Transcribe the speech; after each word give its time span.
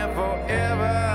forever. 0.00 1.11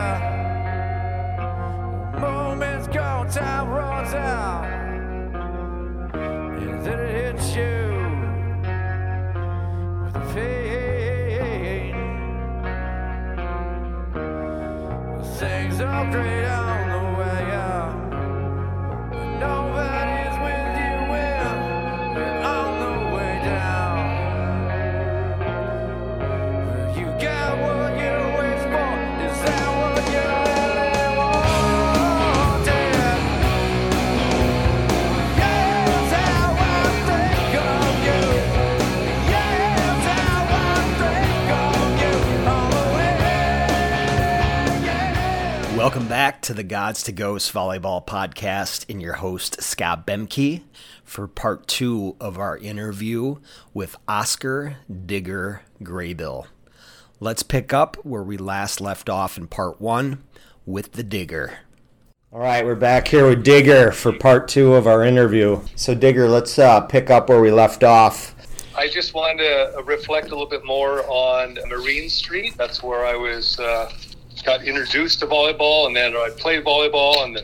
Welcome 45.87 46.09
back 46.09 46.41
to 46.41 46.53
the 46.53 46.65
Gods 46.65 47.01
to 47.03 47.13
Ghosts 47.13 47.49
Volleyball 47.49 48.05
Podcast 48.05 48.85
and 48.89 49.01
your 49.01 49.13
host, 49.13 49.63
Scott 49.63 50.05
Bemke, 50.05 50.63
for 51.05 51.29
part 51.29 51.65
two 51.65 52.17
of 52.19 52.37
our 52.37 52.57
interview 52.57 53.37
with 53.73 53.95
Oscar 54.05 54.79
Digger 55.05 55.61
Graybill. 55.81 56.47
Let's 57.21 57.41
pick 57.41 57.71
up 57.71 57.95
where 58.03 58.21
we 58.21 58.35
last 58.35 58.81
left 58.81 59.09
off 59.09 59.37
in 59.37 59.47
part 59.47 59.79
one 59.79 60.25
with 60.65 60.91
the 60.91 61.03
Digger. 61.03 61.59
All 62.33 62.39
right, 62.39 62.65
we're 62.65 62.75
back 62.75 63.07
here 63.07 63.29
with 63.29 63.45
Digger 63.45 63.93
for 63.93 64.11
part 64.11 64.49
two 64.49 64.73
of 64.73 64.87
our 64.87 65.05
interview. 65.05 65.61
So, 65.77 65.95
Digger, 65.95 66.27
let's 66.27 66.59
uh, 66.59 66.81
pick 66.81 67.09
up 67.09 67.29
where 67.29 67.39
we 67.39 67.49
left 67.49 67.85
off. 67.85 68.35
I 68.75 68.89
just 68.89 69.13
wanted 69.13 69.37
to 69.37 69.83
reflect 69.85 70.27
a 70.27 70.31
little 70.31 70.49
bit 70.49 70.65
more 70.65 71.03
on 71.07 71.57
Marine 71.69 72.09
Street. 72.09 72.55
That's 72.57 72.83
where 72.83 73.05
I 73.05 73.15
was 73.15 73.57
uh, 73.57 73.89
got 74.47 74.63
introduced 74.63 75.19
to 75.19 75.27
volleyball, 75.27 75.87
and 75.87 75.93
then 75.93 76.15
I 76.15 76.29
played 76.29 76.63
volleyball, 76.63 77.21
and 77.21 77.35
the, 77.35 77.43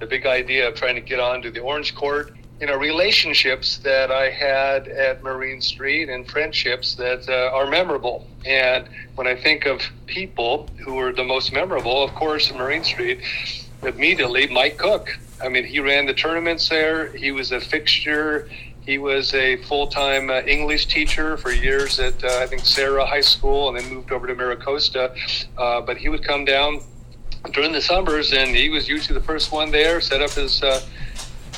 the 0.00 0.06
big 0.06 0.26
idea 0.26 0.68
of 0.68 0.74
trying 0.74 0.96
to 0.96 1.00
get 1.00 1.18
onto 1.18 1.50
the 1.50 1.60
Orange 1.60 1.94
Court. 1.94 2.34
You 2.60 2.66
know, 2.66 2.76
relationships 2.76 3.78
that 3.78 4.10
I 4.10 4.28
had 4.28 4.86
at 4.86 5.22
Marine 5.22 5.62
Street 5.62 6.10
and 6.10 6.30
friendships 6.30 6.94
that 6.96 7.26
uh, 7.26 7.56
are 7.56 7.66
memorable. 7.70 8.26
And 8.44 8.86
when 9.14 9.26
I 9.26 9.34
think 9.34 9.64
of 9.64 9.80
people 10.04 10.68
who 10.84 10.92
were 10.92 11.10
the 11.10 11.24
most 11.24 11.54
memorable, 11.54 12.04
of 12.04 12.14
course, 12.14 12.52
Marine 12.52 12.84
Street, 12.84 13.20
immediately 13.82 14.46
Mike 14.48 14.76
Cook. 14.76 15.08
I 15.42 15.48
mean, 15.48 15.64
he 15.64 15.80
ran 15.80 16.04
the 16.04 16.12
tournaments 16.12 16.68
there. 16.68 17.06
He 17.16 17.32
was 17.32 17.50
a 17.50 17.60
fixture. 17.60 18.46
He 18.84 18.98
was 18.98 19.32
a 19.34 19.56
full-time 19.62 20.28
uh, 20.28 20.40
English 20.40 20.86
teacher 20.86 21.36
for 21.36 21.52
years 21.52 22.00
at 22.00 22.22
uh, 22.24 22.38
I 22.40 22.46
think 22.46 22.64
Serra 22.64 23.06
High 23.06 23.20
School, 23.20 23.68
and 23.68 23.78
then 23.78 23.94
moved 23.94 24.10
over 24.10 24.26
to 24.26 24.34
Mira 24.34 24.56
Costa. 24.56 25.14
Uh, 25.56 25.80
but 25.80 25.96
he 25.96 26.08
would 26.08 26.24
come 26.24 26.44
down 26.44 26.80
during 27.52 27.70
the 27.70 27.80
summers, 27.80 28.32
and 28.32 28.54
he 28.54 28.70
was 28.70 28.88
usually 28.88 29.16
the 29.16 29.24
first 29.24 29.52
one 29.52 29.70
there. 29.70 30.00
Set 30.00 30.20
up 30.20 30.30
his 30.30 30.62
uh, 30.64 30.80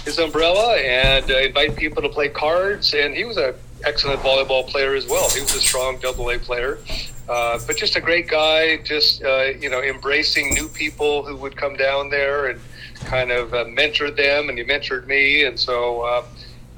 his 0.04 0.18
umbrella 0.18 0.76
and 0.76 1.30
uh, 1.30 1.38
invite 1.38 1.76
people 1.76 2.02
to 2.02 2.10
play 2.10 2.28
cards. 2.28 2.92
And 2.92 3.14
he 3.14 3.24
was 3.24 3.38
an 3.38 3.54
excellent 3.84 4.20
volleyball 4.20 4.66
player 4.66 4.94
as 4.94 5.06
well. 5.06 5.30
He 5.30 5.40
was 5.40 5.54
a 5.54 5.60
strong 5.60 5.98
double 6.00 6.28
A 6.30 6.38
player. 6.38 6.78
Uh, 7.26 7.58
but 7.66 7.78
just 7.78 7.96
a 7.96 8.02
great 8.02 8.28
guy, 8.28 8.76
just 8.82 9.20
you 9.62 9.70
know, 9.70 9.82
embracing 9.82 10.52
new 10.52 10.68
people 10.68 11.24
who 11.24 11.36
would 11.36 11.56
come 11.56 11.74
down 11.74 12.10
there 12.10 12.48
and 12.48 12.60
kind 13.06 13.32
of 13.32 13.48
mentored 13.50 14.14
them, 14.14 14.50
and 14.50 14.58
he 14.58 14.64
mentored 14.64 15.06
me, 15.06 15.44
and 15.44 15.58
so 15.58 16.22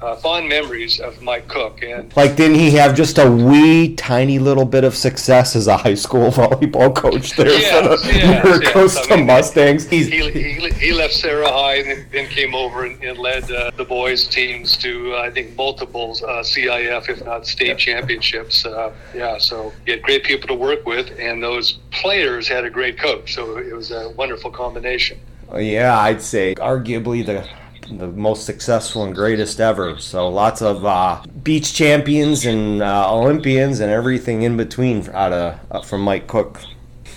uh, 0.01 0.15
fond 0.17 0.47
memories 0.47 0.99
of 0.99 1.21
Mike 1.21 1.47
Cook. 1.47 1.81
And 1.83 2.15
Like, 2.15 2.35
didn't 2.35 2.57
he 2.57 2.71
have 2.71 2.95
just 2.95 3.17
a 3.17 3.29
wee 3.29 3.95
tiny 3.95 4.37
little 4.39 4.65
bit 4.65 4.83
of 4.83 4.95
success 4.95 5.55
as 5.55 5.67
a 5.67 5.75
high 5.77 5.95
school 5.95 6.29
volleyball 6.39 6.95
coach 6.95 7.31
there 7.35 7.47
Yes, 7.47 8.01
for 8.01 8.07
the 8.07 8.13
yes, 8.13 8.75
yes. 8.75 9.11
I 9.11 9.15
mean, 9.15 9.25
Mustangs? 9.25 9.87
He's, 9.89 10.07
he, 10.07 10.29
he, 10.29 10.69
he 10.69 10.93
left 10.93 11.13
Serra 11.13 11.49
High 11.51 11.75
and 11.77 11.87
then- 11.89 12.05
then 12.11 12.27
came 12.27 12.53
over 12.53 12.85
and, 12.85 13.01
and 13.03 13.17
led 13.17 13.49
uh, 13.51 13.71
the 13.75 13.83
boys 13.85 14.27
teams 14.27 14.77
to 14.77 15.13
uh, 15.15 15.21
I 15.21 15.29
think 15.31 15.55
multiple 15.57 16.11
uh, 16.27 16.41
CIF 16.43 17.09
if 17.09 17.25
not 17.25 17.47
state 17.47 17.77
championships. 17.77 18.65
Uh, 18.65 18.93
yeah, 19.15 19.37
so 19.39 19.73
he 19.85 19.91
had 19.91 20.01
great 20.03 20.23
people 20.23 20.47
to 20.47 20.53
work 20.55 20.85
with, 20.85 21.11
and 21.19 21.41
those 21.41 21.79
players 21.91 22.47
had 22.47 22.63
a 22.65 22.69
great 22.69 22.97
coach. 22.99 23.33
So 23.33 23.57
it 23.57 23.73
was 23.73 23.91
a 23.91 24.09
wonderful 24.11 24.51
combination. 24.51 25.19
Yeah, 25.57 25.97
I'd 25.97 26.21
say 26.21 26.55
arguably 26.55 27.25
the 27.25 27.47
the 27.91 28.07
most 28.07 28.45
successful 28.45 29.03
and 29.03 29.15
greatest 29.15 29.59
ever. 29.59 29.97
So 29.99 30.27
lots 30.29 30.61
of 30.61 30.85
uh, 30.85 31.21
beach 31.43 31.73
champions 31.73 32.45
and 32.45 32.81
uh, 32.81 33.13
Olympians 33.13 33.79
and 33.79 33.91
everything 33.91 34.41
in 34.43 34.57
between 34.57 35.07
out 35.13 35.33
of 35.33 35.59
uh, 35.71 35.81
from 35.81 36.01
Mike 36.01 36.27
Cook. 36.27 36.59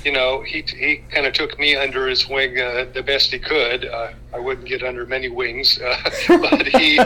you 0.05 0.13
know, 0.13 0.43
he, 0.43 0.63
he 0.63 1.03
kind 1.11 1.27
of 1.27 1.33
took 1.35 1.59
me 1.59 1.77
under 1.77 2.09
his 2.09 2.27
wing 2.29 2.59
uh, 2.59 2.87
the 2.95 3.03
best 3.03 3.31
he 3.33 3.39
could. 3.39 3.85
Uh, 3.85 4.13
I 4.33 4.39
wouldn't 4.39 4.67
get 4.67 4.83
under 4.83 5.05
many 5.05 5.29
wings, 5.29 5.79
uh, 5.81 6.11
but 6.41 6.67
he, 6.69 6.99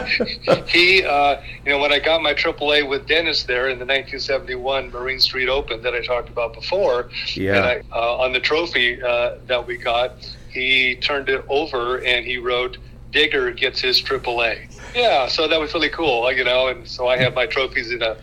he, 0.67 1.03
uh, 1.03 1.41
you 1.65 1.71
know, 1.71 1.79
when 1.79 1.91
I 1.91 1.99
got 1.99 2.21
my 2.21 2.33
AAA 2.33 2.87
with 2.87 3.07
Dennis 3.07 3.43
there 3.43 3.67
in 3.69 3.79
the 3.79 3.85
1971 3.85 4.91
Marine 4.91 5.19
Street 5.19 5.49
Open 5.49 5.81
that 5.81 5.93
I 5.93 6.05
talked 6.05 6.29
about 6.29 6.53
before, 6.53 7.09
Yeah. 7.33 7.55
and 7.55 7.65
I, 7.93 7.97
on 7.97 8.31
the 8.31 8.39
trophy 8.39 9.01
uh, 9.01 9.35
that 9.47 9.65
we 9.67 9.75
got, 9.77 10.11
he 10.49 10.95
turned 10.95 11.27
it 11.27 11.43
over 11.49 12.01
and 12.03 12.25
he 12.25 12.37
wrote, 12.37 12.77
"Digger 13.15 13.51
gets 13.51 13.79
his 13.81 14.01
AAA." 14.01 14.53
Yeah, 14.93 15.27
so 15.27 15.47
that 15.47 15.59
was 15.59 15.73
really 15.73 15.89
cool, 15.89 16.31
you 16.31 16.43
know, 16.43 16.67
and 16.67 16.87
so 16.87 17.07
I 17.07 17.17
have 17.17 17.33
my 17.33 17.47
trophies 17.47 17.91
in 17.91 18.01
a 18.03 18.17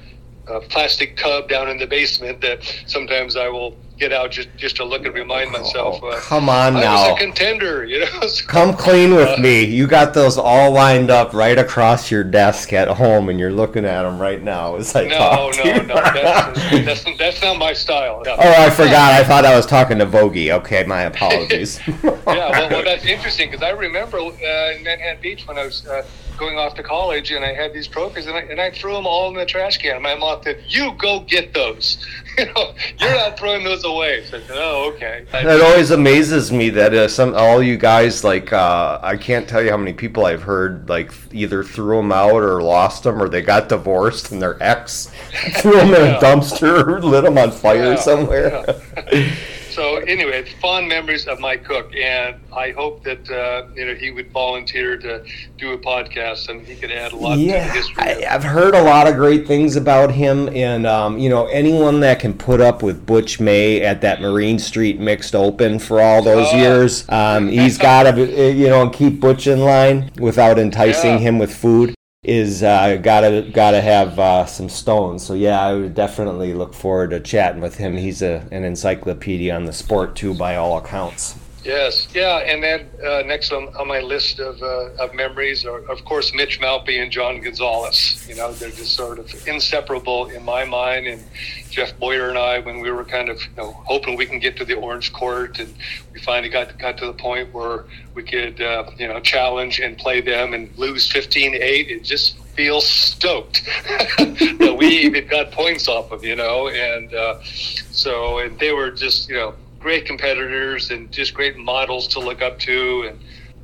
a 0.49 0.61
plastic 0.61 1.17
tub 1.17 1.49
down 1.49 1.69
in 1.69 1.79
the 1.79 1.87
basement 1.87 2.41
that 2.41 2.59
sometimes 2.87 3.37
I 3.37 3.49
will 3.49 3.77
get 4.03 4.13
out 4.13 4.33
just 4.33 4.49
just 4.57 4.77
to 4.77 4.85
look 4.85 5.07
and 5.07 5.15
remind 5.15 5.53
myself. 5.53 6.01
Oh, 6.03 6.09
uh, 6.09 6.21
come 6.21 6.49
on 6.49 6.77
I 6.77 6.81
now. 6.81 7.11
was 7.11 7.21
a 7.21 7.25
contender, 7.25 7.85
you 7.85 8.01
know. 8.01 8.07
So, 8.33 8.47
Come 8.47 8.75
clean 8.75 9.15
with 9.15 9.39
uh, 9.39 9.43
me. 9.43 9.65
You 9.65 9.87
got 9.87 10.15
those 10.15 10.39
all 10.39 10.71
lined 10.73 11.11
up 11.11 11.35
right 11.35 11.59
across 11.59 12.11
your 12.11 12.25
desk 12.25 12.73
at 12.73 12.89
home, 12.89 13.29
and 13.29 13.39
you're 13.39 13.53
looking 13.53 13.85
at 13.85 14.03
them 14.03 14.19
right 14.19 14.43
now 14.43 14.77
as 14.77 14.95
I 14.97 15.05
No, 15.05 15.19
talk 15.19 15.53
to 15.55 15.65
no, 15.65 15.75
you. 15.75 15.83
no. 15.83 15.95
That's, 15.95 16.71
that's, 17.05 17.19
that's 17.19 17.43
not 17.43 17.59
my 17.59 17.73
style. 17.73 18.23
No. 18.25 18.37
oh, 18.39 18.55
I 18.67 18.71
forgot. 18.71 19.13
I 19.13 19.25
thought 19.25 19.45
I 19.45 19.55
was 19.57 19.67
talking 19.67 19.99
to 19.99 20.07
Vogie. 20.07 20.51
Okay, 20.51 20.85
my 20.85 21.03
apologies. 21.03 21.81
yeah, 21.87 21.95
well, 22.25 22.71
well, 22.71 22.85
that's 22.85 23.05
interesting 23.05 23.51
because 23.51 23.63
I 23.63 23.71
remember 23.71 24.19
uh, 24.19 24.73
in 24.77 24.83
Manhattan 24.83 25.21
Beach 25.21 25.47
when 25.47 25.59
I 25.59 25.67
was 25.67 25.87
uh, 25.87 26.05
going 26.43 26.59
off 26.59 26.75
to 26.75 26.83
college 26.83 27.31
and 27.31 27.45
I 27.45 27.53
had 27.55 27.73
these 27.73 27.87
trophies 27.87 28.27
and 28.27 28.37
I, 28.37 28.41
and 28.41 28.61
I 28.61 28.71
threw 28.71 28.93
them 28.93 29.07
all 29.07 29.29
in 29.29 29.35
the 29.35 29.47
trash 29.47 29.79
can. 29.79 30.03
My 30.03 30.17
mom 30.17 30.43
said, 30.43 30.59
"You 30.69 30.93
go 30.99 31.21
get 31.21 31.55
those. 31.55 32.05
you 32.39 32.47
know, 32.47 32.75
you're 32.99 33.15
not 33.15 33.39
throwing 33.39 33.63
those 33.63 33.85
away." 33.85 34.25
So 34.27 34.39
I 34.39 34.41
said, 34.41 34.51
"Oh, 34.57 34.93
okay." 34.95 35.25
It 35.33 35.61
always 35.63 35.93
amazes 35.93 36.51
me 36.51 36.69
that 36.71 36.93
uh, 36.95 37.07
some 37.07 37.35
all 37.37 37.63
you 37.63 37.77
guys 37.77 38.25
like 38.25 38.53
uh, 38.53 38.99
I 39.03 39.17
can't 39.17 39.49
tell 39.49 39.63
you 39.63 39.71
how 39.71 39.77
many 39.77 39.93
people 39.93 40.27
I've 40.27 40.43
heard 40.43 40.89
like 40.89 41.13
either 41.33 41.63
threw 41.63 41.99
them 41.99 42.11
out 42.11 42.43
or 42.43 42.61
lost 42.61 43.05
them 43.05 43.23
or 43.23 43.29
they 43.29 43.43
got 43.43 43.69
divorced 43.69 44.33
and 44.33 44.43
their 44.43 44.61
ex 44.63 45.13
threw 45.59 45.73
them 45.73 45.95
in 45.95 46.15
a 46.15 46.19
dumpster 46.19 46.85
or 46.87 47.01
lit 47.13 47.23
them 47.25 47.39
on 47.39 47.53
fire 47.53 47.93
Yeah, 47.93 47.97
somewhere. 47.97 48.65
yeah. 49.13 49.35
So 49.73 49.97
anyway, 49.97 50.41
it's 50.41 50.53
fond 50.61 50.87
memories 50.89 51.27
of 51.27 51.41
Mike 51.41 51.65
Cook, 51.65 51.95
and 51.97 52.37
I 52.55 52.73
hope 52.73 53.03
that 53.05 53.29
uh, 53.31 53.69
you 53.75 53.87
know 53.87 53.95
he 53.95 54.11
would 54.11 54.31
volunteer 54.31 54.99
to 54.99 55.25
do 55.57 55.73
a 55.73 55.79
podcast, 55.79 56.49
and 56.51 56.67
he 56.67 56.75
could 56.75 56.91
add 56.91 57.13
a 57.13 57.17
lot 57.17 57.37
to 57.37 57.41
the 57.41 57.45
Yeah, 57.47 57.73
history. 57.73 58.03
I, 58.03 58.27
I've 58.35 58.45
heard 58.45 58.75
a 58.75 58.83
lot 58.83 59.07
of 59.07 59.15
great 59.17 59.47
things 59.47 59.77
about 59.77 60.13
him, 60.13 60.49
and 60.55 60.87
um, 60.87 61.19
you 61.19 61.31
know 61.31 61.47
anyone 61.47 62.01
that 62.01 62.21
can 62.21 62.35
put 62.35 62.61
up 62.61 62.83
with 62.83 63.07
Butch 63.07 63.41
May 63.41 63.81
at 63.81 64.03
that 64.03 64.21
Marine 64.21 64.59
Street 64.59 65.01
Mixed 65.01 65.35
Open 65.35 65.79
for 65.79 66.01
all 66.03 66.23
those 66.23 66.49
Oh. 66.53 66.57
years, 66.59 67.09
um, 67.09 67.49
he's 67.49 67.79
got 67.79 68.03
to 68.15 68.53
you 68.53 68.69
know 68.69 68.91
keep 68.91 69.21
Butch 69.21 69.47
in 69.47 69.61
line 69.61 70.11
without 70.19 70.59
enticing 70.59 71.13
Yeah. 71.13 71.19
him 71.19 71.39
with 71.39 71.55
food. 71.55 71.95
Is 72.25 72.63
uh, 72.63 72.99
gotta 73.03 73.51
gotta 73.53 73.81
have 73.81 74.17
uh, 74.17 74.47
some 74.47 74.69
stones. 74.69 75.27
So 75.27 75.35
yeah, 75.35 75.61
I 75.61 75.75
would 75.75 75.95
definitely 75.95 76.55
look 76.55 76.73
forward 76.73 77.11
to 77.11 77.19
chatting 77.19 77.61
with 77.61 77.79
him. 77.79 77.97
He's 77.97 78.23
a, 78.23 78.47
an 78.53 78.63
encyclopedia 78.63 79.53
on 79.53 79.65
the 79.65 79.73
sport 79.73 80.15
too, 80.15 80.33
by 80.33 80.55
all 80.55 80.79
accounts. 80.79 81.35
Yes, 81.65 82.09
yeah, 82.13 82.39
and 82.39 82.63
then 82.63 82.91
uh, 83.07 83.23
next 83.25 83.53
on, 83.53 83.69
on 83.77 83.87
my 83.87 84.01
list 84.01 84.41
of, 84.41 84.61
uh, 84.61 84.91
of 85.05 85.15
memories 85.15 85.65
are, 85.65 85.79
of 85.89 86.05
course, 86.05 86.35
Mitch 86.35 86.61
Malpe 86.61 87.01
and 87.01 87.13
John 87.13 87.41
Gonzalez. 87.41 88.27
You 88.29 88.35
know, 88.35 88.53
they're 88.53 88.71
just 88.71 88.95
sort 88.95 89.21
of 89.21 89.47
inseparable 89.47 90.29
in 90.31 90.45
my 90.45 90.65
mind. 90.65 91.07
And 91.07 91.23
Jeff 91.71 91.97
Boyer 92.01 92.29
and 92.29 92.37
I, 92.37 92.59
when 92.59 92.81
we 92.81 92.91
were 92.91 93.05
kind 93.05 93.29
of 93.29 93.41
you 93.41 93.57
know 93.57 93.73
hoping 93.87 94.17
we 94.17 94.27
can 94.27 94.41
get 94.41 94.57
to 94.57 94.65
the 94.65 94.75
Orange 94.75 95.13
Court, 95.13 95.61
and 95.61 95.73
we 96.13 96.21
finally 96.21 96.49
got 96.49 96.77
got 96.79 96.99
to 96.99 97.07
the 97.07 97.13
point 97.13 97.53
where 97.55 97.85
we 98.15 98.25
could 98.25 98.61
uh, 98.61 98.91
you 98.99 99.07
know 99.07 99.21
challenge 99.21 99.79
and 99.79 99.97
play 99.97 100.21
them 100.21 100.55
and 100.55 100.77
lose 100.77 101.11
15-8. 101.11 101.55
It 101.89 102.05
just 102.05 102.39
feels 102.55 102.87
stoked 102.87 103.65
that 104.19 104.75
we 104.77 104.89
even 104.89 105.27
got 105.29 105.53
points 105.53 105.89
off 105.89 106.11
of 106.11 106.25
you 106.25 106.35
know, 106.35 106.69
and 106.69 107.15
uh, 107.15 107.41
so 107.43 108.39
and 108.39 108.59
they 108.59 108.73
were 108.73 108.91
just 108.91 109.29
you 109.29 109.37
know 109.37 109.55
great 109.83 110.07
competitors 110.07 110.91
and 110.91 111.11
just 111.13 111.35
great 111.35 111.57
models 111.57 112.09
to 112.09 112.21
look 112.21 112.41
up 112.41 112.59
to. 112.61 113.09
And 113.09 113.19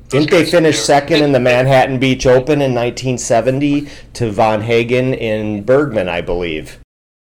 Didn't 0.09 0.29
they 0.29 0.45
finish 0.45 0.79
second 0.79 1.23
in 1.23 1.31
the 1.31 1.39
Manhattan 1.39 1.97
Beach 1.97 2.25
Open 2.25 2.61
in 2.61 2.75
1970 2.75 3.87
to 4.13 4.31
Von 4.31 4.61
Hagen 4.61 5.13
in 5.13 5.63
Bergman, 5.63 6.09
I 6.09 6.21
believe? 6.21 6.79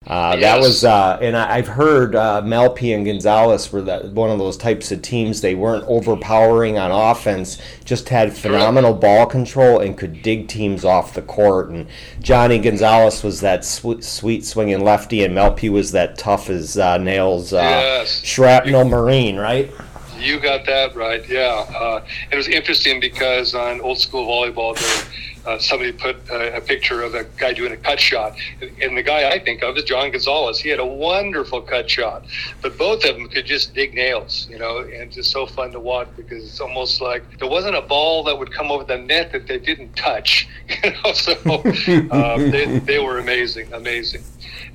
Uh, 0.07 0.35
That 0.37 0.59
was, 0.59 0.83
uh, 0.83 1.19
and 1.21 1.37
I, 1.37 1.57
I've 1.57 1.67
heard 1.67 2.15
uh, 2.15 2.41
Malpe 2.41 2.91
and 2.95 3.05
Gonzalez 3.05 3.71
were 3.71 3.83
that, 3.83 4.05
one 4.13 4.31
of 4.31 4.39
those 4.39 4.57
types 4.57 4.91
of 4.91 5.03
teams. 5.03 5.41
They 5.41 5.53
weren't 5.53 5.85
overpowering 5.87 6.79
on 6.79 6.89
offense, 6.89 7.59
just 7.85 8.09
had 8.09 8.35
phenomenal 8.35 8.95
ball 8.95 9.27
control 9.27 9.77
and 9.79 9.95
could 9.95 10.23
dig 10.23 10.47
teams 10.47 10.83
off 10.83 11.13
the 11.13 11.21
court. 11.21 11.69
And 11.69 11.85
Johnny 12.19 12.57
Gonzalez 12.57 13.21
was 13.21 13.41
that 13.41 13.63
sweet, 13.63 14.03
sweet 14.03 14.43
swinging 14.43 14.83
lefty, 14.83 15.23
and 15.23 15.35
Malpe 15.35 15.69
was 15.69 15.91
that 15.91 16.17
tough 16.17 16.49
as 16.49 16.79
uh, 16.79 16.97
nails 16.97 17.53
uh, 17.53 17.57
Yes. 17.57 18.23
shrapnel 18.23 18.85
Marine, 18.85 19.37
right? 19.37 19.69
You 20.17 20.39
got 20.39 20.65
that 20.65 20.95
right, 20.95 21.27
yeah. 21.29 21.63
Uh, 21.75 22.03
it 22.31 22.35
was 22.35 22.47
interesting 22.47 22.99
because 22.99 23.53
on 23.53 23.79
old 23.81 23.99
school 23.99 24.25
volleyball, 24.27 24.75
there, 24.77 25.13
uh, 25.45 25.57
somebody 25.59 25.91
put 25.91 26.17
a, 26.29 26.57
a 26.57 26.61
picture 26.61 27.01
of 27.01 27.15
a 27.15 27.23
guy 27.37 27.53
doing 27.53 27.71
a 27.71 27.77
cut 27.77 27.99
shot, 27.99 28.35
and 28.81 28.97
the 28.97 29.03
guy 29.03 29.29
I 29.29 29.39
think 29.39 29.63
of 29.63 29.77
is 29.77 29.83
John 29.83 30.11
Gonzalez. 30.11 30.59
He 30.59 30.69
had 30.69 30.79
a 30.79 30.85
wonderful 30.85 31.61
cut 31.61 31.89
shot, 31.89 32.25
but 32.61 32.77
both 32.77 33.03
of 33.05 33.15
them 33.15 33.27
could 33.29 33.45
just 33.45 33.73
dig 33.73 33.93
nails, 33.93 34.47
you 34.49 34.59
know, 34.59 34.79
and 34.79 35.11
just 35.11 35.31
so 35.31 35.45
fun 35.45 35.71
to 35.71 35.79
watch 35.79 36.07
because 36.15 36.43
it's 36.43 36.59
almost 36.59 37.01
like 37.01 37.23
there 37.39 37.49
wasn't 37.49 37.75
a 37.75 37.81
ball 37.81 38.23
that 38.23 38.37
would 38.37 38.51
come 38.51 38.71
over 38.71 38.83
the 38.83 38.97
net 38.97 39.31
that 39.31 39.47
they 39.47 39.57
didn't 39.57 39.95
touch, 39.95 40.47
you 40.83 40.91
know. 40.91 41.13
So 41.13 41.33
um, 42.11 42.51
they, 42.51 42.79
they 42.79 42.99
were 42.99 43.19
amazing, 43.19 43.71
amazing. 43.73 44.23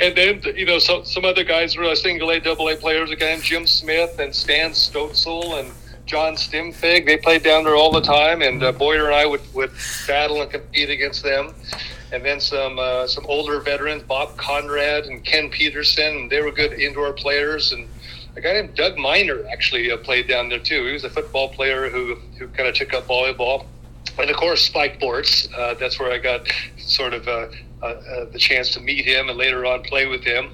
And 0.01 0.15
then, 0.15 0.43
you 0.55 0.67
know, 0.67 0.79
some, 0.79 1.05
some 1.05 1.25
other 1.25 1.45
guys 1.45 1.77
were 1.77 1.95
single 1.95 2.31
A, 2.31 2.41
double 2.41 2.69
A 2.69 2.77
players 2.77 3.11
again, 3.11 3.41
Jim 3.41 3.67
Smith 3.67 4.19
and 4.19 4.35
Stan 4.35 4.71
Stotzel 4.73 5.59
and 5.59 5.73
John 6.07 6.35
Stimfig. 6.35 7.05
They 7.05 7.17
played 7.17 7.43
down 7.43 7.65
there 7.65 7.75
all 7.75 7.91
the 7.91 8.01
time, 8.01 8.41
and 8.41 8.63
uh, 8.63 8.73
Boyer 8.73 9.07
and 9.07 9.15
I 9.15 9.27
would, 9.27 9.43
would 9.55 9.73
battle 10.07 10.41
and 10.41 10.51
compete 10.51 10.89
against 10.89 11.23
them. 11.23 11.53
And 12.13 12.25
then 12.25 12.41
some 12.41 12.79
uh, 12.79 13.09
some 13.09 13.27
older 13.27 13.61
veterans, 13.61 14.05
Bob 14.05 14.37
Conrad 14.37 15.07
and 15.07 15.25
Ken 15.25 15.51
Peterson, 15.51 16.17
And 16.17 16.31
they 16.31 16.41
were 16.41 16.53
good 16.53 16.73
indoor 16.75 17.13
players. 17.13 17.73
And 17.73 17.89
a 18.37 18.41
guy 18.41 18.53
named 18.53 18.77
Doug 18.77 18.97
Miner 18.97 19.45
actually 19.51 19.91
uh, 19.91 19.97
played 19.97 20.29
down 20.29 20.49
there 20.49 20.61
too. 20.61 20.87
He 20.87 20.93
was 20.93 21.03
a 21.03 21.11
football 21.11 21.49
player 21.49 21.89
who, 21.91 22.15
who 22.39 22.47
kind 22.49 22.69
of 22.69 22.77
took 22.77 22.95
up 22.95 23.09
volleyball. 23.09 23.67
And 24.19 24.31
of 24.31 24.37
course, 24.37 24.65
Spike 24.65 25.01
Bortz. 25.01 25.53
Uh, 25.53 25.75
that's 25.75 25.99
where 25.99 26.13
I 26.13 26.19
got 26.19 26.47
sort 26.79 27.13
of 27.13 27.27
uh, 27.27 27.49
uh, 27.83 28.25
the 28.27 28.39
chance 28.39 28.71
to 28.71 28.81
meet 28.81 29.05
him 29.05 29.29
and 29.29 29.37
later 29.37 29.67
on 29.67 29.83
play 29.83 30.07
with 30.07 30.23
him. 30.23 30.53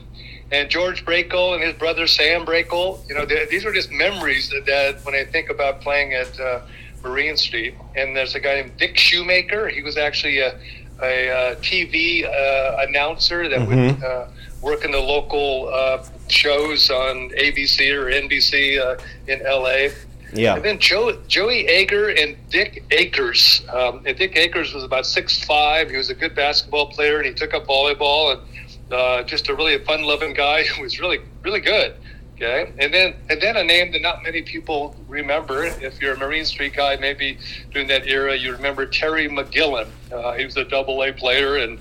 And 0.53 0.69
George 0.69 1.05
Brakel 1.07 1.55
and 1.55 1.63
his 1.65 1.73
brother 1.75 2.07
Sam 2.07 2.45
Brakel. 2.45 3.09
You 3.09 3.15
know, 3.15 3.25
they, 3.25 3.47
these 3.47 3.65
are 3.65 3.73
just 3.73 3.91
memories 3.91 4.51
that, 4.51 4.67
that 4.67 5.05
when 5.05 5.15
I 5.15 5.25
think 5.25 5.49
about 5.49 5.81
playing 5.81 6.13
at 6.13 6.39
uh, 6.39 6.61
Marine 7.03 7.39
Street. 7.39 7.75
And 7.97 8.15
there's 8.15 8.35
a 8.35 8.41
guy 8.41 8.57
named 8.57 8.77
Dick 8.77 8.99
Shoemaker. 8.99 9.69
He 9.69 9.83
was 9.83 9.97
actually 9.97 10.39
a, 10.39 10.59
a, 11.01 11.31
uh 11.31 11.55
TV 11.57 12.25
uh, 12.25 12.87
announcer 12.87 13.49
that 13.49 13.67
would 13.67 14.05
uh, 14.05 14.27
work 14.61 14.85
in 14.85 14.91
the 14.91 15.01
local 15.01 15.71
uh, 15.73 16.05
shows 16.29 16.91
on 16.91 17.31
ABC 17.31 17.91
or 17.93 18.11
NBC 18.11 18.79
uh, 18.79 19.03
in 19.27 19.43
LA. 19.43 19.95
Yeah. 20.35 20.55
And 20.55 20.65
then 20.65 20.79
Joe, 20.79 21.19
Joey 21.29 21.67
Ager 21.67 22.09
and 22.09 22.37
Dick 22.51 22.85
Akers. 22.91 23.63
Um, 23.71 24.03
and 24.07 24.17
Dick 24.17 24.37
Akers 24.37 24.73
was 24.73 24.85
about 24.85 25.07
six 25.07 25.43
five. 25.45 25.91
He 25.91 25.97
was 25.97 26.11
a 26.11 26.15
good 26.15 26.35
basketball 26.35 26.87
player, 26.87 27.19
and 27.19 27.27
he 27.27 27.35
took 27.35 27.53
up 27.53 27.67
volleyball. 27.67 28.33
And 28.33 28.43
uh, 28.93 29.23
just 29.23 29.49
a 29.49 29.55
really 29.55 29.79
fun-loving 29.79 30.35
guy 30.35 30.65
who 30.77 30.83
was 30.83 31.00
really, 31.00 31.21
really 31.43 31.61
good. 31.61 31.94
Okay, 32.37 32.73
and 32.79 32.93
then 32.93 33.15
and 33.31 33.41
then 33.41 33.56
a 33.56 33.62
name 33.62 33.93
that 33.93 34.03
not 34.03 34.23
many 34.25 34.43
people 34.43 34.97
remember. 35.06 35.65
If 35.65 36.00
you're 36.00 36.15
a 36.15 36.19
Marine 36.19 36.44
Street 36.44 36.75
guy, 36.75 36.97
maybe 36.97 37.39
during 37.71 37.87
that 37.89 38.09
era, 38.09 38.35
you 38.35 38.53
remember 38.53 38.85
Terry 38.85 39.29
McGillen. 39.29 39.87
Uh, 40.11 40.33
he 40.33 40.44
was 40.44 40.56
a 40.56 40.65
Double 40.65 41.03
A 41.05 41.12
player 41.12 41.59
and 41.59 41.79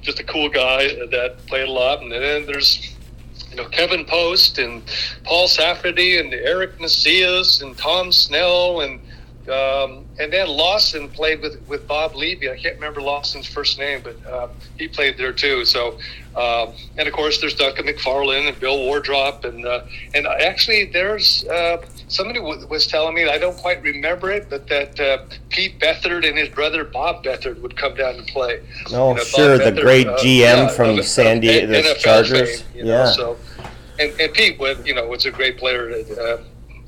just 0.00 0.18
a 0.18 0.24
cool 0.24 0.48
guy 0.48 0.88
that 1.10 1.36
played 1.46 1.68
a 1.68 1.70
lot. 1.70 2.02
And 2.02 2.10
then 2.10 2.44
there's 2.44 2.92
you 3.50 3.56
know, 3.56 3.68
Kevin 3.68 4.04
Post 4.04 4.58
and 4.58 4.82
Paul 5.24 5.48
Safferty 5.48 6.18
and 6.18 6.32
Eric 6.32 6.80
Macias 6.80 7.62
and 7.62 7.76
Tom 7.76 8.10
Snell 8.10 8.80
and 8.80 9.00
um, 9.48 10.04
and 10.20 10.32
then 10.32 10.48
Lawson 10.48 11.08
played 11.08 11.40
with, 11.40 11.66
with 11.66 11.86
Bob 11.88 12.14
Levy. 12.14 12.50
I 12.50 12.56
can't 12.56 12.76
remember 12.76 13.00
Lawson's 13.00 13.46
first 13.46 13.78
name, 13.78 14.00
but 14.02 14.24
uh, 14.24 14.48
he 14.78 14.86
played 14.86 15.16
there 15.16 15.32
too. 15.32 15.64
So, 15.64 15.98
um, 16.36 16.72
and 16.96 17.08
of 17.08 17.12
course, 17.14 17.40
there's 17.40 17.54
Duncan 17.54 17.86
McFarland 17.86 18.48
and 18.48 18.58
Bill 18.60 18.78
Wardrop, 18.78 19.44
and 19.44 19.66
uh, 19.66 19.80
and 20.14 20.26
actually, 20.26 20.84
there's 20.86 21.44
uh, 21.48 21.84
somebody 22.08 22.38
w- 22.38 22.66
was 22.68 22.86
telling 22.86 23.14
me 23.14 23.28
I 23.28 23.36
don't 23.38 23.56
quite 23.56 23.82
remember 23.82 24.30
it, 24.30 24.48
but 24.48 24.68
that 24.68 24.98
uh, 25.00 25.24
Pete 25.48 25.78
Beathard 25.80 26.28
and 26.28 26.38
his 26.38 26.48
brother 26.48 26.84
Bob 26.84 27.24
Beathard 27.24 27.60
would 27.60 27.76
come 27.76 27.94
down 27.94 28.14
and 28.14 28.26
play. 28.28 28.60
Oh, 28.92 29.10
You 29.10 29.16
know, 29.16 29.24
sure, 29.24 29.58
the 29.58 29.72
great 29.72 30.06
uh, 30.06 30.16
GM 30.18 30.38
yeah, 30.38 30.68
from 30.68 30.98
of- 31.00 31.04
San 31.04 31.40
Diego, 31.40 31.66
the 31.66 31.82
NFL 31.82 31.96
Chargers. 31.98 32.62
fame, 32.62 32.76
you 32.78 32.84
know, 32.84 32.90
yeah. 32.90 33.12
So, 33.12 33.36
and, 33.98 34.18
and 34.20 34.32
Pete, 34.32 34.58
was, 34.58 34.78
you 34.86 34.94
know, 34.94 35.06
was 35.08 35.26
a 35.26 35.30
great 35.30 35.58
player, 35.58 35.90
at, 35.90 36.10
uh, 36.18 36.38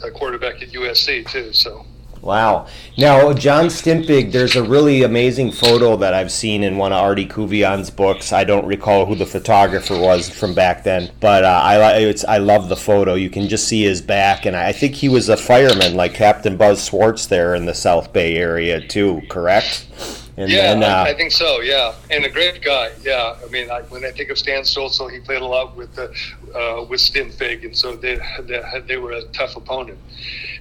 a 0.05 0.11
quarterback 0.11 0.63
at 0.63 0.69
USC 0.71 1.29
too. 1.31 1.53
So. 1.53 1.85
Wow. 2.23 2.69
Now, 2.97 3.33
John 3.33 3.67
Stimpig, 3.67 4.31
there's 4.31 4.55
a 4.55 4.63
really 4.63 5.03
amazing 5.03 5.51
photo 5.51 5.97
that 5.97 6.15
I've 6.15 6.31
seen 6.31 6.63
in 6.63 6.77
one 6.77 6.93
of 6.93 7.01
Artie 7.01 7.27
Couvillon's 7.27 7.91
books. 7.91 8.33
I 8.33 8.45
don't 8.45 8.65
recall 8.65 9.07
who 9.07 9.17
the 9.17 9.27
photographer 9.27 9.99
was 9.99 10.31
from 10.31 10.55
back 10.55 10.85
then, 10.85 11.11
but 11.19 11.43
uh, 11.43 11.61
I 11.65 12.15
I 12.29 12.39
love 12.39 12.69
the 12.69 12.77
photo. 12.77 13.15
You 13.15 13.29
can 13.29 13.49
just 13.49 13.67
see 13.67 13.83
his 13.83 14.01
back, 14.01 14.47
and 14.47 14.55
I 14.55 14.71
think 14.71 14.95
he 14.95 15.09
was 15.09 15.29
a 15.29 15.37
fireman, 15.37 15.97
like 15.97 16.15
Captain 16.15 16.57
Buzz 16.57 16.81
Swartz, 16.81 17.27
there 17.27 17.57
in 17.57 17.67
the 17.67 17.75
South 17.75 18.13
Bay 18.13 18.37
area 18.37 18.81
too. 18.81 19.23
Correct? 19.29 20.22
And 20.37 20.51
Yeah, 20.51 20.75
then, 20.75 20.83
uh, 20.83 20.87
I, 20.87 21.09
I 21.11 21.15
think 21.15 21.33
so. 21.33 21.61
Yeah, 21.61 21.95
and 22.11 22.25
a 22.25 22.31
great 22.31 22.63
guy. 22.63 22.91
Yeah, 23.03 23.37
I 23.45 23.51
mean, 23.51 23.71
I, 23.71 23.83
when 23.83 24.05
I 24.05 24.11
think 24.11 24.31
of 24.31 24.39
Stan 24.39 24.63
Stolzel, 24.63 25.11
he 25.11 25.21
played 25.21 25.43
a 25.43 25.47
lot 25.47 25.77
with 25.77 25.95
the 25.95 26.15
uh, 26.55 26.85
with 26.89 27.01
Stim 27.01 27.31
Fig, 27.31 27.65
and 27.65 27.77
so 27.77 27.95
they, 27.97 28.19
they 28.43 28.63
they 28.87 28.97
were 28.97 29.13
a 29.13 29.25
tough 29.25 29.57
opponent. 29.57 29.99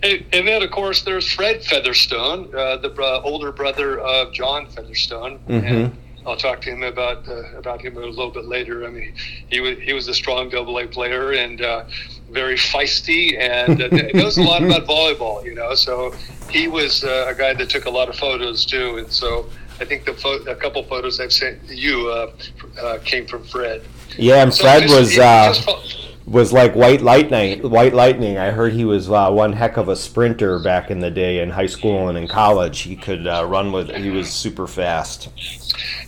And, 0.04 0.26
and 0.34 0.48
then, 0.48 0.64
of 0.64 0.72
course, 0.72 1.04
there's 1.04 1.32
Fred 1.32 1.64
Featherstone, 1.64 2.54
uh, 2.56 2.78
the 2.78 3.22
older 3.24 3.52
brother 3.52 4.00
of 4.00 4.34
John 4.34 4.68
Featherstone, 4.68 5.40
and 5.48 5.96
I'll 6.26 6.38
talk 6.38 6.62
to 6.62 6.70
him 6.72 6.84
about 6.84 7.28
uh, 7.28 7.58
about 7.58 7.82
him 7.82 7.98
a 7.98 8.02
little 8.02 8.30
bit 8.30 8.46
later. 8.46 8.86
I 8.86 8.90
mean, 8.90 9.14
he 9.50 9.60
was 9.60 9.78
he 9.80 9.94
was 9.94 10.08
a 10.08 10.14
strong 10.14 10.50
double 10.50 10.78
A 10.80 10.88
player 10.88 11.32
and 11.34 11.62
uh, 11.62 11.86
very 12.30 12.56
feisty, 12.56 13.40
and 13.40 13.82
uh, 13.82 13.88
knows 14.14 14.38
a 14.38 14.44
lot 14.44 14.64
about 14.64 14.86
volleyball. 14.86 15.44
You 15.44 15.56
know, 15.56 15.74
so 15.74 16.14
he 16.52 16.68
was 16.68 17.04
uh, 17.04 17.26
a 17.30 17.34
guy 17.36 17.54
that 17.54 17.70
took 17.70 17.86
a 17.86 17.90
lot 17.90 18.10
of 18.10 18.16
photos 18.16 18.66
too, 18.66 18.98
and 18.98 19.12
so. 19.12 19.50
I 19.80 19.84
think 19.84 20.06
the 20.06 20.14
pho- 20.14 20.44
a 20.44 20.54
couple 20.54 20.84
photos 20.84 21.20
I've 21.20 21.34
sent 21.34 21.58
you 21.68 22.08
uh, 22.10 22.32
uh, 22.80 23.00
came 23.04 23.26
from 23.26 23.44
Fred. 23.44 23.82
yeah, 24.16 24.44
and 24.44 24.54
So 24.54 24.62
Fred 24.62 24.84
just- 24.84 24.94
was 24.94 25.18
uh, 25.18 25.48
just 25.56 25.64
fo- 25.66 25.82
was 26.28 26.54
like 26.54 26.76
White 26.76 27.02
Lightning. 27.02 27.68
White 27.68 27.96
Lightning. 27.96 28.38
I 28.38 28.52
heard 28.52 28.74
he 28.74 28.86
was 28.86 29.10
uh, 29.10 29.32
one 29.32 29.54
heck 29.54 29.78
of 29.78 29.90
a 29.90 29.96
sprinter 29.96 30.60
back 30.60 30.92
in 30.92 31.00
the 31.00 31.10
day 31.10 31.40
in 31.40 31.50
high 31.50 31.66
school 31.66 32.10
and 32.10 32.16
in 32.18 32.28
college. 32.28 32.82
He 32.82 32.96
could 32.96 33.26
uh, 33.26 33.44
run 33.50 33.72
with. 33.72 33.90
He 33.96 34.12
was 34.12 34.32
super 34.32 34.68
fast. 34.68 35.30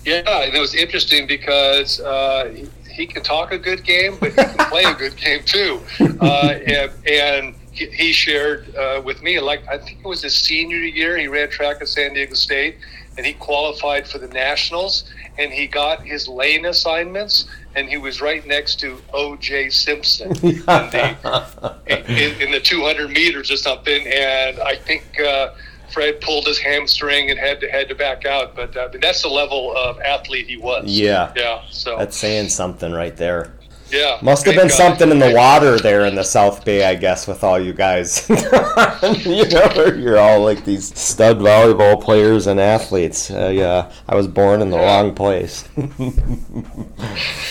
Yeah, 0.05 0.17
and 0.43 0.53
it 0.53 0.59
was 0.59 0.75
interesting 0.75 1.25
because 1.25 2.00
uh, 2.00 2.53
he, 2.53 2.69
he 2.93 3.07
can 3.07 3.23
talk 3.23 3.51
a 3.53 3.57
good 3.57 3.83
game, 3.83 4.17
but 4.19 4.33
he 4.33 4.35
can 4.35 4.55
play 4.69 4.83
a 4.83 4.93
good 4.93 5.17
game 5.17 5.41
too. 5.45 5.81
Uh, 6.21 6.59
and, 6.67 6.91
and 7.07 7.55
he, 7.74 7.88
he 7.88 8.12
shared 8.12 8.74
uh, 8.75 9.01
with 9.03 9.22
me, 9.22 9.39
like 9.39 9.68
I 9.68 9.77
think 9.77 10.00
it 10.00 10.08
was 10.08 10.22
his 10.22 10.36
senior 10.36 10.77
year, 10.77 11.18
he 11.18 11.27
ran 11.27 11.50
track 11.50 11.77
at 11.82 11.88
San 11.88 12.13
Diego 12.13 12.36
State, 12.36 12.77
and 13.18 13.25
he 13.25 13.34
qualified 13.34 14.08
for 14.08 14.20
the 14.20 14.27
nationals, 14.27 15.12
and 15.38 15.51
he 15.51 15.68
got 15.68 16.01
his 16.03 16.27
lane 16.27 16.65
assignments, 16.65 17.48
and 17.75 17.89
he 17.89 17.98
was 17.98 18.22
right 18.22 18.46
next 18.46 18.80
to 18.82 19.01
O.J. 19.13 19.72
Simpson 19.72 20.27
in 20.44 20.56
the, 20.65 21.75
in, 21.88 22.42
in 22.42 22.51
the 22.51 22.60
200 22.60 23.10
meters 23.10 23.51
or 23.51 23.58
something, 23.58 24.08
and 24.08 24.60
I 24.60 24.75
think. 24.75 25.20
Uh, 25.20 25.53
Fred 25.92 26.22
pulled 26.22 26.48
his 26.48 26.58
hamstring 26.58 27.30
and 27.30 27.38
had 27.38 27.60
to 27.60 27.70
had 27.70 27.88
to 27.89 27.94
back 27.94 28.25
out, 28.25 28.56
but 28.56 28.75
uh, 28.75 28.86
I 28.86 28.92
mean, 28.92 29.00
that's 29.00 29.22
the 29.22 29.27
level 29.27 29.77
of 29.77 30.00
athlete 30.01 30.48
he 30.48 30.58
was. 30.58 30.86
Yeah. 30.88 31.32
yeah. 31.36 31.62
So 31.70 32.00
That's 32.00 32.18
saying 32.18 32.50
something 32.50 32.92
right 32.92 33.15
there. 33.15 33.53
Yeah, 33.93 34.17
Must 34.21 34.45
have 34.45 34.55
been 34.55 34.69
something 34.69 35.09
in 35.12 35.19
the 35.19 35.31
water 35.33 35.77
there 35.79 36.05
in 36.05 36.15
the 36.15 36.23
South 36.23 36.65
Bay, 36.65 36.83
I 36.85 36.95
guess, 36.95 37.27
with 37.27 37.43
all 37.43 37.59
you 37.59 37.73
guys. 37.73 38.27
you 38.29 39.47
know, 39.50 39.85
you're 39.95 40.19
all 40.19 40.41
like 40.43 40.65
these 40.65 40.97
stud 41.00 41.38
volleyball 41.39 42.01
players 42.01 42.47
and 42.47 42.59
athletes. 42.59 43.31
Uh, 43.31 43.50
yeah, 43.53 43.91
I 44.09 44.15
was 44.15 44.27
born 44.27 44.62
in 44.62 44.69
the 44.69 44.77
Yeah. 44.77 45.01
wrong 45.01 45.15
place. 45.15 45.67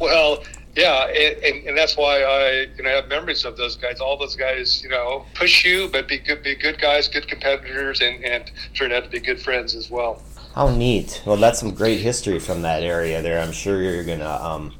Well, 0.00 0.42
yeah, 0.76 1.08
and, 1.08 1.44
and, 1.44 1.66
and 1.68 1.76
that's 1.76 1.94
why 1.94 2.22
I 2.22 2.66
you 2.76 2.82
know 2.82 2.88
have 2.90 3.08
memories 3.08 3.44
of 3.44 3.58
those 3.58 3.76
guys. 3.76 4.00
All 4.00 4.16
those 4.16 4.34
guys, 4.34 4.82
you 4.82 4.88
know, 4.88 5.26
push 5.34 5.62
you, 5.62 5.88
but 5.92 6.08
be 6.08 6.16
good, 6.18 6.42
be 6.42 6.54
good 6.54 6.80
guys, 6.80 7.06
good 7.06 7.28
competitors, 7.28 8.00
and 8.00 8.24
and 8.24 8.50
turn 8.74 8.92
out 8.92 9.04
to 9.04 9.10
be 9.10 9.20
good 9.20 9.42
friends 9.42 9.74
as 9.74 9.90
well. 9.90 10.22
How 10.54 10.70
neat. 10.70 11.22
Well, 11.26 11.36
that's 11.36 11.60
some 11.60 11.74
great 11.74 12.00
history 12.00 12.38
from 12.38 12.62
that 12.62 12.82
area 12.82 13.20
there. 13.20 13.40
I'm 13.40 13.52
sure 13.52 13.82
you're 13.82 14.04
gonna 14.04 14.30
um, 14.42 14.74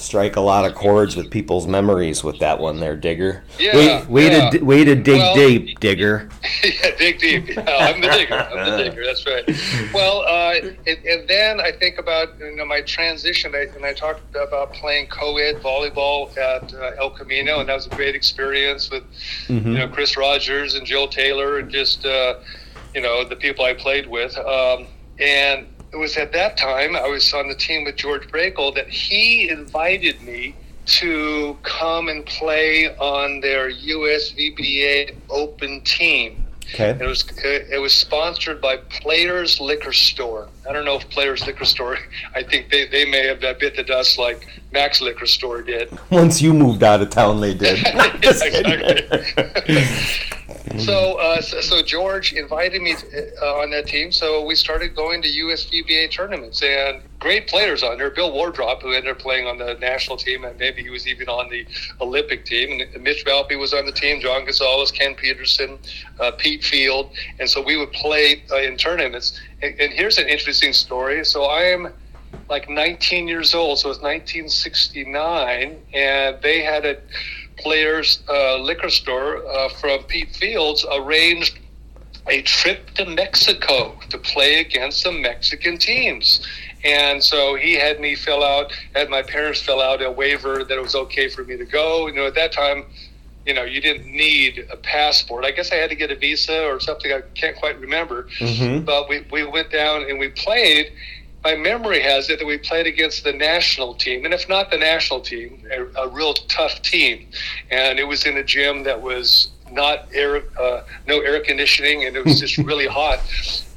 strike 0.00 0.36
a 0.36 0.40
lot 0.40 0.64
of 0.64 0.74
chords 0.74 1.16
with 1.16 1.30
people's 1.30 1.66
memories 1.66 2.24
with 2.24 2.38
that 2.40 2.58
one 2.58 2.80
there, 2.80 2.96
Digger. 2.96 3.42
Yeah, 3.58 3.76
way, 3.76 4.04
way 4.06 4.30
yeah. 4.30 4.50
to 4.50 4.62
way 4.62 4.84
to 4.84 4.94
dig 4.94 5.18
Well- 5.18 5.34
deep, 5.34 5.80
Digger. 5.80 6.28
yeah, 6.64 6.96
dig 6.96 7.18
deep. 7.18 7.48
Yeah, 7.48 7.64
I'm 7.66 8.00
the 8.00 8.08
digger. 8.08 8.34
I'm 8.34 8.70
the 8.70 8.76
digger. 8.84 9.04
That's 9.04 9.26
right. 9.26 9.44
Well, 9.92 10.22
uh, 10.22 10.54
and, 10.86 11.04
and 11.04 11.28
then 11.28 11.60
I 11.60 11.72
think 11.72 11.98
about 11.98 12.38
you 12.38 12.56
know 12.56 12.64
my 12.64 12.80
transition, 12.82 13.54
I, 13.54 13.66
and 13.74 13.84
I 13.84 13.92
talked 13.92 14.34
about 14.34 14.72
playing 14.72 15.08
co-ed 15.08 15.56
volleyball 15.56 16.36
at 16.36 16.72
uh, 16.74 16.92
El 16.98 17.10
Camino, 17.10 17.60
and 17.60 17.68
that 17.68 17.74
was 17.74 17.86
a 17.86 17.90
great 17.90 18.14
experience 18.14 18.90
with 18.90 19.04
you 19.48 19.60
know 19.60 19.88
Chris 19.88 20.16
Rogers 20.16 20.74
and 20.74 20.86
Jill 20.86 21.08
Taylor, 21.08 21.58
and 21.58 21.70
just 21.70 22.04
uh, 22.06 22.40
you 22.94 23.00
know 23.00 23.24
the 23.24 23.36
people 23.36 23.64
I 23.64 23.74
played 23.74 24.06
with. 24.06 24.36
Um, 24.38 24.86
and 25.18 25.66
it 25.92 25.96
was 25.96 26.16
at 26.16 26.32
that 26.32 26.56
time 26.56 26.94
I 26.96 27.08
was 27.08 27.32
on 27.32 27.48
the 27.48 27.54
team 27.54 27.84
with 27.84 27.96
George 27.96 28.28
Brakel 28.28 28.74
that 28.74 28.88
he 28.88 29.48
invited 29.48 30.20
me 30.22 30.54
to 30.86 31.56
come 31.62 32.08
and 32.08 32.24
play 32.26 32.94
on 32.96 33.40
their 33.40 33.70
USVBA 33.70 35.14
Open 35.28 35.80
team. 35.82 36.44
Okay. 36.74 36.90
It 36.90 37.04
was 37.04 37.28
uh, 37.28 37.74
it 37.74 37.80
was 37.80 37.92
sponsored 37.92 38.60
by 38.60 38.76
Players 38.76 39.60
Liquor 39.60 39.92
Store. 39.92 40.48
I 40.68 40.72
don't 40.72 40.84
know 40.84 40.96
if 40.96 41.08
Players 41.10 41.44
Liquor 41.44 41.64
Store. 41.64 41.98
I 42.34 42.44
think 42.44 42.70
they, 42.70 42.86
they 42.86 43.04
may 43.04 43.26
have 43.26 43.40
bit 43.58 43.74
the 43.74 43.82
dust 43.82 44.18
like 44.18 44.46
Max 44.72 45.00
Liquor 45.00 45.26
Store 45.26 45.62
did. 45.62 45.90
Once 46.10 46.40
you 46.40 46.54
moved 46.54 46.84
out 46.84 47.02
of 47.02 47.10
town, 47.10 47.40
they 47.40 47.54
did. 47.54 47.78
Just 48.20 48.44
kidding. 48.44 49.08
So, 50.78 51.18
uh, 51.18 51.40
so, 51.40 51.60
so 51.60 51.82
George 51.82 52.32
invited 52.32 52.82
me 52.82 52.94
uh, 53.42 53.60
on 53.60 53.70
that 53.70 53.86
team. 53.86 54.12
So 54.12 54.44
we 54.44 54.54
started 54.54 54.94
going 54.94 55.22
to 55.22 55.28
USVBA 55.28 56.10
tournaments 56.10 56.62
and 56.62 57.02
great 57.18 57.48
players 57.48 57.82
on 57.82 57.98
there. 57.98 58.10
Bill 58.10 58.32
Wardrop, 58.32 58.82
who 58.82 58.92
ended 58.92 59.10
up 59.10 59.18
playing 59.18 59.46
on 59.46 59.58
the 59.58 59.74
national 59.74 60.16
team, 60.16 60.44
and 60.44 60.58
maybe 60.58 60.82
he 60.82 60.90
was 60.90 61.06
even 61.06 61.28
on 61.28 61.48
the 61.50 61.66
Olympic 62.00 62.44
team. 62.44 62.80
And 62.80 63.02
Mitch 63.02 63.24
Valpy 63.24 63.58
was 63.58 63.72
on 63.74 63.86
the 63.86 63.92
team. 63.92 64.20
John 64.20 64.44
Gonzalez, 64.44 64.90
Ken 64.90 65.14
Peterson, 65.14 65.78
uh, 66.18 66.32
Pete 66.32 66.62
Field, 66.62 67.10
and 67.38 67.48
so 67.48 67.62
we 67.62 67.76
would 67.76 67.92
play 67.92 68.42
uh, 68.50 68.56
in 68.56 68.76
tournaments. 68.76 69.40
And, 69.62 69.78
and 69.80 69.92
here's 69.92 70.18
an 70.18 70.28
interesting 70.28 70.72
story. 70.72 71.24
So 71.24 71.44
I 71.44 71.64
am 71.64 71.92
like 72.48 72.68
19 72.68 73.28
years 73.28 73.54
old, 73.54 73.78
so 73.78 73.90
it's 73.90 74.00
1969, 74.00 75.80
and 75.94 76.42
they 76.42 76.62
had 76.62 76.84
a 76.84 76.98
players 77.60 78.22
uh, 78.28 78.56
liquor 78.58 78.90
store 78.90 79.46
uh, 79.46 79.68
from 79.68 80.02
Pete 80.04 80.34
Fields 80.34 80.84
arranged 80.92 81.58
a 82.26 82.42
trip 82.42 82.90
to 82.90 83.04
Mexico 83.06 83.98
to 84.10 84.18
play 84.18 84.60
against 84.60 85.00
some 85.00 85.20
Mexican 85.22 85.78
teams. 85.78 86.46
And 86.84 87.22
so 87.22 87.54
he 87.56 87.74
had 87.74 88.00
me 88.00 88.14
fill 88.14 88.42
out, 88.44 88.72
had 88.94 89.08
my 89.10 89.22
parents 89.22 89.60
fill 89.60 89.80
out 89.80 90.02
a 90.02 90.10
waiver 90.10 90.64
that 90.64 90.76
it 90.76 90.80
was 90.80 90.94
okay 90.94 91.28
for 91.28 91.44
me 91.44 91.56
to 91.56 91.64
go. 91.64 92.06
You 92.06 92.14
know, 92.14 92.26
at 92.26 92.34
that 92.34 92.52
time, 92.52 92.84
you 93.46 93.54
know, 93.54 93.64
you 93.64 93.80
didn't 93.80 94.06
need 94.06 94.66
a 94.70 94.76
passport. 94.76 95.44
I 95.44 95.50
guess 95.50 95.72
I 95.72 95.76
had 95.76 95.90
to 95.90 95.96
get 95.96 96.10
a 96.10 96.16
visa 96.16 96.64
or 96.66 96.78
something. 96.78 97.12
I 97.12 97.22
can't 97.34 97.56
quite 97.56 97.78
remember. 97.80 98.28
Mhm. 98.38 98.84
But 98.84 99.08
we, 99.08 99.24
we 99.32 99.44
went 99.44 99.70
down 99.70 100.02
and 100.08 100.18
we 100.18 100.28
played. 100.28 100.92
My 101.42 101.56
memory 101.56 102.02
has 102.02 102.28
it 102.28 102.38
that 102.38 102.46
we 102.46 102.58
played 102.58 102.86
against 102.86 103.24
the 103.24 103.32
national 103.32 103.94
team, 103.94 104.24
and 104.26 104.34
if 104.34 104.48
not 104.48 104.70
the 104.70 104.76
national 104.76 105.20
team, 105.20 105.62
a, 105.70 106.02
a 106.02 106.08
real 106.08 106.34
tough 106.34 106.82
team. 106.82 107.28
And 107.70 107.98
it 107.98 108.04
was 108.04 108.26
in 108.26 108.36
a 108.36 108.44
gym 108.44 108.84
that 108.84 109.00
was 109.00 109.50
not 109.72 110.08
air, 110.12 110.42
uh, 110.60 110.82
no 111.06 111.20
air 111.20 111.40
conditioning, 111.40 112.04
and 112.04 112.16
it 112.16 112.24
was 112.24 112.40
just 112.40 112.58
really 112.70 112.86
hot. 112.86 113.20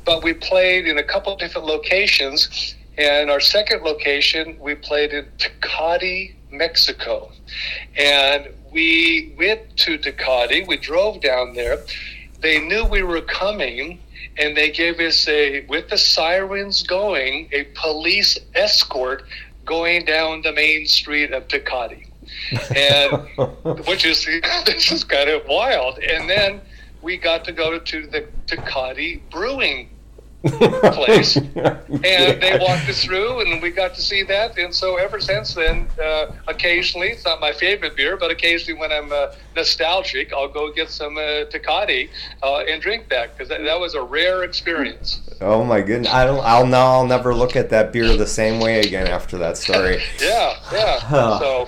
But 0.05 0.23
we 0.23 0.33
played 0.33 0.87
in 0.87 0.97
a 0.97 1.03
couple 1.03 1.33
of 1.33 1.39
different 1.39 1.65
locations, 1.67 2.75
and 2.97 3.31
our 3.31 3.39
second 3.39 3.83
location 3.83 4.57
we 4.59 4.75
played 4.75 5.13
in 5.13 5.25
Tecate, 5.37 6.35
Mexico, 6.51 7.31
and 7.95 8.49
we 8.71 9.33
went 9.37 9.77
to 9.77 9.97
Tecate. 9.97 10.67
We 10.67 10.75
drove 10.75 11.21
down 11.21 11.53
there. 11.53 11.79
They 12.41 12.59
knew 12.59 12.83
we 12.83 13.03
were 13.03 13.21
coming, 13.21 14.01
and 14.37 14.55
they 14.57 14.71
gave 14.71 14.99
us 14.99 15.27
a 15.27 15.65
with 15.65 15.89
the 15.89 15.97
sirens 15.97 16.83
going 16.83 17.49
a 17.51 17.63
police 17.75 18.37
escort 18.55 19.23
going 19.65 20.05
down 20.05 20.41
the 20.41 20.51
main 20.51 20.85
street 20.85 21.31
of 21.31 21.47
Tecate, 21.47 22.07
and 22.75 23.85
which 23.87 24.05
is 24.05 24.25
this 24.65 24.91
is 24.91 25.03
kind 25.03 25.29
of 25.29 25.45
wild. 25.47 25.99
And 25.99 26.29
then 26.29 26.61
we 27.01 27.17
got 27.17 27.43
to 27.45 27.51
go 27.51 27.79
to 27.79 28.07
the 28.07 28.25
Tecate 28.47 29.21
Brewing 29.29 29.89
place. 30.93 31.37
And 32.03 32.41
they 32.41 32.57
walked 32.59 32.89
us 32.89 33.03
through, 33.03 33.41
and 33.41 33.61
we 33.61 33.69
got 33.69 33.93
to 33.95 34.01
see 34.01 34.23
that. 34.23 34.57
And 34.57 34.75
so 34.75 34.97
ever 34.97 35.21
since 35.21 35.53
then, 35.53 35.87
uh, 36.01 36.31
occasionally, 36.47 37.09
it's 37.09 37.23
not 37.23 37.39
my 37.39 37.53
favorite 37.53 37.95
beer, 37.95 38.17
but 38.17 38.29
occasionally 38.29 38.77
when 38.79 38.91
I'm 38.91 39.11
uh, 39.11 39.33
nostalgic, 39.55 40.33
I'll 40.33 40.49
go 40.49 40.71
get 40.71 40.89
some 40.89 41.17
uh, 41.17 41.45
Tecate 41.49 42.09
uh, 42.41 42.59
and 42.59 42.81
drink 42.81 43.07
that 43.09 43.33
because 43.33 43.47
that, 43.49 43.63
that 43.63 43.79
was 43.79 43.95
a 43.95 44.01
rare 44.01 44.43
experience. 44.43 45.21
Oh 45.39 45.63
my 45.63 45.81
goodness! 45.81 46.11
I 46.11 46.25
don't. 46.25 46.43
I'll 46.43 46.67
now. 46.67 46.87
I'll 46.87 47.07
never 47.07 47.33
look 47.33 47.55
at 47.55 47.69
that 47.69 47.93
beer 47.93 48.15
the 48.17 48.27
same 48.27 48.59
way 48.59 48.81
again 48.81 49.07
after 49.07 49.37
that 49.37 49.57
story. 49.57 50.01
Yeah, 50.19 50.57
yeah. 50.71 51.39
So 51.39 51.67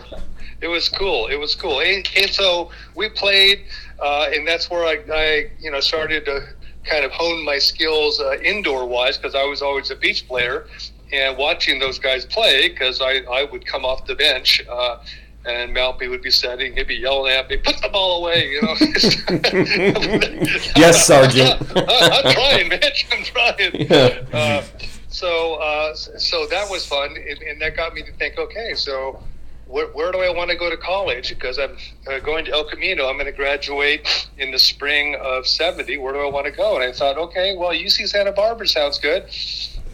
it 0.62 0.68
was 0.68 0.90
cool. 0.90 1.28
It 1.28 1.36
was 1.36 1.56
cool. 1.56 1.82
And, 1.82 2.08
and 2.18 2.32
so 2.32 2.72
we 2.96 3.10
played, 3.10 3.66
uh, 4.02 4.30
and 4.34 4.48
that's 4.48 4.70
where 4.70 4.84
I, 4.84 5.04
I, 5.14 5.52
you 5.60 5.70
know, 5.70 5.80
started 5.80 6.26
to 6.26 6.48
kind 6.86 7.04
of 7.04 7.12
honed 7.12 7.46
my 7.46 7.58
skills 7.58 8.20
uh, 8.20 8.38
indoor 8.40 8.86
wise 8.86 9.18
because 9.18 9.36
I 9.36 9.44
was 9.44 9.62
always 9.62 9.92
a 9.92 9.96
beach 9.96 10.28
player 10.28 10.68
and 11.12 11.38
watching 11.38 11.80
those 11.80 12.00
guys 12.00 12.26
play 12.26 12.70
because 12.70 13.02
I, 13.02 13.22
I 13.32 13.44
would 13.44 13.66
come 13.66 13.86
off 13.86 14.06
the 14.06 14.16
bench. 14.16 14.66
Uh, 14.70 14.98
and 15.46 15.76
Malpy 15.76 16.10
would 16.10 16.24
be 16.24 16.32
setting, 16.32 16.76
he'd 16.76 16.88
be 16.88 16.96
yelling 16.96 17.32
at 17.32 17.48
me, 17.48 17.58
"Put 17.58 17.80
the 17.82 17.90
ball 17.90 18.24
away!" 18.24 18.50
You 18.50 18.62
know. 18.64 18.76
Yes, 20.76 21.06
Sergeant. 21.08 21.62
I'm 21.76 22.34
trying, 22.34 22.70
Mitch. 22.70 23.08
I'm 23.12 23.24
trying. 23.24 23.76
Yeah. 23.76 24.24
Uh, 24.34 24.64
so, 25.08 25.56
uh, 25.56 25.94
so 25.94 26.48
that 26.48 26.70
was 26.70 26.86
fun, 26.86 27.16
and, 27.16 27.42
and 27.44 27.62
that 27.62 27.78
got 27.78 27.94
me 27.94 28.02
to 28.02 28.12
think. 28.14 28.38
Okay, 28.38 28.74
so 28.74 29.22
where, 29.68 29.88
where 29.88 30.12
do 30.12 30.20
I 30.20 30.30
want 30.30 30.50
to 30.52 30.56
go 30.56 30.70
to 30.70 30.78
college? 30.78 31.30
Because 31.30 31.58
I'm 31.58 31.78
uh, 32.12 32.20
going 32.20 32.46
to 32.46 32.52
El 32.52 32.66
Camino. 32.66 33.08
I'm 33.08 33.16
going 33.16 33.26
to 33.26 33.32
graduate 33.32 34.28
in 34.38 34.52
the 34.52 34.60
spring 34.60 35.16
of 35.22 35.48
'70. 35.48 35.98
Where 35.98 36.14
do 36.14 36.20
I 36.20 36.30
want 36.30 36.46
to 36.46 36.52
go? 36.52 36.76
And 36.76 36.84
I 36.84 36.92
thought, 36.92 37.18
okay, 37.18 37.56
well, 37.58 37.72
UC 37.72 38.08
Santa 38.08 38.32
Barbara 38.32 38.68
sounds 38.68 39.00
good, 39.00 39.26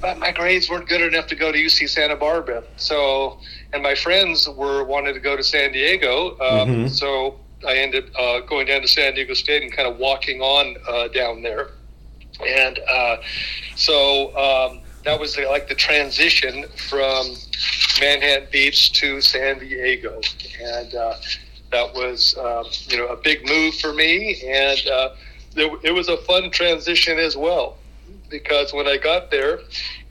but 0.01 0.17
my 0.19 0.31
grades 0.31 0.69
weren't 0.69 0.87
good 0.89 1.01
enough 1.01 1.27
to 1.27 1.35
go 1.35 1.51
to 1.51 1.57
UC 1.57 1.89
Santa 1.89 2.15
Barbara. 2.15 2.63
So, 2.77 3.39
and 3.73 3.81
my 3.81 3.95
friends 3.95 4.47
were 4.49 4.83
wanted 4.83 5.13
to 5.13 5.19
go 5.19 5.37
to 5.37 5.43
San 5.43 5.71
Diego. 5.71 6.31
Um, 6.39 6.69
Mhm. 6.69 6.89
So 6.89 7.39
I 7.65 7.75
ended 7.75 8.11
uh, 8.17 8.39
going 8.41 8.65
down 8.67 8.81
to 8.81 8.87
San 8.87 9.13
Diego 9.13 9.33
State 9.35 9.61
and 9.63 9.71
kind 9.71 9.87
of 9.87 9.97
walking 9.97 10.41
on 10.41 10.75
uh, 10.87 11.07
down 11.09 11.43
there. 11.43 11.69
And 12.45 12.79
uh, 12.89 13.17
so 13.75 14.35
um, 14.35 14.81
that 15.03 15.19
was 15.19 15.35
the, 15.35 15.45
like 15.47 15.67
the 15.67 15.75
transition 15.75 16.65
from 16.89 17.35
Manhattan 17.99 18.47
Beach 18.51 18.91
to 18.93 19.21
San 19.21 19.59
Diego, 19.59 20.21
and 20.61 20.93
uh, 20.95 21.15
that 21.71 21.93
was 21.93 22.37
um, 22.37 22.65
you 22.87 22.97
know 22.97 23.07
a 23.07 23.17
big 23.17 23.45
move 23.47 23.75
for 23.75 23.93
me, 23.93 24.41
and 24.45 24.87
uh, 24.87 25.09
there, 25.53 25.69
it 25.83 25.91
was 25.93 26.07
a 26.09 26.17
fun 26.17 26.51
transition 26.51 27.17
as 27.17 27.35
well, 27.35 27.77
because 28.29 28.73
when 28.73 28.87
I 28.87 28.97
got 28.97 29.31
there 29.31 29.59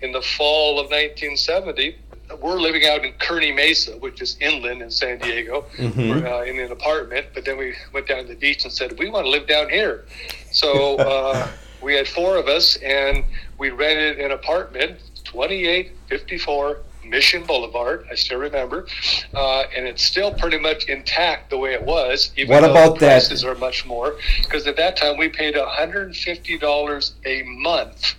in 0.02 0.12
the 0.12 0.22
fall 0.22 0.78
of 0.78 0.86
1970. 0.86 1.96
We're 2.40 2.60
living 2.60 2.86
out 2.86 3.04
in 3.04 3.12
Kearny 3.14 3.52
Mesa, 3.52 3.96
which 3.98 4.22
is 4.22 4.36
inland 4.40 4.82
in 4.82 4.90
San 4.92 5.18
Diego, 5.18 5.66
Mhm. 5.76 6.24
uh, 6.24 6.44
in 6.44 6.60
an 6.60 6.70
apartment. 6.70 7.26
But 7.34 7.44
then 7.44 7.58
we 7.58 7.74
went 7.92 8.06
down 8.06 8.18
to 8.22 8.28
the 8.28 8.36
beach 8.36 8.62
and 8.62 8.72
said, 8.72 8.96
"We 9.00 9.10
want 9.10 9.26
to 9.26 9.30
live 9.30 9.48
down 9.48 9.68
here." 9.68 10.04
So 10.52 10.96
uh, 10.98 11.48
we 11.82 11.94
had 11.94 12.06
four 12.08 12.36
of 12.36 12.46
us, 12.48 12.76
and 12.76 13.24
we 13.58 13.70
rented 13.70 14.18
an 14.18 14.30
apartment, 14.32 14.98
2854 15.24 16.78
Mission 17.04 17.44
Boulevard. 17.44 18.06
I 18.10 18.14
still 18.14 18.38
remember, 18.38 18.86
uh, 19.34 19.64
and 19.76 19.86
it's 19.86 20.02
still 20.04 20.32
pretty 20.34 20.58
much 20.58 20.84
intact 20.84 21.50
the 21.50 21.56
way 21.58 21.72
it 21.72 21.82
was. 21.82 22.30
Even 22.36 22.54
What 22.54 22.60
though 22.60 22.70
about 22.70 22.94
the 22.94 23.00
that- 23.06 23.12
prices 23.26 23.44
are 23.44 23.54
much 23.54 23.86
more, 23.86 24.16
because 24.42 24.66
at 24.66 24.76
that 24.76 24.96
time 24.96 25.16
we 25.16 25.28
paid 25.28 25.56
150 25.56 26.58
dollars 26.58 27.14
a 27.24 27.42
month 27.42 28.14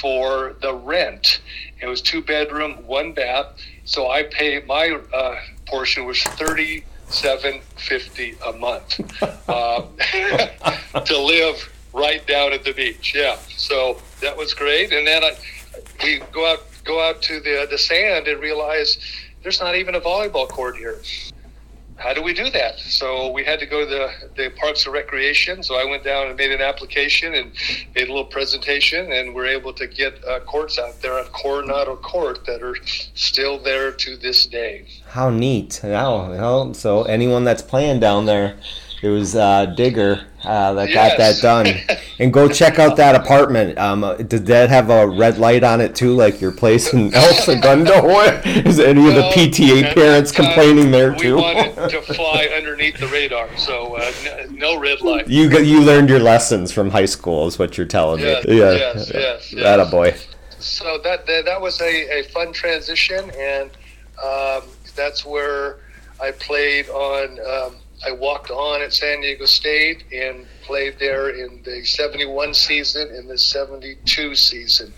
for 0.00 0.54
the 0.62 0.72
rent. 0.74 1.40
It 1.80 1.86
was 1.86 2.00
two 2.00 2.22
bedroom, 2.22 2.86
one 2.86 3.12
bath. 3.12 3.46
So 3.84 4.10
I 4.10 4.22
paid 4.22 4.66
my 4.66 4.96
uh, 5.12 5.36
portion 5.66 6.04
was 6.06 6.22
thirty 6.22 6.84
seven 7.08 7.60
fifty 7.76 8.36
a 8.46 8.52
month 8.52 9.00
uh, 9.48 9.82
to 11.04 11.18
live 11.18 11.71
right 11.92 12.26
down 12.26 12.52
at 12.52 12.64
the 12.64 12.72
beach. 12.72 13.14
Yeah, 13.14 13.36
so 13.56 14.00
that 14.20 14.36
was 14.36 14.54
great. 14.54 14.92
And 14.92 15.06
then 15.06 15.22
I, 15.22 15.32
we 16.02 16.20
go 16.32 16.50
out 16.50 16.64
go 16.84 17.00
out 17.00 17.22
to 17.22 17.40
the 17.40 17.66
the 17.70 17.78
sand 17.78 18.26
and 18.28 18.40
realize 18.40 18.98
there's 19.42 19.60
not 19.60 19.76
even 19.76 19.94
a 19.94 20.00
volleyball 20.00 20.48
court 20.48 20.76
here. 20.76 21.00
how 21.96 22.12
do 22.12 22.22
we 22.22 22.32
do 22.32 22.50
that? 22.50 22.78
So 22.78 23.30
we 23.30 23.44
had 23.44 23.60
to 23.60 23.66
go 23.66 23.84
to 23.84 23.86
the, 23.86 24.10
the 24.36 24.50
Parks 24.50 24.84
and 24.86 24.92
Recreation. 24.94 25.62
So 25.62 25.76
I 25.76 25.84
went 25.84 26.02
down 26.04 26.28
and 26.28 26.36
made 26.36 26.50
an 26.50 26.60
application 26.60 27.34
and 27.34 27.52
made 27.94 28.08
a 28.08 28.12
little 28.12 28.24
presentation, 28.24 29.12
and 29.12 29.34
we're 29.34 29.46
able 29.46 29.72
to 29.74 29.86
get 29.86 30.24
uh, 30.24 30.40
courts 30.40 30.78
out 30.78 31.00
there 31.00 31.18
on 31.18 31.26
Coronado 31.26 31.96
Court 31.96 32.44
that 32.46 32.62
are 32.62 32.76
still 33.14 33.58
there 33.58 33.92
to 33.92 34.16
this 34.16 34.46
day. 34.46 34.86
How 35.06 35.30
neat! 35.30 35.80
Wow. 35.84 36.72
So 36.72 37.04
anyone 37.04 37.44
that's 37.44 37.62
playing 37.62 38.00
down 38.00 38.26
there, 38.26 38.58
it 39.02 39.08
was 39.08 39.36
uh, 39.36 39.66
Digger 39.66 40.26
uh, 40.44 40.72
that 40.74 40.92
got 40.92 41.16
that 41.18 41.40
done. 41.40 41.66
and 42.18 42.32
go 42.32 42.48
check 42.48 42.78
out 42.78 42.96
that 42.96 43.14
apartment. 43.14 43.78
Um, 43.78 44.04
uh, 44.04 44.14
did 44.16 44.46
that 44.46 44.68
have 44.70 44.90
a 44.90 45.08
red 45.08 45.38
light 45.38 45.62
on 45.64 45.80
it 45.80 45.94
too, 45.94 46.14
like 46.14 46.40
your 46.40 46.52
place 46.52 46.92
in 46.92 47.12
El 47.14 47.34
Segundo? 47.34 48.08
Is 48.44 48.78
any 48.80 49.08
of 49.08 49.14
the 49.14 49.22
PTA 49.34 49.94
parents 49.94 50.32
time, 50.32 50.46
complaining 50.46 50.90
there 50.90 51.14
too? 51.14 51.36
we 51.36 51.42
wanted 51.42 51.90
to 51.90 52.02
fly 52.02 52.48
underneath 52.56 52.98
the 52.98 53.08
radar, 53.08 53.48
so 53.56 53.96
uh, 53.96 54.12
n- 54.26 54.56
no 54.56 54.78
red 54.78 55.00
light. 55.00 55.28
You 55.28 55.50
you 55.60 55.80
learned 55.80 56.08
your 56.08 56.20
lessons 56.20 56.72
from 56.72 56.90
high 56.90 57.06
school, 57.06 57.46
is 57.46 57.58
what 57.58 57.76
you're 57.78 57.86
telling 57.86 58.20
Yes, 58.20 58.44
me. 58.46 58.58
Yeah, 58.58 58.72
yes, 58.72 59.10
yes, 59.14 59.50
That 59.56 59.80
a 59.80 59.86
boy. 59.86 60.14
so 60.58 60.98
that 61.04 61.26
that, 61.26 61.44
that 61.44 61.60
was 61.60 61.80
a, 61.80 62.20
a 62.20 62.22
fun 62.24 62.52
transition, 62.52 63.30
and 63.38 63.70
um, 64.22 64.62
that's 64.94 65.24
where 65.24 65.78
I 66.20 66.30
played 66.32 66.88
on. 66.88 67.38
Um, 67.40 67.76
I 68.04 68.12
walked 68.12 68.50
on 68.50 68.82
at 68.82 68.92
San 68.92 69.20
Diego 69.20 69.44
State 69.44 70.04
and 70.12 70.46
played 70.62 70.98
there 70.98 71.30
in 71.30 71.62
the 71.62 71.84
'71 71.84 72.54
season 72.54 73.08
and 73.14 73.28
the 73.28 73.38
'72 73.38 74.34
season. 74.34 74.92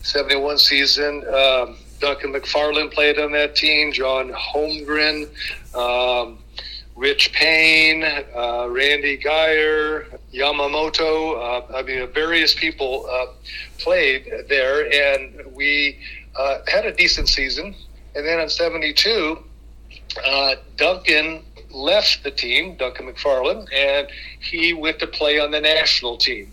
'71 0.00 0.58
season, 0.58 1.24
um, 1.28 1.76
Duncan 2.00 2.32
McFarland 2.32 2.92
played 2.92 3.18
on 3.18 3.32
that 3.32 3.56
team. 3.56 3.92
John 3.92 4.32
Holmgren. 4.32 5.28
Um, 5.74 6.38
Rich 6.98 7.32
Payne, 7.32 8.02
uh, 8.02 8.66
Randy 8.68 9.16
Geyer, 9.16 10.06
Yamamoto. 10.34 11.70
Uh, 11.70 11.76
I 11.76 11.82
mean, 11.82 12.10
various 12.12 12.54
people 12.54 13.06
uh, 13.08 13.26
played 13.78 14.28
there, 14.48 14.92
and 14.92 15.54
we 15.54 15.96
uh, 16.34 16.58
had 16.66 16.86
a 16.86 16.92
decent 16.92 17.28
season. 17.28 17.76
And 18.16 18.26
then 18.26 18.40
in 18.40 18.48
'72, 18.48 19.38
uh, 20.26 20.54
Duncan 20.76 21.44
left 21.70 22.24
the 22.24 22.30
team, 22.30 22.76
Duncan 22.76 23.12
McFarland, 23.12 23.68
and 23.72 24.08
he 24.40 24.72
went 24.72 24.98
to 25.00 25.06
play 25.06 25.38
on 25.38 25.50
the 25.50 25.60
national 25.60 26.16
team. 26.16 26.52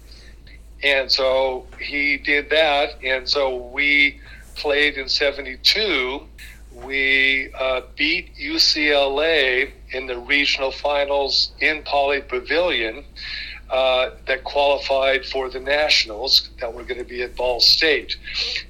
And 0.84 1.12
so 1.12 1.66
he 1.80 2.18
did 2.18 2.50
that, 2.50 3.04
and 3.04 3.28
so 3.28 3.56
we 3.56 4.20
played 4.56 4.96
in 4.96 5.10
'72. 5.10 6.22
We 6.74 7.50
uh, 7.58 7.82
beat 7.96 8.36
UCLA 8.36 9.72
in 9.92 10.08
the 10.08 10.18
regional 10.18 10.72
finals 10.72 11.52
in 11.62 11.84
Pauley 11.84 12.28
Pavilion 12.28 13.06
uh, 13.70 14.12
that 14.28 14.44
qualified 14.44 15.26
for 15.26 15.50
the 15.50 15.60
nationals 15.60 16.50
that 16.60 16.74
were 16.74 16.84
going 16.84 17.00
to 17.00 17.06
be 17.06 17.22
at 17.24 17.36
Ball 17.36 17.60
State. 17.60 18.18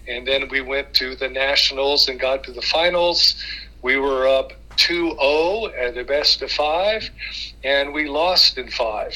And 0.07 0.27
then 0.27 0.47
we 0.49 0.61
went 0.61 0.93
to 0.95 1.15
the 1.15 1.27
nationals 1.27 2.07
and 2.07 2.19
got 2.19 2.43
to 2.45 2.53
the 2.53 2.61
finals. 2.61 3.35
We 3.81 3.97
were 3.97 4.27
up 4.27 4.53
2 4.77 5.09
0 5.11 5.67
at 5.77 5.95
the 5.95 6.03
best 6.03 6.41
of 6.41 6.51
five, 6.51 7.09
and 7.63 7.93
we 7.93 8.07
lost 8.07 8.57
in 8.57 8.69
five. 8.69 9.13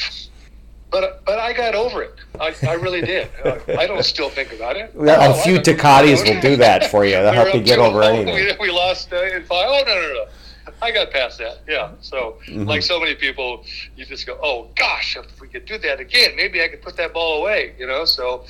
But, 0.92 1.24
but 1.24 1.38
I 1.38 1.54
got 1.54 1.76
over 1.76 2.02
it. 2.02 2.16
I, 2.40 2.56
I 2.68 2.74
really 2.74 3.02
did. 3.02 3.30
Uh, 3.46 3.60
I 3.78 3.86
don't 3.86 4.04
still 4.04 4.30
think 4.30 4.52
about 4.54 4.76
it. 4.76 4.92
Well, 4.96 5.22
Oh, 5.22 5.40
a 5.40 5.44
few 5.44 5.60
decades 5.62 6.24
will 6.24 6.42
do 6.42 6.56
that 6.58 6.90
for 6.90 7.06
you. 7.06 7.12
They'll 7.12 7.32
help 7.34 7.54
you 7.54 7.62
get 7.62 7.78
over 7.80 8.02
anything. 8.02 8.34
We, 8.34 8.56
we 8.60 8.72
lost 8.72 9.14
uh, 9.14 9.22
in 9.24 9.44
five. 9.46 9.68
Oh 9.70 9.84
no, 9.86 9.94
no, 9.94 10.14
no! 10.14 10.74
I 10.82 10.92
got 10.92 11.12
past 11.12 11.38
that. 11.40 11.60
Yeah. 11.68 11.92
So, 12.02 12.38
Mm-hmm. 12.48 12.64
like 12.66 12.82
so 12.82 13.00
many 13.00 13.14
people, 13.16 13.64
you 13.96 14.06
just 14.06 14.26
go, 14.26 14.38
"Oh 14.42 14.68
gosh, 14.76 15.16
if 15.16 15.40
we 15.40 15.48
could 15.48 15.66
do 15.66 15.78
that 15.80 16.00
again, 16.00 16.36
maybe 16.36 16.62
I 16.64 16.68
could 16.68 16.82
put 16.82 16.98
that 16.98 17.14
ball 17.14 17.42
away." 17.42 17.76
You 17.78 17.86
know. 17.88 18.04
So, 18.06 18.46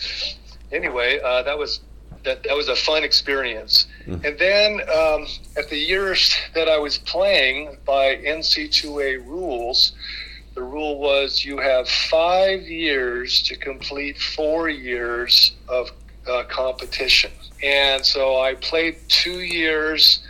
anyway, 0.72 1.20
uh, 1.20 1.44
that 1.44 1.58
was 1.58 1.82
that 2.24 2.44
that 2.44 2.56
was 2.56 2.68
a 2.68 2.76
fun 2.76 3.04
experience. 3.04 3.88
Mm-hmm. 4.06 4.26
And 4.26 4.40
then 4.40 4.82
um, 4.90 5.26
at 5.58 5.70
the 5.70 5.78
years 5.78 6.36
that 6.56 6.68
I 6.68 6.78
was 6.78 6.98
playing 6.98 7.78
by 7.86 8.18
NC2A 8.18 9.26
rules, 9.26 9.94
the 10.56 10.64
rule 10.64 11.00
was 11.00 11.46
you 11.46 11.58
have 11.58 11.88
five 11.88 12.62
years 12.64 13.42
to 13.44 13.56
complete 13.56 14.20
four 14.20 14.70
years 14.70 15.54
of 15.68 15.92
uh, 16.28 16.44
competition. 16.50 17.32
And 17.64 18.06
so 18.06 18.40
I 18.40 18.56
played 18.56 18.98
two 19.08 19.42
years, 19.42 20.22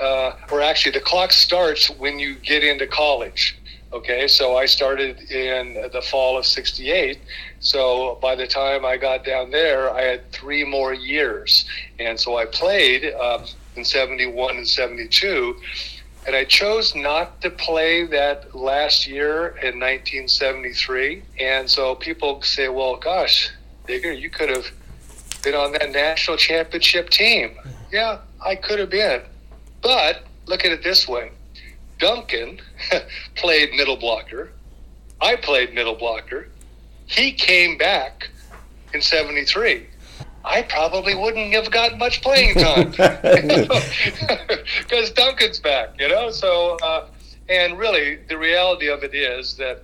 uh, 0.00 0.32
or 0.50 0.60
actually, 0.60 0.92
the 0.92 1.00
clock 1.00 1.32
starts 1.32 1.88
when 1.90 2.18
you 2.18 2.34
get 2.36 2.62
into 2.62 2.86
college. 2.86 3.56
Okay, 3.96 4.28
so 4.28 4.58
I 4.58 4.66
started 4.66 5.18
in 5.30 5.88
the 5.90 6.02
fall 6.02 6.36
of 6.36 6.44
68. 6.44 7.18
So 7.60 8.18
by 8.20 8.34
the 8.34 8.46
time 8.46 8.84
I 8.84 8.98
got 8.98 9.24
down 9.24 9.50
there, 9.50 9.90
I 9.90 10.02
had 10.02 10.30
three 10.32 10.64
more 10.64 10.92
years. 10.92 11.64
And 11.98 12.20
so 12.20 12.36
I 12.36 12.44
played 12.44 13.14
um, 13.14 13.46
in 13.74 13.86
71 13.86 14.58
and 14.58 14.68
72. 14.68 15.56
And 16.26 16.36
I 16.36 16.44
chose 16.44 16.94
not 16.94 17.40
to 17.40 17.48
play 17.48 18.04
that 18.04 18.54
last 18.54 19.06
year 19.06 19.56
in 19.62 19.80
1973. 19.80 21.22
And 21.40 21.68
so 21.70 21.94
people 21.94 22.42
say, 22.42 22.68
well, 22.68 22.96
gosh, 22.96 23.50
Digger, 23.86 24.12
you 24.12 24.28
could 24.28 24.50
have 24.50 24.66
been 25.42 25.54
on 25.54 25.72
that 25.72 25.90
national 25.90 26.36
championship 26.36 27.08
team. 27.08 27.56
Yeah, 27.90 28.18
I 28.44 28.56
could 28.56 28.78
have 28.78 28.90
been. 28.90 29.22
But 29.80 30.24
look 30.44 30.66
at 30.66 30.70
it 30.70 30.84
this 30.84 31.08
way 31.08 31.30
Duncan 31.98 32.60
played 33.34 33.72
middle 33.72 33.96
blocker. 33.96 34.52
I 35.20 35.36
played 35.36 35.74
middle 35.74 35.94
blocker. 35.94 36.48
He 37.06 37.32
came 37.32 37.78
back 37.78 38.30
in 38.92 39.00
73. 39.00 39.86
I 40.44 40.62
probably 40.62 41.14
wouldn't 41.14 41.52
have 41.54 41.70
gotten 41.70 41.98
much 41.98 42.22
playing 42.22 42.54
time 42.54 42.90
because 44.78 45.10
Duncan's 45.10 45.58
back, 45.58 45.98
you 45.98 46.08
know. 46.08 46.30
So, 46.30 46.76
uh, 46.82 47.08
and 47.48 47.78
really, 47.78 48.16
the 48.28 48.38
reality 48.38 48.88
of 48.88 49.02
it 49.02 49.14
is 49.14 49.56
that 49.56 49.82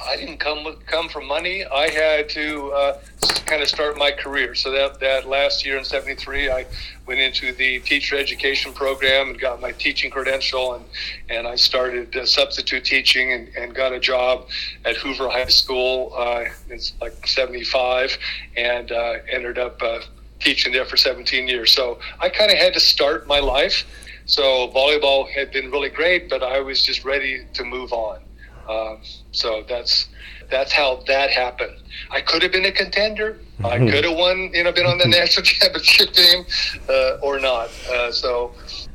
I 0.00 0.16
didn't 0.16 0.38
come 0.38 0.76
come 0.86 1.08
from 1.08 1.26
money. 1.26 1.64
I 1.64 1.88
had 1.88 2.28
to 2.30 2.72
uh, 2.72 2.98
kind 3.46 3.62
of 3.62 3.68
start 3.68 3.98
my 3.98 4.10
career. 4.10 4.54
So 4.54 4.70
that 4.70 5.00
that 5.00 5.28
last 5.28 5.64
year 5.64 5.76
in 5.76 5.84
'73, 5.84 6.50
I 6.50 6.66
went 7.06 7.20
into 7.20 7.52
the 7.52 7.80
teacher 7.80 8.16
education 8.16 8.72
program 8.72 9.30
and 9.30 9.40
got 9.40 9.60
my 9.60 9.72
teaching 9.72 10.10
credential, 10.10 10.74
and 10.74 10.84
and 11.28 11.46
I 11.46 11.56
started 11.56 12.16
uh, 12.16 12.26
substitute 12.26 12.84
teaching 12.84 13.32
and, 13.32 13.48
and 13.56 13.74
got 13.74 13.92
a 13.92 14.00
job 14.00 14.48
at 14.84 14.96
Hoover 14.96 15.28
High 15.28 15.46
School. 15.46 16.14
Uh, 16.16 16.44
it's 16.68 16.92
like 17.00 17.26
'75, 17.26 18.16
and 18.56 18.92
uh, 18.92 19.14
ended 19.30 19.58
up 19.58 19.82
uh, 19.82 20.00
teaching 20.40 20.72
there 20.72 20.84
for 20.84 20.96
17 20.96 21.48
years. 21.48 21.72
So 21.72 21.98
I 22.20 22.28
kind 22.28 22.50
of 22.50 22.58
had 22.58 22.74
to 22.74 22.80
start 22.80 23.26
my 23.26 23.38
life. 23.38 23.84
So 24.24 24.68
volleyball 24.68 25.28
had 25.30 25.52
been 25.52 25.70
really 25.70 25.88
great, 25.88 26.28
but 26.28 26.42
I 26.42 26.60
was 26.60 26.82
just 26.82 27.04
ready 27.04 27.44
to 27.54 27.64
move 27.64 27.92
on. 27.92 28.20
Um, 28.68 29.00
so 29.32 29.64
that's 29.68 30.08
that's 30.50 30.72
how 30.72 31.02
that 31.06 31.30
happened. 31.30 31.76
I 32.10 32.20
could 32.20 32.42
have 32.42 32.52
been 32.52 32.66
a 32.66 32.72
contender. 32.72 33.38
I 33.64 33.78
could 33.78 34.04
have 34.04 34.16
won, 34.16 34.50
you 34.52 34.64
know, 34.64 34.72
been 34.72 34.86
on 34.86 34.98
the 34.98 35.06
national 35.06 35.44
championship 35.44 36.12
team, 36.12 36.44
uh, 36.88 37.18
or 37.22 37.38
not. 37.38 37.70
Uh, 37.90 38.10
so 38.10 38.52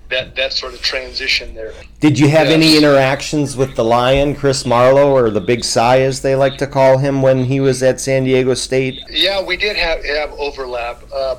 that 0.10 0.36
that 0.36 0.53
sort 0.53 0.73
of 0.73 0.82
transition 0.82 1.53
there. 1.53 1.73
Did 1.99 2.17
you 2.17 2.30
have 2.30 2.47
any 2.47 2.77
interactions 2.77 3.58
with 3.58 3.75
the 3.75 3.84
Lion, 3.84 4.36
Chris 4.36 4.65
Marlowe, 4.65 5.12
or 5.12 5.30
the 5.30 5.41
Big 5.41 5.63
Cy, 5.63 6.01
as 6.01 6.21
they 6.21 6.36
like 6.36 6.58
to 6.58 6.67
call 6.67 6.97
him, 6.97 7.21
when 7.21 7.43
he 7.43 7.60
was 7.60 7.84
at 7.84 7.99
San 7.99 8.23
Diego 8.23 8.53
State? 8.53 9.01
Yeah, 9.10 9.43
we 9.43 9.58
did 9.58 9.75
have 9.75 10.03
have 10.06 10.32
overlap. 10.34 11.01
Uh, 11.13 11.36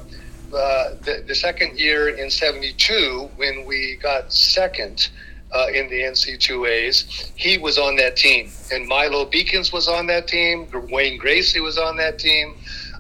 uh, 0.55 0.95
the, 1.03 1.23
the 1.27 1.35
second 1.35 1.79
year 1.79 2.09
in 2.09 2.31
'72, 2.31 3.31
when 3.37 3.65
we 3.67 3.99
got 4.03 4.33
second 4.33 5.11
uh, 5.55 5.67
in 5.73 5.89
the 5.89 6.01
NC2As, 6.03 7.31
he 7.37 7.59
was 7.59 7.79
on 7.79 7.97
that 7.97 8.17
team, 8.17 8.51
and 8.73 8.87
Milo 8.87 9.25
Beacons 9.25 9.73
was 9.73 9.89
on 9.89 10.07
that 10.09 10.29
team. 10.29 10.69
Wayne 10.91 11.19
Gracie 11.19 11.61
was 11.61 11.79
on 11.79 11.97
that 11.97 12.19
team. 12.19 12.55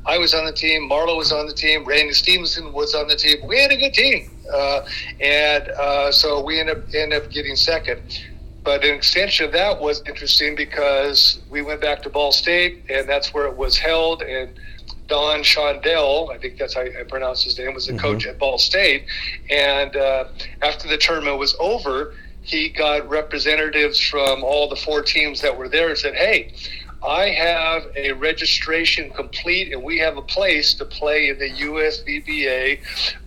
I 0.06 0.16
was 0.16 0.32
on 0.32 0.46
the 0.46 0.52
team. 0.52 0.88
Marlowe 0.88 1.16
was 1.16 1.32
on 1.32 1.46
the 1.46 1.52
team. 1.52 1.84
Randy 1.84 2.14
Stevenson 2.14 2.72
was 2.72 2.94
on 2.94 3.08
the 3.08 3.16
team. 3.16 3.46
We 3.46 3.60
had 3.60 3.70
a 3.70 3.76
good 3.76 3.92
team, 3.92 4.30
uh, 4.50 4.86
and 5.20 5.68
uh, 5.68 6.10
so 6.10 6.42
we 6.42 6.58
ended 6.58 6.78
up 6.78 6.84
ended 6.94 7.22
up 7.22 7.30
getting 7.30 7.56
second. 7.56 8.00
But 8.64 8.84
an 8.84 8.94
extension 8.94 9.46
of 9.46 9.52
that 9.52 9.80
was 9.80 10.02
interesting 10.06 10.54
because 10.54 11.40
we 11.50 11.62
went 11.62 11.80
back 11.80 12.02
to 12.02 12.10
Ball 12.10 12.32
State, 12.32 12.84
and 12.88 13.08
that's 13.08 13.32
where 13.34 13.46
it 13.46 13.56
was 13.56 13.76
held. 13.78 14.22
And 14.22 14.58
Don 15.08 15.40
Shondell, 15.40 16.30
I 16.30 16.38
think 16.38 16.58
that's 16.58 16.74
how 16.74 16.82
I 16.82 17.02
pronounce 17.08 17.42
his 17.42 17.58
name, 17.58 17.74
was 17.74 17.86
the 17.86 17.96
coach 17.96 18.26
at 18.26 18.38
Ball 18.38 18.58
State. 18.58 19.06
And 19.48 19.96
uh, 19.96 20.24
after 20.60 20.86
the 20.86 20.98
tournament 20.98 21.38
was 21.38 21.56
over, 21.58 22.14
he 22.48 22.68
got 22.68 23.08
representatives 23.08 24.00
from 24.00 24.42
all 24.42 24.68
the 24.68 24.76
four 24.76 25.02
teams 25.02 25.40
that 25.42 25.56
were 25.56 25.68
there 25.68 25.88
and 25.88 25.98
said, 25.98 26.14
"Hey, 26.14 26.52
I 27.06 27.28
have 27.30 27.84
a 27.96 28.12
registration 28.12 29.10
complete, 29.10 29.72
and 29.72 29.82
we 29.82 29.98
have 29.98 30.16
a 30.16 30.22
place 30.22 30.74
to 30.74 30.84
play 30.84 31.28
in 31.28 31.38
the 31.38 31.50
USVBA 31.50 32.80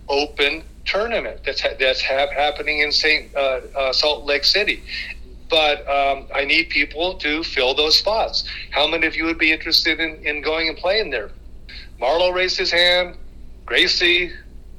Open 0.08 0.62
tournament 0.84 1.40
that's 1.44 1.60
ha- 1.60 1.76
that's 1.78 2.02
ha- 2.02 2.30
happening 2.34 2.80
in 2.80 2.92
Saint 2.92 3.34
uh, 3.34 3.60
uh, 3.76 3.92
Salt 3.92 4.24
Lake 4.24 4.44
City." 4.44 4.82
but 5.52 5.86
um, 5.86 6.26
I 6.34 6.46
need 6.46 6.70
people 6.70 7.12
to 7.18 7.44
fill 7.44 7.74
those 7.74 7.98
spots. 7.98 8.44
How 8.70 8.86
many 8.86 9.06
of 9.06 9.14
you 9.14 9.26
would 9.26 9.36
be 9.36 9.52
interested 9.52 10.00
in, 10.00 10.14
in 10.24 10.40
going 10.40 10.66
and 10.66 10.78
playing 10.78 11.10
there? 11.10 11.30
Marlowe 12.00 12.30
raised 12.30 12.56
his 12.56 12.70
hand. 12.70 13.16
Gracie, 13.66 14.32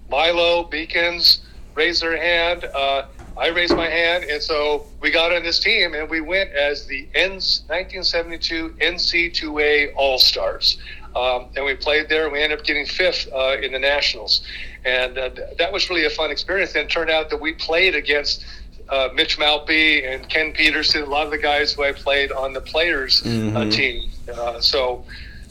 Milo, 0.10 0.64
Beacons 0.64 1.42
raised 1.76 2.02
their 2.02 2.18
hand. 2.18 2.66
Uh, 2.66 3.06
I 3.36 3.48
raised 3.48 3.76
my 3.76 3.90
hand, 3.90 4.26
and 4.26 4.42
so 4.42 4.86
we 5.02 5.10
got 5.10 5.34
on 5.34 5.44
this 5.44 5.60
team, 5.60 5.96
and 5.96 6.10
we 6.10 6.22
went 6.22 6.52
as 6.52 6.86
the 6.86 7.08
1972 7.14 8.76
NC2A 8.80 9.94
All 9.96 10.20
Stars. 10.20 10.78
Um, 11.16 11.48
and 11.56 11.66
we 11.66 11.76
played 11.76 12.10
there, 12.10 12.26
and 12.26 12.34
we 12.34 12.42
ended 12.42 12.60
up 12.60 12.66
getting 12.66 12.86
fifth 12.86 13.28
uh, 13.34 13.58
in 13.62 13.72
the 13.72 13.80
Nationals. 13.80 14.46
And 14.86 15.18
uh, 15.18 15.30
that 15.58 15.72
was 15.72 15.90
really 15.90 16.06
a 16.06 16.10
fun 16.10 16.32
experience. 16.32 16.76
And 16.76 16.86
it 16.86 16.90
turned 16.90 17.10
out 17.10 17.30
that 17.30 17.40
we 17.40 17.54
played 17.54 17.96
against 17.96 18.46
uh, 18.90 19.10
Mitch 19.14 19.38
Malpe 19.38 20.04
and 20.06 20.28
Ken 20.28 20.52
Peterson, 20.54 21.04
a 21.04 21.06
lot 21.06 21.26
of 21.26 21.32
the 21.32 21.38
guys 21.38 21.74
who 21.74 21.84
I 21.84 21.92
played 21.92 22.32
on 22.32 22.54
the 22.54 22.62
players 22.62 23.24
uh, 23.26 23.70
team. 23.70 24.10
Uh, 24.32 24.60
so 24.60 25.06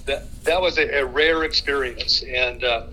that 0.06 0.24
that 0.44 0.60
was 0.60 0.78
a, 0.78 1.00
a 1.00 1.04
rare 1.06 1.44
experience. 1.44 2.22
And 2.22 2.64
uh, 2.64 2.86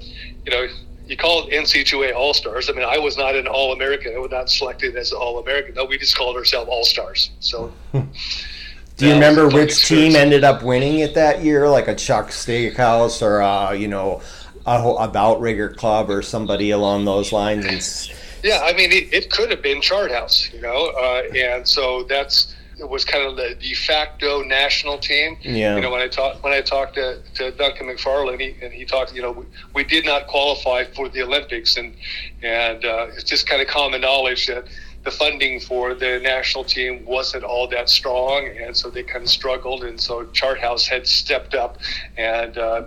you 0.46 0.52
know, 0.52 0.68
you 1.10 1.18
call 1.18 1.48
it 1.48 1.52
NC2A 1.52 2.14
All 2.14 2.36
Stars. 2.36 2.70
I 2.70 2.74
mean, 2.74 2.86
I 2.88 3.00
was 3.00 3.18
not 3.18 3.36
an 3.36 3.48
All 3.48 3.74
American. 3.74 4.14
I 4.16 4.20
was 4.20 4.30
not 4.30 4.50
selected 4.50 4.96
as 4.96 5.12
an 5.12 5.18
All 5.18 5.40
American. 5.40 5.74
No, 5.74 5.86
we 5.86 5.98
just 5.98 6.16
called 6.16 6.36
ourselves 6.38 6.70
All 6.70 6.86
Stars. 6.86 7.32
So. 7.40 7.74
Do 7.94 9.08
you 9.08 9.14
remember 9.14 9.46
a 9.46 9.50
which 9.50 9.88
team 9.88 10.18
ended 10.18 10.44
up 10.44 10.62
winning 10.62 11.00
it 11.00 11.16
that 11.16 11.42
year? 11.42 11.70
Like 11.70 11.88
a 11.88 11.96
Chuck 11.96 12.28
Steakhouse 12.28 13.22
or 13.22 13.42
uh, 13.42 13.72
you 13.72 13.88
know 13.88 14.22
a, 14.66 14.72
a 14.72 15.18
Outrigger 15.18 15.70
Club 15.70 16.10
or 16.10 16.22
somebody 16.22 16.72
along 16.72 17.06
those 17.06 17.32
lines? 17.32 17.66
And 17.66 18.18
Yeah, 18.44 18.60
I 18.62 18.74
mean, 18.74 18.92
it, 18.92 19.14
it 19.14 19.32
could 19.32 19.52
have 19.52 19.62
been 19.62 19.82
Chart 19.82 20.12
House, 20.12 20.52
you 20.54 20.60
know, 20.60 20.88
uh, 20.88 21.24
and 21.34 21.66
so 21.66 22.04
that's 22.04 22.54
was 22.88 23.04
kind 23.06 23.26
of 23.26 23.36
the 23.36 23.56
de 23.56 23.74
facto 23.74 24.44
national 24.44 24.98
team. 24.98 25.38
Yeah. 25.42 25.76
You 25.76 25.82
know, 25.82 25.92
when 25.92 26.02
I 26.02 26.08
talked 26.08 26.44
when 26.44 26.54
I 26.54 26.62
talked 26.62 26.96
to, 26.96 27.22
to 27.36 27.52
Duncan 27.52 27.88
McFarland, 27.88 28.40
he, 28.40 28.56
and 28.62 28.74
he 28.74 28.86
talked, 28.86 29.14
you 29.14 29.22
know, 29.22 29.32
we, 29.32 29.46
we 29.74 29.84
did 29.84 30.06
not 30.06 30.28
qualify 30.28 30.86
for 30.86 31.10
the 31.10 31.22
Olympics, 31.24 31.78
and 31.78 31.96
and 32.42 32.86
uh, 32.86 33.08
it's 33.10 33.24
just 33.24 33.48
kind 33.48 33.62
of 33.62 33.68
common 33.68 34.02
knowledge 34.02 34.48
that 34.48 34.66
the 35.04 35.12
funding 35.12 35.60
for 35.60 35.94
the 35.94 36.20
national 36.20 36.64
team 36.64 37.06
wasn't 37.06 37.44
all 37.44 37.68
that 37.68 37.90
strong, 37.90 38.48
and 38.62 38.76
so 38.76 38.90
they 38.90 39.04
kind 39.04 39.24
of 39.24 39.30
struggled, 39.30 39.84
and 39.84 40.00
so 40.00 40.26
Chart 40.28 40.60
House 40.60 40.88
had 40.88 41.08
stepped 41.08 41.56
up 41.56 41.78
and. 42.18 42.58
Uh, 42.58 42.84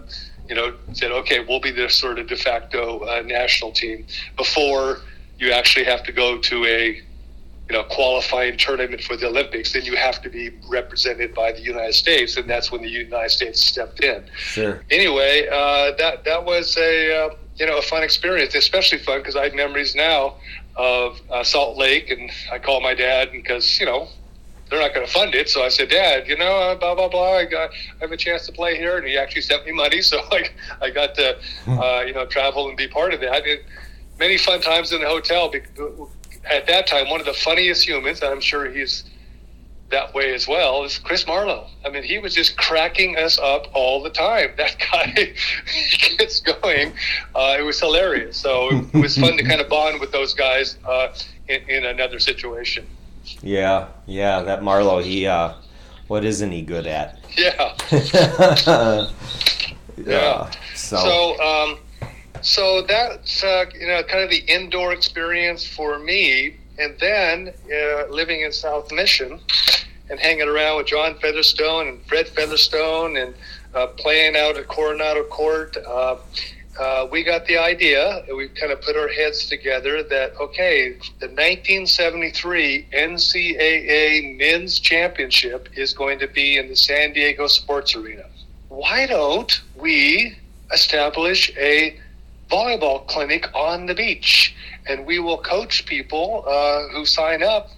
you 0.48 0.56
know, 0.56 0.74
said, 0.92 1.12
okay, 1.12 1.38
we'll 1.38 1.60
be 1.60 1.70
the 1.70 1.88
sort 1.88 2.18
of 2.18 2.26
de 2.26 2.36
facto 2.36 2.98
uh, 3.06 3.22
national 3.22 3.70
team 3.70 4.04
before 4.36 4.98
you 5.38 5.52
actually 5.52 5.84
have 5.84 6.02
to 6.02 6.12
go 6.12 6.36
to 6.38 6.64
a 6.66 7.00
you 7.72 7.78
know 7.78 7.84
qualifying 7.84 8.58
tournament 8.58 9.02
for 9.02 9.16
the 9.16 9.26
Olympics. 9.26 9.72
Then 9.72 9.86
you 9.86 9.96
have 9.96 10.20
to 10.22 10.28
be 10.28 10.50
represented 10.68 11.34
by 11.34 11.52
the 11.52 11.62
United 11.62 11.94
States, 11.94 12.36
and 12.36 12.48
that's 12.48 12.70
when 12.70 12.82
the 12.82 12.90
United 12.90 13.30
States 13.30 13.64
stepped 13.64 14.04
in. 14.04 14.24
sure. 14.36 14.82
Anyway, 14.90 15.48
uh, 15.50 15.92
that 15.96 16.24
that 16.24 16.44
was 16.44 16.76
a 16.76 17.16
uh, 17.16 17.34
you 17.56 17.64
know 17.64 17.78
a 17.78 17.82
fun 17.82 18.02
experience, 18.02 18.54
especially 18.54 18.98
fun 18.98 19.20
because 19.20 19.36
I 19.36 19.44
have 19.44 19.54
memories 19.54 19.94
now 19.94 20.34
of 20.76 21.18
uh, 21.30 21.42
Salt 21.42 21.78
Lake, 21.78 22.10
and 22.10 22.30
I 22.52 22.58
call 22.58 22.82
my 22.82 22.92
dad 22.92 23.32
because 23.32 23.80
you 23.80 23.86
know 23.86 24.08
they're 24.68 24.80
not 24.80 24.92
going 24.92 25.06
to 25.06 25.12
fund 25.12 25.34
it. 25.34 25.48
So 25.48 25.62
I 25.62 25.68
said, 25.68 25.88
Dad, 25.88 26.28
you 26.28 26.36
know, 26.36 26.54
uh, 26.54 26.74
blah 26.74 26.94
blah 26.94 27.08
blah. 27.08 27.38
I 27.38 27.46
got, 27.46 27.70
I 27.70 28.00
have 28.02 28.12
a 28.12 28.18
chance 28.18 28.44
to 28.48 28.52
play 28.52 28.76
here, 28.76 28.98
and 28.98 29.06
he 29.06 29.16
actually 29.16 29.42
sent 29.42 29.64
me 29.64 29.72
money, 29.72 30.02
so 30.10 30.20
like 30.30 30.54
I 30.82 30.90
got 30.90 31.14
to, 31.14 31.38
uh, 31.68 32.02
you 32.06 32.12
know, 32.12 32.26
travel 32.26 32.68
and 32.68 32.76
be 32.76 32.86
part 32.86 33.14
of 33.14 33.20
that. 33.20 33.46
And 33.46 33.60
many 34.18 34.36
fun 34.36 34.60
times 34.60 34.92
in 34.92 35.00
the 35.00 35.08
hotel. 35.08 35.50
At 36.44 36.66
that 36.66 36.86
time, 36.86 37.08
one 37.08 37.20
of 37.20 37.26
the 37.26 37.32
funniest 37.32 37.86
humans, 37.86 38.20
and 38.20 38.30
I'm 38.30 38.40
sure 38.40 38.70
he's 38.70 39.04
that 39.90 40.12
way 40.14 40.34
as 40.34 40.48
well, 40.48 40.84
is 40.84 40.98
Chris 40.98 41.26
Marlowe. 41.26 41.66
I 41.84 41.90
mean, 41.90 42.02
he 42.02 42.18
was 42.18 42.34
just 42.34 42.56
cracking 42.56 43.16
us 43.16 43.38
up 43.38 43.66
all 43.74 44.02
the 44.02 44.10
time. 44.10 44.50
That 44.56 44.76
guy 44.78 45.34
gets 46.18 46.40
going. 46.40 46.92
Uh, 47.34 47.56
it 47.58 47.62
was 47.62 47.78
hilarious. 47.78 48.36
So 48.36 48.70
it 48.70 48.94
was 48.94 49.16
fun 49.16 49.36
to 49.36 49.44
kind 49.44 49.60
of 49.60 49.68
bond 49.68 50.00
with 50.00 50.10
those 50.10 50.34
guys 50.34 50.78
uh, 50.86 51.14
in, 51.48 51.62
in 51.68 51.84
another 51.84 52.18
situation. 52.18 52.86
Yeah, 53.42 53.88
yeah. 54.06 54.42
That 54.42 54.62
Marlowe, 54.62 55.00
he 55.00 55.26
uh, 55.26 55.54
what 56.08 56.24
isn't 56.24 56.50
he 56.50 56.62
good 56.62 56.86
at? 56.86 57.18
Yeah. 57.36 57.74
yeah. 59.96 60.50
So, 60.74 60.96
So, 60.96 61.40
um, 61.40 61.78
so 62.42 62.82
that's 62.82 63.42
uh, 63.42 63.64
you 63.78 63.86
know 63.86 64.02
kind 64.02 64.22
of 64.22 64.30
the 64.30 64.44
indoor 64.48 64.92
experience 64.92 65.66
for 65.66 65.98
me, 65.98 66.56
and 66.78 66.96
then 67.00 67.52
uh, 67.72 68.06
living 68.08 68.42
in 68.42 68.52
South 68.52 68.92
Mission 68.92 69.40
and 70.10 70.20
hanging 70.20 70.48
around 70.48 70.76
with 70.78 70.86
John 70.86 71.14
Featherstone 71.20 71.88
and 71.88 72.04
Fred 72.06 72.28
Featherstone 72.28 73.16
and 73.16 73.34
uh, 73.74 73.86
playing 73.86 74.36
out 74.36 74.56
at 74.56 74.68
Coronado 74.68 75.24
Court. 75.24 75.76
Uh, 75.76 76.16
uh, 76.78 77.06
we 77.10 77.22
got 77.22 77.44
the 77.46 77.58
idea, 77.58 78.24
we 78.34 78.48
kind 78.48 78.72
of 78.72 78.80
put 78.80 78.96
our 78.96 79.08
heads 79.08 79.46
together 79.46 80.02
that 80.02 80.34
okay, 80.40 80.92
the 81.20 81.28
1973 81.28 82.88
NCAA 82.92 84.38
Men's 84.38 84.78
Championship 84.80 85.68
is 85.76 85.92
going 85.92 86.18
to 86.18 86.26
be 86.26 86.56
in 86.56 86.68
the 86.68 86.76
San 86.76 87.12
Diego 87.12 87.46
Sports 87.46 87.94
Arena. 87.94 88.24
Why 88.68 89.06
don't 89.06 89.60
we 89.76 90.34
establish 90.72 91.52
a 91.58 91.98
volleyball 92.52 93.06
clinic 93.08 93.48
on 93.54 93.86
the 93.86 93.94
beach? 93.94 94.54
And 94.88 95.06
we 95.06 95.18
will 95.20 95.38
coach 95.38 95.86
people 95.86 96.44
uh, 96.46 96.88
who 96.92 97.06
sign 97.06 97.42
up 97.42 97.70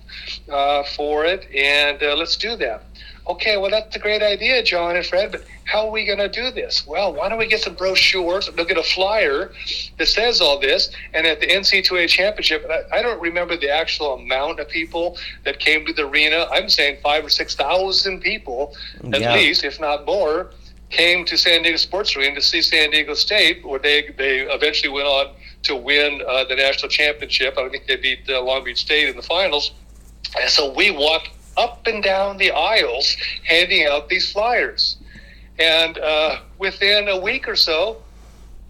uh, 0.51 0.83
for 0.97 1.25
it, 1.25 1.47
and 1.55 2.03
uh, 2.03 2.17
let's 2.17 2.37
do 2.37 2.57
that. 2.57 2.83
Okay, 3.27 3.57
well, 3.57 3.71
that's 3.71 3.95
a 3.97 3.99
great 3.99 4.23
idea, 4.23 4.63
John 4.63 4.97
and 4.97 5.05
Fred, 5.07 5.33
but 5.33 5.45
how 5.65 5.87
are 5.87 5.91
we 5.91 6.05
going 6.05 6.19
to 6.19 6.29
do 6.29 6.51
this? 6.51 6.87
Well, 6.87 7.15
why 7.15 7.29
don't 7.31 7.39
we 7.39 7.47
get 7.47 7.61
some 7.63 7.75
brochures, 7.75 8.51
look 8.55 8.71
at 8.71 8.77
a 8.77 8.83
flyer 8.83 9.51
that 9.99 10.09
says 10.09 10.41
all 10.43 10.59
this, 10.61 10.91
and 11.15 11.27
at 11.27 11.41
the 11.41 11.47
NC2A 11.47 12.09
championship, 12.09 12.67
I, 12.71 12.99
I 12.99 13.03
don't 13.03 13.21
remember 13.21 13.57
the 13.57 13.71
actual 13.71 14.15
amount 14.15 14.61
of 14.61 14.69
people 14.69 15.17
that 15.45 15.59
came 15.59 15.87
to 15.87 15.93
the 15.95 16.07
arena. 16.07 16.47
I'm 16.53 16.69
saying 16.69 16.99
five 17.03 17.25
or 17.25 17.31
6,000 17.31 18.21
people, 18.21 18.75
at 19.13 19.21
Yeah. 19.21 19.35
least, 19.35 19.65
if 19.65 19.81
not 19.81 20.05
more, 20.05 20.51
came 20.95 21.25
to 21.25 21.37
San 21.37 21.63
Diego 21.63 21.77
Sports 21.77 22.17
Arena 22.17 22.37
to 22.37 22.41
see 22.41 22.63
San 22.63 22.91
Diego 22.91 23.15
State, 23.15 23.67
where 23.67 23.81
they, 23.81 24.15
they 24.17 24.41
eventually 24.43 24.93
went 24.93 25.09
on 25.09 25.35
to 25.65 25.75
win 25.75 26.23
uh, 26.27 26.45
the 26.45 26.55
national 26.55 26.89
championship. 26.89 27.59
I 27.59 27.69
think 27.69 27.87
they 27.87 27.97
beat 27.97 28.21
uh, 28.29 28.41
Long 28.41 28.63
Beach 28.63 28.79
State 28.81 29.09
in 29.09 29.17
the 29.17 29.23
finals. 29.23 29.73
And 30.41 30.49
so 30.49 30.73
we 30.73 30.93
walked 30.93 31.31
up 31.57 31.87
and 31.87 32.03
down 32.03 32.39
the 32.39 32.53
aisles 32.53 33.17
handing 33.43 33.87
out 33.87 34.09
these 34.09 34.33
flyers. 34.33 34.97
And 35.59 35.99
uh, 35.99 36.41
within 36.59 37.09
a 37.09 37.19
week 37.19 37.49
or 37.49 37.57
so, 37.57 38.01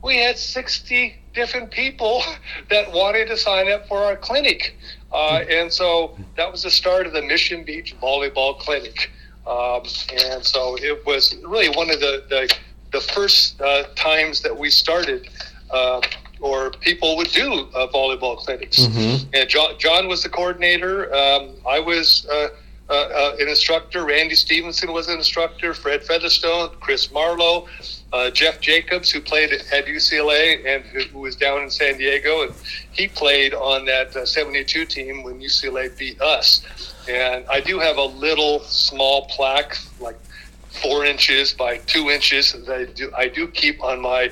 we 0.02 0.16
had 0.16 0.38
60 0.38 1.16
different 1.34 1.70
people 1.70 2.22
that 2.70 2.90
wanted 2.90 3.28
to 3.28 3.36
sign 3.36 3.70
up 3.70 3.86
for 3.86 3.98
our 3.98 4.16
clinic. 4.16 4.76
Uh, 5.12 5.44
and 5.48 5.70
so 5.70 6.16
that 6.36 6.50
was 6.50 6.62
the 6.62 6.70
start 6.70 7.06
of 7.06 7.12
the 7.12 7.22
Mission 7.22 7.64
Beach 7.64 7.94
Volleyball 8.00 8.58
Clinic. 8.58 9.10
Um, 9.46 9.82
and 10.12 10.44
so 10.44 10.76
it 10.80 11.04
was 11.06 11.36
really 11.44 11.68
one 11.68 11.90
of 11.90 12.00
the, 12.00 12.24
the, 12.28 12.54
the 12.92 13.00
first 13.00 13.60
uh, 13.60 13.84
times 13.94 14.40
that 14.42 14.56
we 14.56 14.70
started, 14.70 15.28
uh, 15.70 16.00
or 16.40 16.70
people 16.70 17.16
would 17.16 17.28
do 17.30 17.68
uh, 17.74 17.86
volleyball 17.88 18.36
clinics. 18.38 18.78
And 19.34 19.48
John, 19.48 19.74
John 19.78 20.08
was 20.08 20.22
the 20.22 20.28
coordinator. 20.28 21.14
Um, 21.14 21.50
I 21.68 21.78
was 21.78 22.26
uh, 22.30 22.48
uh, 22.90 22.92
uh, 22.92 23.36
an 23.40 23.48
instructor. 23.48 24.04
Randy 24.04 24.34
Stevenson 24.34 24.92
was 24.92 25.08
an 25.08 25.16
instructor. 25.16 25.72
Fred 25.72 26.04
Featherstone, 26.04 26.70
Chris 26.80 27.10
Marlowe, 27.10 27.66
uh, 28.12 28.30
Jeff 28.30 28.60
Jacobs, 28.60 29.10
who 29.10 29.20
played 29.20 29.52
at, 29.52 29.86
UCLA 29.86 30.64
and 30.66 30.84
who, 30.84 31.00
who 31.04 31.18
was 31.20 31.34
down 31.34 31.62
in 31.62 31.70
San 31.70 31.96
Diego, 31.96 32.42
and 32.42 32.52
he 32.92 33.08
played 33.08 33.54
on 33.54 33.86
that 33.86 34.14
uh, 34.14 34.26
72 34.26 34.84
team 34.84 35.22
when 35.22 35.40
UCLA 35.40 35.96
beat 35.96 36.20
us. 36.20 36.93
And 37.08 37.44
I 37.48 37.60
do 37.60 37.78
have 37.78 37.96
a 37.98 38.04
little 38.04 38.60
small 38.60 39.26
plaque, 39.26 39.76
like 40.00 40.18
four 40.82 41.04
inches 41.04 41.52
by 41.52 41.78
two 41.78 42.10
inches, 42.10 42.52
that 42.52 42.68
I 42.74 42.84
do 42.86 43.12
I 43.16 43.28
do 43.28 43.48
keep 43.48 43.82
on 43.82 44.00
my 44.00 44.30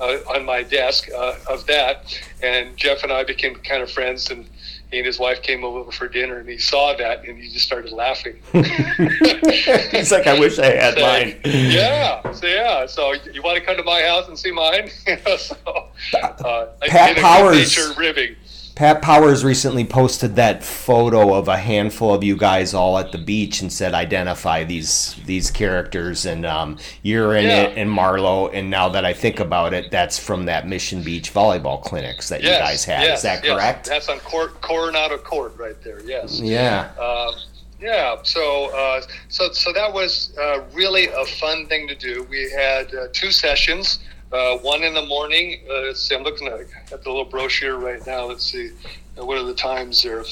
uh, 0.00 0.18
on 0.34 0.44
my 0.44 0.62
desk 0.62 1.08
uh, 1.16 1.34
of 1.48 1.66
that. 1.66 2.04
And 2.42 2.76
Jeff 2.76 3.02
and 3.04 3.12
I 3.12 3.24
became 3.24 3.54
kind 3.56 3.82
of 3.82 3.90
friends, 3.90 4.30
and 4.30 4.48
he 4.90 4.98
and 4.98 5.06
his 5.06 5.18
wife 5.18 5.42
came 5.42 5.64
over 5.64 5.90
for 5.92 6.08
dinner, 6.08 6.38
and 6.38 6.48
he 6.48 6.58
saw 6.58 6.94
that, 6.96 7.24
and 7.26 7.38
he 7.38 7.50
just 7.50 7.64
started 7.66 7.92
laughing. 7.92 8.36
He's 8.52 10.12
like, 10.12 10.26
I 10.26 10.38
wish 10.38 10.58
I 10.58 10.66
had 10.66 10.96
mine. 10.98 11.40
yeah, 11.44 12.32
so 12.32 12.46
yeah. 12.46 12.86
So 12.86 13.12
you 13.32 13.42
want 13.42 13.58
to 13.58 13.64
come 13.64 13.76
to 13.76 13.82
my 13.84 14.02
house 14.02 14.28
and 14.28 14.38
see 14.38 14.50
mine? 14.52 14.90
You 15.06 15.16
know, 15.26 15.36
so, 15.36 15.56
uh, 15.66 16.66
I 16.82 16.88
Pat 16.88 17.08
did 17.08 17.12
a 17.12 17.14
good 17.14 17.22
Powers- 17.22 17.96
ribbing. 17.96 18.36
Pat 18.74 19.00
Powers 19.02 19.44
recently 19.44 19.84
posted 19.84 20.34
that 20.34 20.64
photo 20.64 21.32
of 21.34 21.46
a 21.46 21.56
handful 21.56 22.12
of 22.12 22.24
you 22.24 22.36
guys 22.36 22.74
all 22.74 22.98
at 22.98 23.12
the 23.12 23.18
beach 23.18 23.60
and 23.60 23.72
said, 23.72 23.94
"Identify 23.94 24.64
these 24.64 25.14
these 25.26 25.48
characters." 25.52 26.26
And 26.26 26.44
um, 26.44 26.78
you're 27.02 27.36
in 27.36 27.44
Yeah. 27.44 27.62
it, 27.62 27.78
and 27.78 27.88
Marlowe. 27.88 28.48
And 28.48 28.70
now 28.70 28.88
that 28.88 29.04
I 29.04 29.12
think 29.12 29.38
about 29.38 29.74
it, 29.74 29.92
that's 29.92 30.18
from 30.18 30.46
that 30.46 30.66
Mission 30.66 31.02
Beach 31.04 31.32
volleyball 31.32 31.80
clinics 31.82 32.28
that 32.30 32.42
you 32.42 32.48
guys 32.48 32.84
had. 32.84 33.02
yes, 33.02 33.18
Is 33.18 33.22
that 33.22 33.44
yes. 33.44 33.54
correct? 33.54 33.86
That's 33.86 34.08
on 34.08 34.18
Cor- 34.20 34.48
Coronado 34.60 35.18
Court 35.18 35.54
right 35.56 35.80
there. 35.84 36.00
Yes. 36.04 36.40
yeah. 36.40 36.90
Um, 36.98 37.32
Yeah, 37.80 38.16
so 38.24 38.70
uh, 38.74 39.02
so 39.28 39.52
so 39.52 39.72
that 39.72 39.92
was 39.92 40.32
uh, 40.40 40.62
really 40.72 41.06
a 41.08 41.24
fun 41.26 41.66
thing 41.66 41.86
to 41.88 41.94
do. 41.94 42.26
We 42.28 42.50
had 42.50 42.92
uh, 42.94 43.06
two 43.12 43.30
sessions, 43.30 43.98
uh, 44.32 44.58
one 44.58 44.82
in 44.82 44.94
the 44.94 45.04
morning. 45.06 45.60
Uh, 45.68 45.80
let's 45.82 46.02
see, 46.02 46.14
I'm 46.14 46.22
looking 46.22 46.48
at, 46.48 46.60
at 46.92 47.02
the 47.02 47.08
little 47.10 47.24
brochure 47.24 47.78
right 47.78 48.04
now. 48.06 48.26
Let's 48.26 48.44
see, 48.44 48.70
uh, 49.18 49.24
what 49.24 49.38
are 49.38 49.44
the 49.44 49.54
times 49.54 50.02
there? 50.02 50.24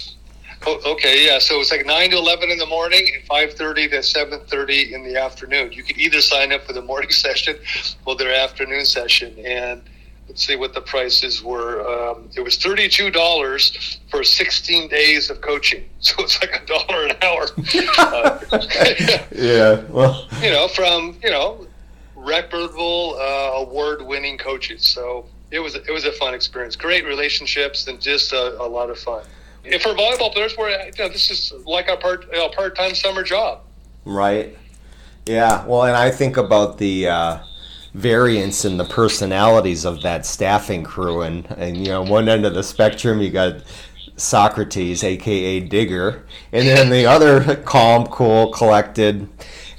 Oh, 0.64 0.80
okay, 0.92 1.26
yeah. 1.26 1.38
So 1.40 1.60
it's 1.60 1.72
like 1.72 1.84
nine 1.86 2.10
to 2.10 2.16
eleven 2.16 2.50
in 2.50 2.58
the 2.58 2.66
morning, 2.66 3.08
and 3.14 3.24
five 3.24 3.54
thirty 3.54 3.88
to 3.88 4.02
seven 4.02 4.40
thirty 4.46 4.94
in 4.94 5.02
the 5.02 5.20
afternoon. 5.20 5.72
You 5.72 5.82
could 5.82 5.98
either 5.98 6.20
sign 6.20 6.52
up 6.52 6.64
for 6.64 6.72
the 6.72 6.82
morning 6.82 7.10
session 7.26 7.56
or 8.06 8.14
their 8.16 8.32
afternoon 8.32 8.84
session, 8.84 9.34
and 9.44 9.82
let's 10.28 10.46
see 10.46 10.54
what 10.54 10.72
the 10.72 10.80
prices 10.80 11.42
were. 11.42 11.80
Um, 11.88 12.28
it 12.36 12.42
was 12.42 12.56
thirty-two 12.58 13.10
dollars 13.10 13.98
for 14.08 14.22
sixteen 14.22 14.88
days 14.88 15.30
of 15.30 15.40
coaching, 15.40 15.84
so 15.98 16.14
it's 16.22 16.40
like 16.40 16.62
a 16.62 16.64
dollar 16.66 17.06
an 17.06 17.16
hour. 17.22 17.46
uh, 17.98 18.38
Yeah. 19.32 19.82
Well. 19.90 20.28
you 20.40 20.50
know, 20.50 20.68
from 20.68 21.18
you 21.24 21.30
know, 21.30 21.66
reputable, 22.22 23.16
uh, 23.18 23.62
award-winning 23.62 24.38
coaches. 24.38 24.82
So 24.82 25.26
it 25.50 25.60
was 25.60 25.74
it 25.74 25.90
was 25.90 26.04
a 26.04 26.12
fun 26.12 26.34
experience. 26.34 26.76
Great 26.76 27.04
relationships 27.04 27.86
and 27.86 28.00
just 28.00 28.32
a, 28.32 28.60
a 28.60 28.66
lot 28.66 28.90
of 28.90 28.98
fun. 28.98 29.24
And 29.64 29.80
for 29.80 29.90
volleyball 29.90 30.32
players, 30.32 30.56
where 30.56 30.70
you 30.86 30.92
know, 30.98 31.08
this 31.08 31.30
is 31.30 31.52
like 31.66 31.88
a 31.88 31.96
part 31.96 32.26
a 32.34 32.48
part-time 32.48 32.94
summer 32.94 33.22
job. 33.22 33.60
Right. 34.04 34.56
Yeah. 35.26 35.64
Well, 35.66 35.84
and 35.84 35.96
I 35.96 36.10
think 36.10 36.36
about 36.36 36.78
the 36.78 37.08
uh, 37.08 37.38
variance 37.94 38.64
in 38.64 38.76
the 38.76 38.84
personalities 38.84 39.84
of 39.84 40.02
that 40.02 40.26
staffing 40.26 40.82
crew, 40.82 41.22
and 41.22 41.46
and 41.56 41.76
you 41.76 41.92
know, 41.92 42.02
one 42.02 42.28
end 42.28 42.44
of 42.46 42.54
the 42.54 42.62
spectrum 42.62 43.20
you 43.20 43.30
got 43.30 43.62
Socrates, 44.16 45.04
aka 45.04 45.60
Digger, 45.60 46.24
and 46.52 46.66
then 46.66 46.90
the 46.90 47.06
other 47.06 47.56
calm, 47.56 48.06
cool, 48.06 48.50
collected. 48.52 49.28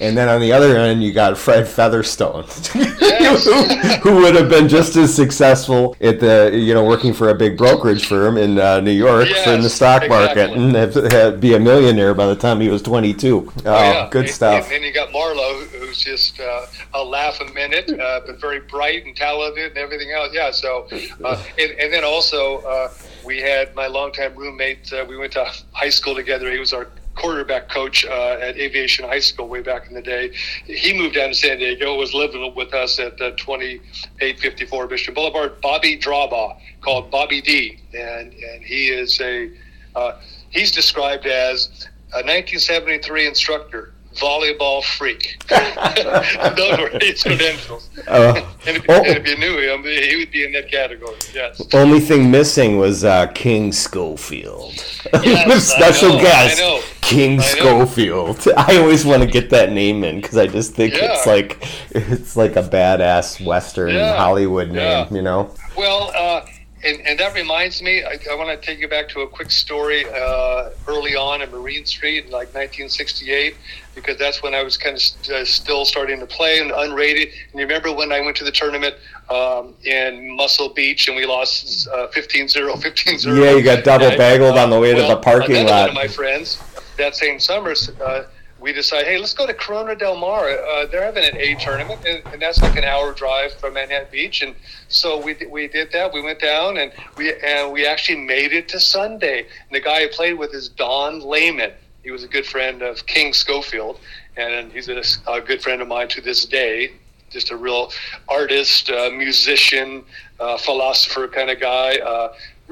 And 0.04 0.18
then 0.18 0.28
on 0.28 0.42
the 0.42 0.52
other 0.52 0.76
end, 0.76 1.02
you 1.02 1.14
got 1.14 1.38
Fred 1.38 1.66
Featherstone, 1.66 2.44
Yes. 2.76 3.46
who, 3.46 4.10
who 4.10 4.22
would 4.22 4.36
have 4.36 4.50
been 4.50 4.68
just 4.68 4.98
as 4.98 5.16
successful 5.16 5.96
at 6.02 6.20
the, 6.20 6.52
you 6.54 6.74
know, 6.74 6.84
working 6.84 7.14
for 7.14 7.30
a 7.30 7.34
big 7.36 7.58
brokerage 7.58 8.06
firm 8.06 8.36
in 8.38 8.60
uh, 8.60 8.82
New 8.82 8.92
York 8.92 9.30
for 9.30 9.52
in 9.52 9.62
the 9.62 9.70
stock 9.70 10.10
market, 10.10 10.50
exactly. 10.52 10.64
and 10.66 10.76
have, 10.76 10.94
have, 11.12 11.40
be 11.40 11.54
a 11.56 11.60
millionaire 11.60 12.14
by 12.14 12.26
the 12.26 12.36
time 12.36 12.60
he 12.60 12.68
was 12.68 12.82
22. 12.82 13.50
Oh, 13.56 13.62
yeah. 13.66 14.10
good 14.12 14.26
And- 14.26 14.34
stuff. 14.34 14.64
And 14.66 14.74
then 14.74 14.84
you 14.84 14.92
got 14.94 15.14
Marlowe, 15.14 15.62
who's 15.72 16.00
just 16.00 16.38
uh, 16.40 16.66
a 16.96 17.04
laugh 17.04 17.40
a 17.40 17.46
minute, 17.54 17.90
uh, 17.98 18.20
but 18.26 18.42
very 18.42 18.60
bright 18.60 19.06
and 19.06 19.16
talented 19.16 19.70
and 19.70 19.78
everything 19.78 20.12
else. 20.12 20.32
Yeah. 20.34 20.52
So, 20.52 20.90
uh, 21.24 21.42
and, 21.58 21.72
and 21.80 21.94
then 21.94 22.04
also 22.04 22.58
uh, 22.58 22.92
we 23.26 23.40
had 23.40 23.74
my 23.74 23.88
longtime 23.88 24.36
roommate. 24.36 24.92
Uh, 24.92 25.06
we 25.08 25.16
went 25.18 25.32
to 25.34 25.46
high 25.72 25.90
school 25.90 26.14
together. 26.14 26.52
He 26.52 26.60
was 26.60 26.74
our 26.74 26.90
quarterback 27.16 27.70
coach 27.70 28.06
uh, 28.06 28.38
at 28.42 28.58
Aviation 28.58 29.06
High 29.06 29.20
School 29.20 29.48
way 29.48 29.62
back 29.62 29.88
in 29.88 29.94
the 29.94 30.02
day. 30.02 30.32
He 30.66 30.98
moved 30.98 31.16
down 31.16 31.30
to 31.30 31.36
San 31.36 31.60
Diego, 31.60 31.96
was 31.96 32.14
living 32.14 32.54
with 32.56 32.74
us 32.74 33.00
at 33.00 33.14
uh, 33.22 33.32
2854 33.32 34.88
Mission 34.88 35.14
Boulevard. 35.14 35.62
Bobby 35.62 35.98
Drawbaugh, 35.98 36.58
called 36.82 37.12
Bobby 37.12 37.42
D, 37.42 37.80
and 37.94 38.34
and 38.34 38.64
he 38.64 38.88
is 38.90 39.20
a 39.22 39.52
uh, 39.96 40.20
he's 40.50 40.72
described 40.72 41.26
as 41.26 41.88
a 42.14 42.22
1973 42.22 43.28
instructor. 43.28 43.94
Volleyball 44.16 44.84
freak. 44.84 45.44
Those 46.58 46.78
were 46.80 47.00
his 47.00 47.24
credentials. 47.24 47.90
Uh, 48.08 48.42
And 48.66 48.78
if, 48.78 48.86
oh. 48.90 48.94
and 49.04 49.18
if 49.18 49.28
you 49.28 49.38
knew 49.38 49.58
him, 49.60 49.84
he 49.84 50.16
would 50.16 50.32
be 50.32 50.46
in 50.46 50.52
that 50.54 50.70
category. 50.70 51.16
Yes. 51.34 51.62
Only 51.74 52.00
thing 52.00 52.32
missing 52.32 52.78
was 52.78 53.04
uh, 53.04 53.28
King 53.28 53.72
Schofield. 53.72 54.74
Yes, 55.24 55.68
Special 55.74 56.10
know, 56.10 56.22
guest, 56.22 56.60
I 56.60 56.64
know. 56.64 56.82
King 57.02 57.40
I. 57.40 57.44
Schofield. 57.44 58.48
I 58.58 58.78
always 58.78 59.06
want 59.06 59.22
to 59.24 59.28
get 59.30 59.50
that 59.52 59.72
name 59.72 60.04
in 60.04 60.22
because 60.22 60.38
I 60.38 60.48
just 60.48 60.74
think 60.74 60.94
it's 60.96 61.26
like 61.26 61.64
it's 61.92 62.36
like 62.36 62.56
a 62.56 62.64
badass 62.64 63.44
Western 63.46 63.94
Yeah, 63.94 64.16
Hollywood 64.18 64.68
name, 64.70 64.78
yeah. 64.78 65.08
you 65.14 65.22
know. 65.22 65.54
Well, 65.78 66.12
uh, 66.16 66.46
and, 66.84 67.02
and 67.08 67.20
that 67.20 67.34
reminds 67.34 67.82
me, 67.82 68.04
I, 68.04 68.18
I 68.30 68.36
want 68.36 68.50
to 68.50 68.66
take 68.66 68.80
you 68.80 68.88
back 68.88 69.08
to 69.10 69.22
a 69.22 69.28
quick 69.28 69.52
story 69.52 70.06
uh, 70.06 70.72
early 70.88 71.16
on 71.16 71.42
in 71.42 71.50
Marine 71.52 71.86
Street 71.86 72.26
in 72.26 72.32
like 72.32 72.48
1968, 72.54 73.56
because 73.96 74.18
that's 74.18 74.44
when 74.44 74.54
I 74.54 74.64
was 74.64 74.76
kind 74.76 74.96
of 74.96 75.02
st- 75.02 75.30
uh, 75.36 75.46
still 75.46 75.86
starting 75.86 76.20
to 76.20 76.26
play 76.26 76.60
and 76.60 76.72
unrated. 76.72 77.32
And 77.52 77.60
you 77.60 77.66
remember 77.66 77.94
when 77.94 78.12
I 78.12 78.22
went 78.22 78.36
to 78.38 78.44
the 78.44 78.52
tournament 78.52 78.96
um, 79.30 79.74
in 79.84 80.36
Muscle 80.36 80.70
Beach 80.70 81.08
and 81.08 81.16
we 81.16 81.26
lost 81.26 81.88
uh, 81.88 82.08
15 82.08 82.48
0, 82.48 82.76
15 82.78 83.18
0? 83.18 83.36
Yeah, 83.36 83.52
you 83.52 83.64
got 83.64 83.84
double 83.84 84.08
bageled 84.08 84.62
on 84.62 84.70
the 84.70 84.80
way 84.80 84.94
to 84.94 85.02
the 85.02 85.18
parking 85.18 85.66
lot. 85.66 85.88
One 85.88 85.90
of 85.90 85.96
my 85.96 86.08
friends 86.08 86.62
that 86.98 87.16
same 87.16 87.40
summer, 87.40 87.74
uh, 88.04 88.24
we 88.64 88.72
decided, 88.72 89.08
hey, 89.08 89.18
let's 89.18 89.34
go 89.34 89.46
to 89.46 89.54
Corona 89.54 89.94
del 89.94 90.16
Mar. 90.16 90.50
Uh, 90.50 90.86
they're 90.86 91.04
having 91.04 91.26
an 91.26 91.36
A 91.36 91.56
tournament, 91.56 92.00
and, 92.08 92.24
and 92.32 92.42
that's 92.42 92.62
like 92.62 92.78
an 92.78 92.86
hour 92.86 93.12
drive 93.12 93.54
from 93.56 93.74
Manhattan 93.74 94.08
Beach. 94.10 94.42
And 94.42 94.56
so 94.88 95.22
we 95.22 95.36
we 95.52 95.68
did 95.68 95.92
that. 95.92 96.14
We 96.14 96.22
went 96.22 96.40
down, 96.40 96.78
and 96.78 96.94
we 97.18 97.34
and 97.44 97.74
we 97.74 97.86
actually 97.86 98.22
made 98.22 98.54
it 98.54 98.70
to 98.70 98.80
Sunday. 98.80 99.40
And 99.40 99.72
the 99.72 99.82
guy 99.82 100.04
I 100.04 100.08
played 100.10 100.36
with 100.36 100.54
is 100.54 100.70
Don 100.70 101.20
Lehman. 101.30 101.74
He 102.04 102.12
was 102.12 102.24
a 102.24 102.28
good 102.28 102.46
friend 102.46 102.82
of 102.82 103.06
King 103.06 103.34
Schofield, 103.34 104.00
and 104.38 104.72
he's 104.72 104.88
a, 104.88 105.04
a 105.30 105.42
good 105.42 105.62
friend 105.62 105.82
of 105.82 105.90
mine 105.90 106.08
to 106.10 106.22
this 106.22 106.46
day. 106.46 106.94
Just 107.30 107.52
a 107.52 107.58
real 107.58 107.92
artist, 108.30 108.90
uh, 108.90 109.10
musician, 109.10 110.06
uh, 110.40 110.58
philosopher 110.58 111.28
kind 111.28 111.50
of 111.50 111.60
guy. 111.60 111.98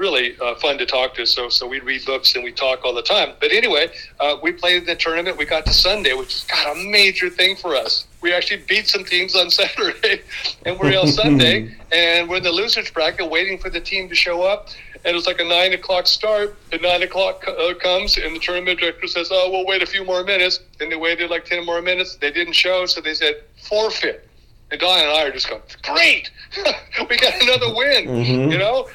Really 0.02 0.36
uh, 0.40 0.56
fun 0.56 0.78
to 0.78 0.84
talk 0.84 1.14
to. 1.14 1.24
So 1.24 1.48
so 1.48 1.64
we 1.64 1.78
read 1.78 2.04
books 2.04 2.34
and 2.34 2.42
we 2.42 2.50
talk 2.50 2.84
all 2.84 2.92
the 2.92 3.02
time. 3.02 3.34
But 3.38 3.52
anyway, 3.52 3.88
uh, 4.18 4.36
we 4.42 4.50
played 4.50 4.84
the 4.84 4.96
tournament. 4.96 5.38
We 5.38 5.44
got 5.44 5.64
to 5.66 5.72
Sunday, 5.72 6.12
which 6.12 6.34
is 6.34 6.42
God 6.42 6.76
a 6.76 6.90
major 6.90 7.30
thing 7.30 7.54
for 7.54 7.76
us. 7.76 8.04
We 8.20 8.32
actually 8.32 8.64
beat 8.66 8.88
some 8.88 9.04
teams 9.04 9.36
on 9.36 9.48
Saturday, 9.60 10.22
and 10.66 10.76
we're 10.80 10.98
on 10.98 11.06
Sunday, 11.06 11.76
and 11.92 12.28
we're 12.28 12.38
in 12.38 12.42
the 12.42 12.50
losers 12.50 12.90
bracket 12.90 13.30
waiting 13.30 13.58
for 13.58 13.70
the 13.70 13.80
team 13.80 14.08
to 14.08 14.16
show 14.16 14.42
up. 14.42 14.70
And 15.04 15.12
it 15.12 15.14
was 15.14 15.28
like 15.28 15.38
a 15.38 15.44
nine 15.44 15.72
o'clock 15.72 16.08
start. 16.08 16.56
And 16.72 16.82
nine 16.82 17.04
o'clock 17.04 17.46
uh, 17.46 17.72
comes, 17.74 18.16
and 18.16 18.34
the 18.34 18.40
tournament 18.40 18.80
director 18.80 19.06
says, 19.06 19.28
"Oh, 19.30 19.52
we'll 19.52 19.66
wait 19.66 19.84
a 19.84 19.86
few 19.86 20.04
more 20.04 20.24
minutes." 20.24 20.58
And 20.80 20.90
they 20.90 20.96
waited 20.96 21.30
like 21.30 21.44
ten 21.44 21.64
more 21.64 21.80
minutes. 21.80 22.16
They 22.16 22.32
didn't 22.32 22.54
show, 22.54 22.86
so 22.86 23.00
they 23.00 23.14
said 23.14 23.36
forfeit. 23.68 24.28
And 24.72 24.80
Don 24.80 24.98
and 24.98 25.08
I 25.10 25.24
are 25.24 25.30
just 25.30 25.50
going, 25.50 25.60
great, 25.82 26.30
we 27.10 27.16
got 27.18 27.34
another 27.42 27.74
win, 27.74 28.06
Mhm. 28.06 28.50
you 28.52 28.56
know, 28.58 28.88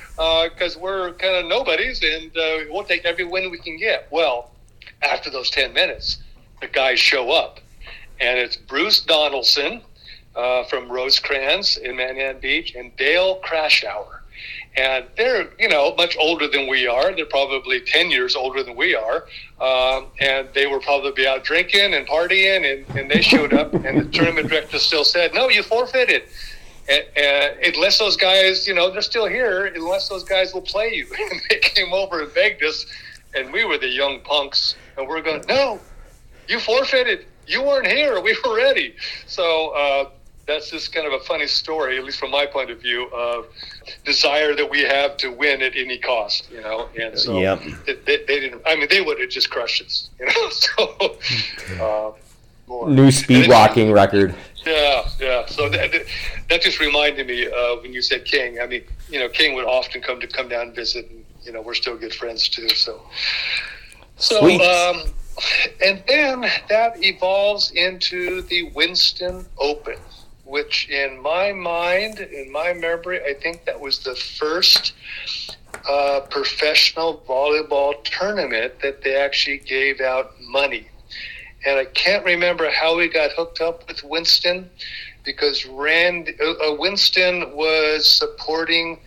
because 0.50 0.76
we're 0.76 1.12
kind 1.13 1.36
of 1.36 1.46
nobodies 1.46 2.02
and 2.04 2.36
uh, 2.36 2.58
we'll 2.72 2.84
take 2.84 3.06
every 3.06 3.24
win 3.26 3.52
we 3.52 3.60
can 3.60 3.78
get. 3.78 4.08
Well, 4.10 4.50
after 5.04 5.30
those 5.30 5.52
10 5.52 5.74
minutes, 5.74 6.18
the 6.62 6.68
guys 6.68 7.00
show 7.00 7.30
up, 7.32 7.60
and 8.20 8.40
it's 8.40 8.58
Bruce 8.58 9.02
Donaldson 9.02 9.82
uh, 10.36 10.63
from 10.63 10.90
Rosecrans 10.92 11.78
in 11.78 11.96
Manhattan 11.96 12.42
Beach 12.42 12.74
and 12.74 12.96
Dale 12.98 13.40
Crashhour. 13.46 14.22
And 14.78 15.06
they're, 15.18 15.50
you 15.58 15.68
know, 15.68 15.96
much 15.96 16.16
older 16.20 16.48
than 16.48 16.68
we 16.68 16.86
are. 16.88 17.13
They're 17.16 17.26
probably 17.26 17.82
10 17.82 18.12
years 18.12 18.36
older 18.36 18.62
than 18.62 18.76
we 18.76 18.94
are. 18.94 19.26
Um, 19.60 20.08
and 20.20 20.48
they 20.54 20.68
were 20.68 20.80
probably 20.80 21.28
out 21.28 21.44
drinking 21.44 21.96
and 21.96 22.08
partying, 22.08 22.72
and, 22.72 22.98
and 22.98 23.10
they 23.10 23.22
showed 23.22 23.54
up, 23.54 23.74
and 23.74 24.00
the 24.00 24.06
tournament 24.12 24.50
director 24.50 24.78
still 24.78 25.04
said, 25.04 25.34
No, 25.34 25.50
you 25.50 25.63
forfeited. 25.63 26.24
And, 26.88 27.04
and 27.18 27.76
unless 27.76 27.98
those 27.98 28.16
guys, 28.16 28.68
you 28.68 28.76
know, 28.76 28.92
they're 28.92 29.02
still 29.02 29.28
here, 29.28 29.66
unless 29.66 30.10
those 30.10 30.24
guys 30.24 30.54
will 30.54 30.62
play 30.62 30.94
you. 30.94 31.08
And 31.32 31.42
they 31.50 31.58
came 31.58 31.92
over 31.92 32.22
and 32.22 32.34
begged 32.36 32.63
us, 32.63 32.86
and 33.34 33.52
we 33.52 33.66
were 33.66 33.80
the 33.80 33.90
young 33.90 34.22
punks, 34.22 34.76
and 34.96 35.08
we're 35.08 35.24
going, 35.24 35.44
No, 35.50 35.80
you 36.48 36.60
forfeited. 36.60 37.26
You 37.48 37.63
weren't 37.63 37.88
here. 37.88 38.22
We 38.22 38.38
were 38.46 38.56
ready. 38.56 38.94
So 39.26 39.70
uh, 39.70 40.10
that's 40.48 40.70
just 40.72 40.94
kind 40.94 41.06
of 41.06 41.14
a 41.14 41.20
funny 41.26 41.46
story, 41.48 41.98
at 41.98 42.04
least 42.06 42.20
from 42.20 42.32
my 42.32 42.46
point 42.46 42.70
of 42.72 42.80
view, 42.82 43.08
of 43.14 43.48
desire 44.06 44.56
that 44.56 44.70
we 44.70 44.82
have 44.82 45.18
to 45.18 45.30
win 45.30 45.62
at 45.62 45.76
any 45.76 45.98
cost, 45.98 46.50
you 46.52 46.62
know. 46.62 46.88
And 47.00 47.18
so 47.20 47.38
Yep. 47.40 47.62
they, 47.86 47.94
they, 47.94 48.18
they 48.26 48.40
didn't. 48.40 48.62
I 48.66 48.76
mean, 48.76 48.88
they 48.90 49.02
would 49.02 49.20
have 49.20 49.30
just 49.30 49.50
crushed 49.50 49.82
us, 49.84 50.10
you 50.20 50.26
know. 50.26 50.50
So 50.50 51.18
uh. 51.82 52.12
New 52.88 53.12
speed 53.12 53.44
And 53.44 53.50
walking 53.54 53.92
record. 53.94 54.36
yeah, 54.66 55.08
yeah. 55.22 55.46
So 55.46 55.70
that, 55.70 55.92
that- 55.92 56.06
that 56.50 56.62
just 56.62 56.80
reminded 56.80 57.28
me 57.28 57.48
uh, 57.48 57.76
when 57.82 57.94
you 57.94 58.02
said 58.02 58.24
King. 58.26 58.60
I 58.62 58.68
mean, 58.68 58.84
you 59.10 59.20
know, 59.20 59.28
King 59.30 59.54
would 59.56 59.66
often 59.66 60.02
come 60.02 60.20
to 60.22 60.28
come 60.28 60.48
down 60.50 60.68
and 60.68 60.76
visit, 60.76 61.10
and 61.10 61.24
you 61.44 61.52
know, 61.54 61.62
we're 61.62 61.74
still 61.74 61.98
good 61.98 62.14
friends 62.14 62.48
too. 62.50 62.68
So, 62.70 63.02
so, 64.18 64.40
Sweet. 64.42 64.62
um, 64.62 65.04
and 65.84 66.02
then 66.08 66.42
that 66.70 67.02
evolves 67.04 67.72
into 67.72 68.42
the 68.44 68.64
Winston 68.76 69.46
Open, 69.60 69.98
which, 70.48 70.90
in 70.90 71.22
my 71.22 71.52
mind, 71.52 72.20
in 72.20 72.52
my 72.52 72.74
memory, 72.74 73.22
I 73.24 73.34
think 73.34 73.66
that 73.66 73.80
was 73.80 74.00
the 74.00 74.16
first 74.16 74.94
uh, 75.88 76.22
professional 76.30 77.22
volleyball 77.28 78.04
tournament 78.04 78.80
that 78.82 79.04
they 79.04 79.16
actually 79.16 79.60
gave 79.60 80.02
out 80.02 80.32
money 80.42 80.88
and 81.66 81.78
I 81.78 81.86
can't 81.86 82.24
remember 82.26 82.70
how 82.70 82.96
we 82.98 83.08
got 83.08 83.32
hooked 83.32 83.62
up 83.62 83.88
with 83.88 84.04
Winston 84.04 84.70
because 85.26 85.66
Rand 85.66 86.34
uh, 86.42 86.52
uh, 86.52 86.76
Winston 86.80 87.56
was 87.56 88.10
supporting 88.10 89.00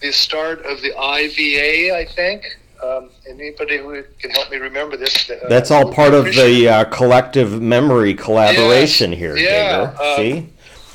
the 0.00 0.12
start 0.12 0.64
of 0.64 0.80
the 0.80 0.92
IVA, 0.96 1.94
I 1.94 2.06
think, 2.06 2.56
Um, 2.82 3.10
anybody 3.28 3.78
who 3.78 4.04
can 4.20 4.30
help 4.30 4.50
me 4.50 4.56
remember 4.58 4.96
this. 4.96 5.28
Uh, 5.28 5.48
That's 5.48 5.72
all 5.72 5.92
part 5.92 6.14
of 6.14 6.26
the 6.26 6.68
uh, 6.68 6.84
collective 6.84 7.60
memory 7.60 8.14
collaboration 8.14 9.10
here, 9.10 9.36
yeah, 9.36 9.92
uh, 9.98 10.16
See? 10.16 10.48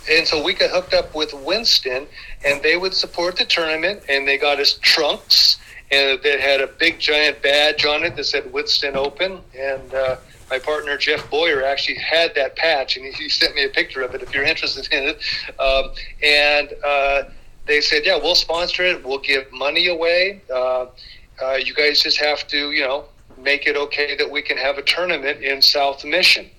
And 0.09 0.27
so 0.27 0.43
we 0.43 0.53
got 0.53 0.69
hooked 0.69 0.93
up 0.93 1.15
with 1.15 1.33
Winston, 1.33 2.07
and 2.45 2.61
they 2.61 2.77
would 2.77 2.93
support 2.93 3.37
the 3.37 3.45
tournament, 3.45 4.03
and 4.09 4.27
they 4.27 4.37
got 4.37 4.59
us 4.59 4.77
trunks, 4.81 5.57
and 5.91 6.21
they 6.23 6.39
had 6.39 6.61
a 6.61 6.67
big 6.67 6.99
giant 6.99 7.41
badge 7.41 7.85
on 7.85 8.03
it 8.03 8.15
that 8.15 8.25
said 8.25 8.51
Winston 8.51 8.95
Open, 8.95 9.39
and 9.57 9.93
uh, 9.93 10.17
my 10.49 10.59
partner 10.59 10.97
Jeff 10.97 11.29
Boyer 11.29 11.63
actually 11.63 11.97
had 11.97 12.35
that 12.35 12.55
patch, 12.55 12.97
and 12.97 13.05
he, 13.05 13.11
he 13.11 13.29
sent 13.29 13.55
me 13.55 13.63
a 13.63 13.69
picture 13.69 14.01
of 14.01 14.13
it 14.15 14.21
if 14.21 14.33
you're 14.33 14.43
interested 14.53 14.87
in 14.91 15.03
it, 15.09 15.59
um, 15.59 15.91
and 16.23 16.73
uh, 16.85 17.23
they 17.65 17.81
said, 17.81 18.05
yeah, 18.05 18.17
we'll 18.17 18.35
sponsor 18.35 18.83
it, 18.83 19.05
we'll 19.05 19.19
give 19.19 19.51
money 19.51 19.87
away, 19.87 20.41
uh, 20.53 20.87
uh, 21.41 21.53
you 21.53 21.73
guys 21.73 22.01
just 22.01 22.19
have 22.19 22.47
to, 22.47 22.71
you 22.71 22.81
know, 22.81 23.05
make 23.43 23.67
it 23.67 23.75
okay 23.75 24.15
that 24.15 24.29
we 24.29 24.41
can 24.41 24.57
have 24.57 24.77
a 24.77 24.81
tournament 24.81 25.43
in 25.43 25.61
South 25.61 26.03
Mission. 26.03 26.49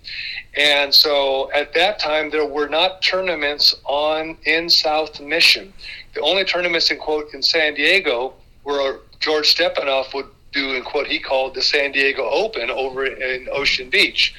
And 0.56 0.94
so 0.94 1.50
at 1.52 1.74
that 1.74 1.98
time, 1.98 2.30
there 2.30 2.46
were 2.46 2.68
not 2.68 3.02
tournaments 3.02 3.74
on 3.84 4.36
in 4.44 4.70
South 4.70 5.20
Mission. 5.20 5.72
The 6.14 6.20
only 6.20 6.44
tournaments 6.44 6.90
in 6.90 6.98
quote 6.98 7.34
in 7.34 7.42
San 7.42 7.74
Diego 7.74 8.34
were 8.62 8.80
uh, 8.80 8.98
George 9.18 9.48
Stepanoff 9.48 10.14
would 10.14 10.26
do 10.52 10.74
in 10.74 10.84
quote 10.84 11.08
he 11.08 11.18
called 11.18 11.54
the 11.54 11.62
San 11.62 11.90
Diego 11.90 12.28
Open 12.30 12.70
over 12.70 13.04
in 13.04 13.48
Ocean 13.50 13.90
Beach. 13.90 14.34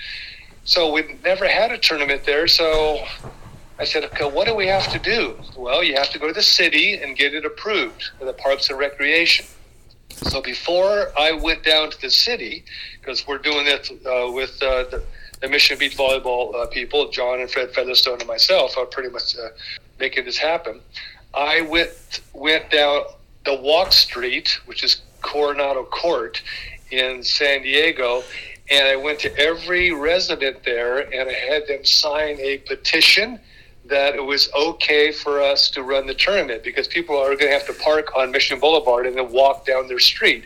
So 0.64 0.92
we 0.92 1.18
never 1.24 1.48
had 1.48 1.72
a 1.72 1.78
tournament 1.78 2.24
there. 2.26 2.48
So 2.48 3.04
I 3.78 3.84
said, 3.84 4.06
okay, 4.06 4.30
what 4.30 4.48
do 4.48 4.56
we 4.56 4.68
have 4.68 4.88
to 4.94 5.00
do? 5.00 5.38
Well, 5.58 5.84
you 5.84 5.96
have 5.96 6.10
to 6.12 6.20
go 6.20 6.28
to 6.28 6.34
the 6.34 6.42
city 6.42 6.94
and 6.94 7.18
get 7.18 7.34
it 7.34 7.46
approved 7.46 8.12
for 8.18 8.26
the 8.26 8.34
Parks 8.34 8.70
and 8.70 8.80
Recreation. 8.80 9.46
So 10.16 10.42
before 10.42 11.12
I 11.20 11.34
went 11.34 11.64
down 11.64 11.92
to 11.92 12.02
the 12.02 12.10
city, 12.10 12.64
because 13.00 13.28
we're 13.28 13.38
doing 13.38 13.68
it 13.68 13.92
uh, 14.06 14.32
with 14.32 14.62
uh, 14.64 14.84
the, 14.86 15.04
the 15.42 15.50
Mission 15.50 15.78
Beach 15.78 15.98
volleyball 15.98 16.56
uh, 16.56 16.68
people, 16.68 17.10
John 17.12 17.42
and 17.42 17.52
Fred 17.52 17.74
Featherstone 17.74 18.20
and 18.20 18.28
myself, 18.28 18.78
are 18.78 18.86
pretty 18.86 19.10
much 19.10 19.38
uh, 19.38 19.50
making 20.00 20.26
this 20.26 20.38
happen. 20.38 20.80
I 21.34 21.62
went 21.62 22.22
went 22.34 22.72
down 22.72 23.04
the 23.44 23.56
Walk 23.56 23.92
Street, 23.92 24.58
which 24.66 24.84
is 24.84 25.02
Coronado 25.22 25.84
Court 25.84 26.42
in 26.92 27.22
San 27.22 27.64
Diego, 27.64 28.24
and 28.72 28.88
I 28.88 28.96
went 28.96 29.20
to 29.20 29.38
every 29.38 29.92
resident 29.92 30.64
there 30.64 31.00
and 31.00 31.30
I 31.30 31.34
had 31.34 31.68
them 31.68 31.84
sign 31.86 32.40
a 32.40 32.60
petition 32.60 33.40
that 33.88 34.16
it 34.16 34.24
was 34.24 34.50
okay 34.54 35.12
for 35.12 35.42
us 35.42 35.70
to 35.70 35.84
run 35.84 36.08
the 36.08 36.14
tournament 36.14 36.64
because 36.64 36.88
people 36.88 37.16
are 37.18 37.36
going 37.36 37.40
to 37.40 37.52
have 37.52 37.68
to 37.68 37.74
park 37.74 38.16
on 38.16 38.32
Mission 38.32 38.60
Boulevard 38.60 39.06
and 39.06 39.16
then 39.16 39.32
walk 39.32 39.66
down 39.66 39.88
their 39.88 40.00
street. 40.00 40.46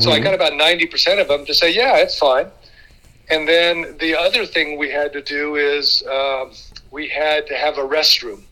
So 0.00 0.10
I 0.10 0.18
got 0.18 0.34
about 0.34 0.52
90% 0.52 1.20
of 1.20 1.28
them 1.28 1.46
to 1.46 1.54
say, 1.54 1.72
yeah, 1.72 1.98
it's 1.98 2.18
fine. 2.18 2.46
And 3.30 3.48
then 3.48 3.96
the 3.98 4.16
other 4.18 4.44
thing 4.44 4.78
we 4.78 4.90
had 4.90 5.12
to 5.12 5.22
do 5.22 5.56
is 5.56 6.02
um, 6.10 6.52
we 6.90 7.08
had 7.08 7.46
to 7.46 7.56
have 7.56 7.78
a 7.78 7.82
restroom. 7.82 8.42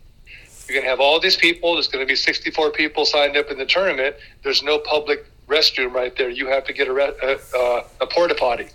You're 0.66 0.74
going 0.74 0.84
to 0.84 0.90
have 0.90 1.00
all 1.00 1.18
these 1.18 1.36
people. 1.36 1.74
There's 1.74 1.88
going 1.88 2.06
to 2.06 2.08
be 2.08 2.16
64 2.16 2.70
people 2.70 3.04
signed 3.04 3.36
up 3.36 3.50
in 3.50 3.58
the 3.58 3.66
tournament. 3.66 4.14
There's 4.44 4.62
no 4.62 4.78
public 4.78 5.26
restroom 5.48 5.92
right 5.92 6.16
there. 6.16 6.30
You 6.30 6.46
have 6.46 6.64
to 6.66 6.72
get 6.72 6.86
a, 6.86 6.92
re- 6.92 7.12
a, 7.20 7.38
uh, 7.56 7.84
a 8.00 8.06
porta 8.06 8.36
potty. 8.36 8.68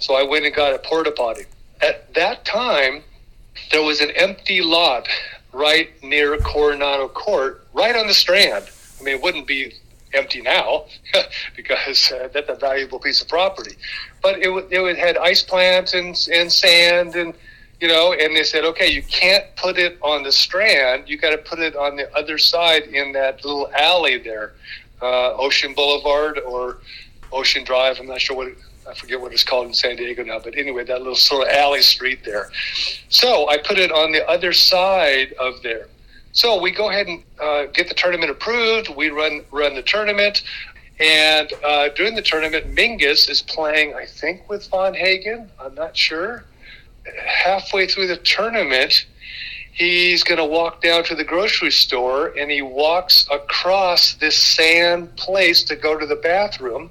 So 0.00 0.14
I 0.14 0.24
went 0.24 0.44
and 0.44 0.54
got 0.54 0.74
a 0.74 0.78
porta 0.78 1.12
potty. 1.12 1.44
At 1.80 2.12
that 2.14 2.44
time, 2.44 3.04
there 3.70 3.82
was 3.82 4.00
an 4.00 4.10
empty 4.10 4.60
lot 4.62 5.08
right 5.52 5.90
near 6.02 6.36
Coronado 6.38 7.08
Court, 7.08 7.66
right 7.72 7.96
on 7.96 8.06
the 8.06 8.14
Strand. 8.14 8.68
I 9.00 9.02
mean, 9.02 9.16
it 9.16 9.22
wouldn't 9.22 9.46
be 9.46 9.74
empty 10.12 10.40
now 10.40 10.86
because 11.56 12.12
uh, 12.12 12.28
that's 12.32 12.48
a 12.48 12.54
valuable 12.54 12.98
piece 12.98 13.20
of 13.20 13.28
property. 13.28 13.76
But 14.22 14.38
it, 14.38 14.48
it 14.70 14.98
had 14.98 15.16
ice 15.16 15.42
plants 15.42 15.94
and, 15.94 16.16
and 16.32 16.50
sand 16.50 17.14
and, 17.14 17.34
you 17.80 17.88
know, 17.88 18.12
and 18.12 18.34
they 18.34 18.42
said, 18.42 18.64
okay, 18.64 18.90
you 18.90 19.02
can't 19.02 19.44
put 19.56 19.78
it 19.78 19.98
on 20.02 20.22
the 20.22 20.32
Strand. 20.32 21.08
You 21.08 21.18
got 21.18 21.30
to 21.30 21.38
put 21.38 21.58
it 21.58 21.76
on 21.76 21.96
the 21.96 22.14
other 22.16 22.38
side 22.38 22.84
in 22.84 23.12
that 23.12 23.44
little 23.44 23.70
alley 23.74 24.18
there, 24.18 24.54
uh, 25.02 25.34
Ocean 25.34 25.74
Boulevard 25.74 26.38
or 26.38 26.78
Ocean 27.32 27.64
Drive. 27.64 28.00
I'm 28.00 28.06
not 28.06 28.20
sure 28.20 28.36
what 28.36 28.48
it, 28.48 28.58
I 28.88 28.94
forget 28.94 29.20
what 29.20 29.32
it's 29.32 29.44
called 29.44 29.66
in 29.66 29.74
San 29.74 29.96
Diego 29.96 30.24
now, 30.24 30.38
but 30.38 30.56
anyway, 30.56 30.84
that 30.84 30.98
little 30.98 31.16
sort 31.16 31.48
of 31.48 31.54
alley 31.54 31.82
street 31.82 32.24
there. 32.24 32.50
So 33.08 33.48
I 33.48 33.58
put 33.58 33.78
it 33.78 33.90
on 33.90 34.12
the 34.12 34.26
other 34.28 34.52
side 34.52 35.32
of 35.40 35.62
there. 35.62 35.88
So 36.32 36.60
we 36.60 36.70
go 36.70 36.90
ahead 36.90 37.06
and 37.06 37.24
uh, 37.40 37.64
get 37.66 37.88
the 37.88 37.94
tournament 37.94 38.30
approved. 38.30 38.90
We 38.94 39.08
run 39.08 39.44
run 39.50 39.74
the 39.74 39.82
tournament, 39.82 40.42
and 41.00 41.52
uh, 41.64 41.88
during 41.96 42.14
the 42.14 42.22
tournament, 42.22 42.72
Menges 42.72 43.28
is 43.28 43.42
playing, 43.42 43.94
I 43.94 44.06
think, 44.06 44.48
with 44.48 44.68
Von 44.68 44.94
Hagen. 44.94 45.50
I'm 45.60 45.74
not 45.74 45.96
sure. 45.96 46.44
Halfway 47.26 47.86
through 47.86 48.08
the 48.08 48.16
tournament, 48.18 49.06
he's 49.72 50.24
going 50.24 50.38
to 50.38 50.44
walk 50.44 50.80
down 50.80 51.04
to 51.04 51.14
the 51.14 51.24
grocery 51.24 51.70
store, 51.70 52.28
and 52.38 52.50
he 52.50 52.62
walks 52.62 53.26
across 53.30 54.14
this 54.14 54.36
sand 54.36 55.14
place 55.16 55.62
to 55.64 55.76
go 55.76 55.98
to 55.98 56.06
the 56.06 56.16
bathroom, 56.16 56.90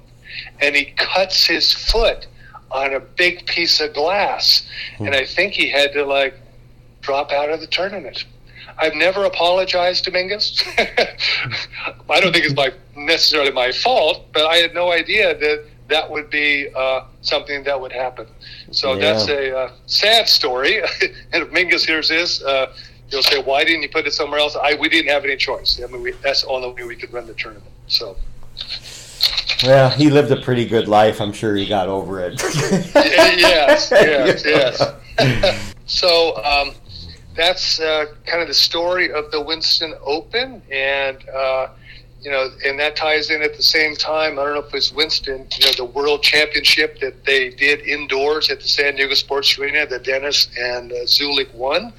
and 0.60 0.74
he 0.76 0.86
cuts 0.96 1.46
his 1.46 1.72
foot 1.72 2.26
on 2.70 2.94
a 2.94 3.00
big 3.00 3.46
piece 3.46 3.80
of 3.80 3.94
glass, 3.94 4.66
and 4.98 5.14
I 5.14 5.24
think 5.24 5.52
he 5.54 5.70
had 5.70 5.92
to 5.92 6.04
like 6.04 6.34
drop 7.00 7.30
out 7.32 7.50
of 7.50 7.60
the 7.60 7.66
tournament. 7.66 8.24
I've 8.78 8.94
never 8.94 9.24
apologized 9.24 10.04
to 10.04 10.10
Menges. 10.10 10.62
I 10.78 12.20
don't 12.20 12.32
think 12.32 12.44
it's 12.44 12.54
my 12.54 12.72
necessarily 12.94 13.50
my 13.52 13.72
fault, 13.72 14.24
but 14.32 14.44
I 14.46 14.56
had 14.56 14.74
no 14.74 14.92
idea 14.92 15.36
that 15.38 15.64
that 15.88 16.10
would 16.10 16.28
be 16.30 16.68
uh, 16.74 17.04
something 17.22 17.62
that 17.64 17.80
would 17.80 17.92
happen. 17.92 18.26
So 18.72 18.94
Yeah. 18.94 18.98
that's 19.12 19.28
a 19.28 19.56
uh, 19.56 19.72
sad 19.86 20.28
story. 20.28 20.80
and 21.32 21.44
if 21.44 21.52
Menges 21.52 21.84
hears 21.86 22.08
this, 22.08 22.42
uh, 22.42 22.74
he'll 23.08 23.22
say, 23.22 23.40
"Why 23.40 23.64
didn't 23.64 23.82
you 23.82 23.88
put 23.88 24.06
it 24.06 24.12
somewhere 24.12 24.40
else?" 24.40 24.56
I 24.56 24.74
we 24.74 24.88
didn't 24.88 25.10
have 25.10 25.24
any 25.24 25.36
choice. 25.36 25.80
I 25.82 25.86
mean, 25.86 26.02
we, 26.02 26.12
that's 26.22 26.42
the 26.42 26.48
only 26.48 26.72
way 26.72 26.84
we 26.84 26.96
could 26.96 27.12
run 27.12 27.26
the 27.26 27.34
tournament. 27.34 27.70
So 27.86 28.16
Well, 29.62 29.90
he 29.90 30.10
lived 30.10 30.30
a 30.30 30.40
pretty 30.40 30.66
good 30.66 30.86
life. 30.86 31.20
I'm 31.20 31.32
sure 31.32 31.54
he 31.54 31.66
got 31.66 31.88
over 31.88 32.20
it. 32.20 32.42
yes, 32.94 33.90
yes, 33.90 34.44
yes. 35.18 35.74
so 35.86 36.36
um, 36.44 36.74
that's 37.34 37.80
uh, 37.80 38.06
kind 38.26 38.42
of 38.42 38.48
the 38.48 38.54
story 38.54 39.10
of 39.12 39.30
the 39.30 39.40
Winston 39.40 39.94
Open, 40.02 40.62
and 40.70 41.26
uh, 41.28 41.68
you 42.26 42.32
know, 42.32 42.50
and 42.64 42.76
that 42.80 42.96
ties 42.96 43.30
in 43.30 43.40
at 43.40 43.56
the 43.56 43.62
same 43.62 43.94
time. 43.94 44.36
I 44.36 44.42
don't 44.42 44.54
know 44.54 44.58
if 44.58 44.66
it 44.66 44.72
was 44.72 44.92
Winston, 44.92 45.46
you 45.60 45.64
know, 45.64 45.72
the 45.76 45.84
World 45.84 46.24
Championship 46.24 46.98
that 46.98 47.24
they 47.24 47.50
did 47.50 47.82
indoors 47.82 48.50
at 48.50 48.60
the 48.60 48.66
San 48.66 48.96
Diego 48.96 49.14
Sports 49.14 49.56
Arena 49.56 49.86
that 49.86 50.02
Dennis 50.02 50.48
and 50.58 50.90
uh, 50.90 50.96
Zuelich 51.04 51.54
won. 51.54 51.92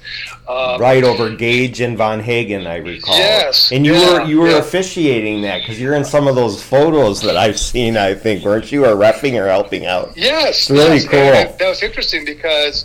Um, 0.46 0.78
right 0.82 1.02
over 1.02 1.34
Gage 1.34 1.80
and 1.80 1.96
Von 1.96 2.20
Hagen, 2.20 2.66
I 2.66 2.76
recall. 2.76 3.16
Yes, 3.16 3.72
And 3.72 3.86
you 3.86 3.94
yeah, 3.94 4.12
were 4.12 4.24
you 4.26 4.40
were 4.42 4.50
yeah. 4.50 4.58
officiating 4.58 5.40
that 5.42 5.62
because 5.62 5.80
you're 5.80 5.94
in 5.94 6.04
some 6.04 6.28
of 6.28 6.34
those 6.34 6.62
photos 6.62 7.22
that 7.22 7.38
I've 7.38 7.58
seen. 7.58 7.96
I 7.96 8.12
think 8.12 8.44
weren't 8.44 8.70
you, 8.70 8.84
or 8.84 8.96
refing 8.96 9.40
or 9.42 9.48
helping 9.48 9.86
out? 9.86 10.14
Yes, 10.14 10.68
Really 10.68 10.96
yes. 10.96 11.06
cool. 11.06 11.56
That 11.58 11.68
was 11.70 11.82
interesting 11.82 12.26
because 12.26 12.84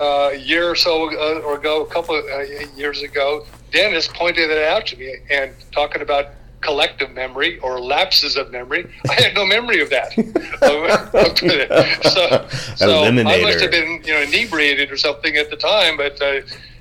uh, 0.00 0.30
a 0.32 0.36
year 0.36 0.70
or 0.70 0.74
so 0.74 1.10
uh, 1.10 1.40
or 1.40 1.58
ago, 1.58 1.82
a 1.82 1.86
couple 1.86 2.18
of 2.18 2.24
uh, 2.24 2.40
years 2.76 3.02
ago, 3.02 3.44
Dennis 3.72 4.08
pointed 4.08 4.50
it 4.50 4.64
out 4.64 4.86
to 4.86 4.96
me 4.96 5.16
and 5.28 5.52
talking 5.70 6.00
about 6.00 6.28
collective 6.60 7.12
memory 7.12 7.58
or 7.60 7.80
lapses 7.80 8.36
of 8.36 8.50
memory. 8.50 8.90
I 9.08 9.14
had 9.14 9.34
no 9.34 9.46
memory 9.46 9.80
of 9.80 9.90
that. 9.90 10.12
so, 12.02 12.48
so 12.76 13.04
I 13.04 13.42
must 13.42 13.60
have 13.60 13.70
been 13.70 14.02
you 14.04 14.12
know 14.12 14.22
inebriated 14.22 14.90
or 14.90 14.96
something 14.96 15.36
at 15.36 15.50
the 15.50 15.56
time, 15.56 15.96
but. 15.96 16.20
Uh, 16.20 16.40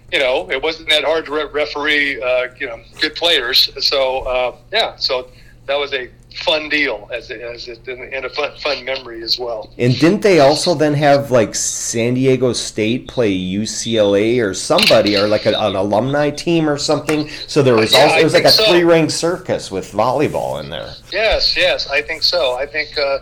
you 0.10 0.20
know, 0.20 0.50
it 0.50 0.64
wasn't 0.64 0.88
that 0.88 1.04
hard 1.04 1.26
to 1.26 1.34
re- 1.34 1.50
referee, 1.52 2.22
uh, 2.22 2.48
you 2.58 2.66
know, 2.66 2.80
good 3.02 3.14
players. 3.14 3.70
So, 3.86 4.20
uh, 4.20 4.56
yeah, 4.72 4.96
so 4.96 5.28
that 5.66 5.76
was 5.76 5.94
a 5.94 6.10
fun 6.36 6.70
deal 6.70 7.10
as, 7.12 7.32
it, 7.32 7.42
as 7.42 7.68
it, 7.68 7.88
and 7.88 8.26
a 8.26 8.30
fun, 8.30 8.52
fun 8.58 8.86
memory 8.86 9.24
as 9.24 9.40
well. 9.40 9.74
And 9.78 9.98
didn't 9.98 10.22
they 10.22 10.40
also 10.40 10.76
then 10.76 10.94
have 10.94 11.32
like 11.32 11.56
San 11.56 12.14
Diego 12.14 12.54
State 12.54 13.08
play 13.08 13.36
UCLA 13.36 14.44
or 14.44 14.54
somebody 14.54 15.18
or 15.18 15.28
like 15.28 15.46
a, 15.46 15.58
an 15.58 15.76
alumni 15.76 16.30
team 16.30 16.70
or 16.70 16.78
something? 16.78 17.28
So 17.48 17.64
there 17.64 17.76
was 17.76 17.94
Yeah, 17.94 18.04
also 18.04 18.18
it 18.18 18.24
was 18.24 18.34
like 18.34 18.46
a 18.46 18.52
so. 18.52 18.66
three 18.66 18.84
ring 18.84 19.10
circus 19.10 19.72
with 19.72 19.92
volleyball 19.92 20.62
in 20.64 20.70
there. 20.70 20.94
Yes, 21.12 21.56
yes, 21.58 21.90
I 21.90 22.02
think 22.02 22.24
so. 22.24 22.56
I 22.56 22.66
think 22.66 22.98
uh, 22.98 23.20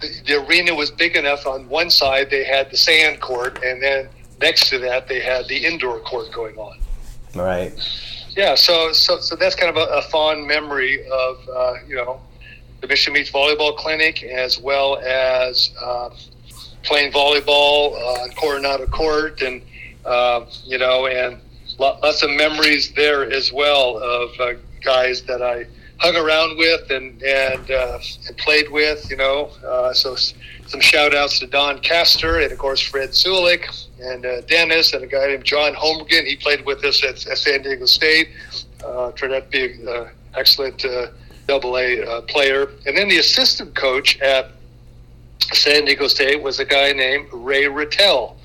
the, 0.00 0.08
the 0.26 0.46
arena 0.46 0.74
was 0.74 0.90
big 0.90 1.16
enough. 1.16 1.46
On 1.46 1.68
one 1.68 1.90
side, 1.90 2.30
they 2.30 2.44
had 2.44 2.70
the 2.70 2.76
sand 2.76 3.20
court, 3.20 3.62
and 3.62 3.82
then 3.82 4.08
next 4.40 4.70
to 4.70 4.78
that, 4.78 5.08
they 5.08 5.20
had 5.20 5.48
the 5.48 5.56
indoor 5.66 6.00
court 6.00 6.32
going 6.32 6.56
on. 6.56 6.78
Right. 7.34 7.72
Yeah, 8.36 8.54
so 8.54 8.92
so 8.92 9.18
so 9.18 9.34
that's 9.34 9.56
kind 9.56 9.68
of 9.68 9.76
a, 9.76 9.90
a 9.94 10.02
fond 10.02 10.46
memory 10.46 11.04
of 11.10 11.48
uh, 11.48 11.74
you 11.88 11.96
know 11.96 12.20
the 12.80 12.86
Mission 12.86 13.12
Beach 13.12 13.32
Volleyball 13.32 13.76
Clinic, 13.76 14.22
as 14.22 14.58
well 14.58 14.98
as 14.98 15.70
uh, 15.82 16.10
playing 16.82 17.12
volleyball 17.12 17.94
uh, 17.94 18.22
on 18.22 18.30
Coronado 18.30 18.86
Court, 18.86 19.42
and 19.42 19.62
uh, 20.04 20.46
you 20.64 20.78
know, 20.78 21.06
and 21.06 21.38
lots 21.78 22.22
of 22.22 22.30
memories 22.30 22.92
there 22.92 23.30
as 23.30 23.52
well 23.52 23.98
of 23.98 24.30
uh, 24.40 24.52
guys 24.82 25.22
that 25.22 25.42
I 25.42 25.66
hung 25.98 26.16
around 26.16 26.56
with 26.56 26.90
and 26.90 27.22
and, 27.22 27.70
uh, 27.70 27.98
and 28.26 28.36
played 28.38 28.70
with. 28.70 29.10
You 29.10 29.16
know, 29.16 29.50
uh, 29.66 29.92
so 29.92 30.14
some 30.14 30.80
shout 30.80 31.14
outs 31.14 31.38
to 31.40 31.46
Don 31.46 31.78
Castor 31.80 32.40
and 32.40 32.52
of 32.52 32.58
course 32.58 32.80
Fred 32.80 33.10
Zuelich 33.10 33.86
and 34.00 34.24
uh, 34.24 34.40
Dennis 34.42 34.92
and 34.92 35.02
a 35.02 35.06
guy 35.06 35.26
named 35.26 35.44
John 35.44 35.74
Holmgren. 35.74 36.24
He 36.26 36.36
played 36.36 36.64
with 36.64 36.84
us 36.84 37.02
at, 37.02 37.26
at 37.26 37.38
San 37.38 37.62
Diego 37.62 37.86
State. 37.86 38.28
Uh, 38.84 39.12
turned 39.12 39.34
out 39.34 39.50
to 39.50 39.50
be 39.50 39.72
an 39.80 39.88
uh, 39.88 40.08
excellent 40.36 40.84
uh, 40.84 41.08
double 41.48 41.78
A 41.78 42.02
uh, 42.02 42.20
player. 42.22 42.70
And 42.86 42.96
then 42.96 43.08
the 43.08 43.18
assistant 43.18 43.74
coach 43.74 44.20
at 44.20 44.52
San 45.52 45.86
Diego 45.86 46.06
State 46.06 46.40
was 46.42 46.60
a 46.60 46.64
guy 46.64 46.92
named 46.92 47.26
Ray 47.32 47.66
Ratelle. 47.66 48.36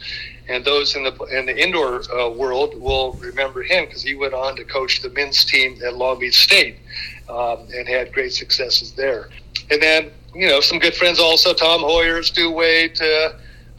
And 0.50 0.66
those 0.66 0.96
in 0.96 1.04
the 1.04 1.14
in 1.32 1.46
the 1.46 1.56
indoor 1.56 2.02
uh, 2.12 2.30
world 2.30 2.80
will 2.82 3.14
remember 3.14 3.62
him 3.62 3.86
because 3.86 4.02
he 4.02 4.16
went 4.16 4.34
on 4.34 4.56
to 4.58 4.66
coach 4.66 5.02
the 5.02 5.10
men's 5.10 5.46
team 5.46 5.80
at 5.86 5.96
Long 5.96 6.20
Beach 6.20 6.44
State 6.44 6.80
um, 7.30 7.68
and 7.74 7.88
had 7.88 8.12
great 8.12 8.34
successes 8.34 8.92
there. 8.92 9.30
And 9.72 9.82
then 9.82 10.12
you 10.36 10.50
know 10.50 10.60
some 10.60 10.80
good 10.80 10.96
friends 10.96 11.18
also: 11.18 11.54
Tom 11.54 11.80
Hoyer, 11.80 12.24
Stu 12.24 12.52
Wade, 12.52 13.02
uh, 13.02 13.30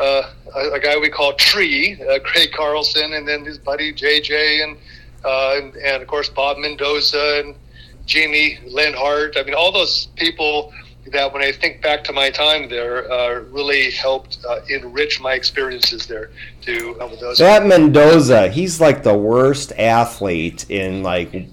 uh, 0.01 0.31
a, 0.57 0.71
a 0.71 0.81
guy 0.81 0.97
we 0.97 1.11
call 1.11 1.35
Tree, 1.35 2.01
uh, 2.09 2.19
Craig 2.21 2.53
Carlson, 2.53 3.13
and 3.13 3.29
then 3.29 3.45
his 3.45 3.59
buddy 3.59 3.93
JJ, 3.93 4.65
and 4.65 4.79
uh, 5.23 5.57
and, 5.57 5.77
and 5.77 6.03
of 6.03 6.09
course 6.09 6.31
Bob 6.31 6.57
Mendoza 6.57 7.43
and 7.45 7.55
Jeannie 8.07 8.59
Lenhart. 8.67 9.37
I 9.37 9.43
mean, 9.43 9.55
all 9.55 9.73
those 9.73 10.09
people 10.17 10.73
that 11.13 11.33
when 11.33 11.43
I 11.43 11.53
think 11.53 11.83
back 11.83 12.03
to 12.05 12.13
my 12.13 12.31
time 12.31 12.69
there, 12.69 13.11
uh, 13.11 13.41
really 13.51 13.91
helped 13.91 14.39
uh, 14.49 14.61
enrich 14.69 15.21
my 15.21 15.35
experiences 15.35 16.07
there. 16.07 16.31
To 16.63 16.99
uh, 16.99 17.15
those. 17.17 17.39
That 17.39 17.67
Mendoza, 17.67 18.49
he's 18.49 18.81
like 18.81 19.03
the 19.03 19.15
worst 19.15 19.73
athlete 19.73 20.71
in 20.71 21.03
like 21.03 21.35
a 21.35 21.47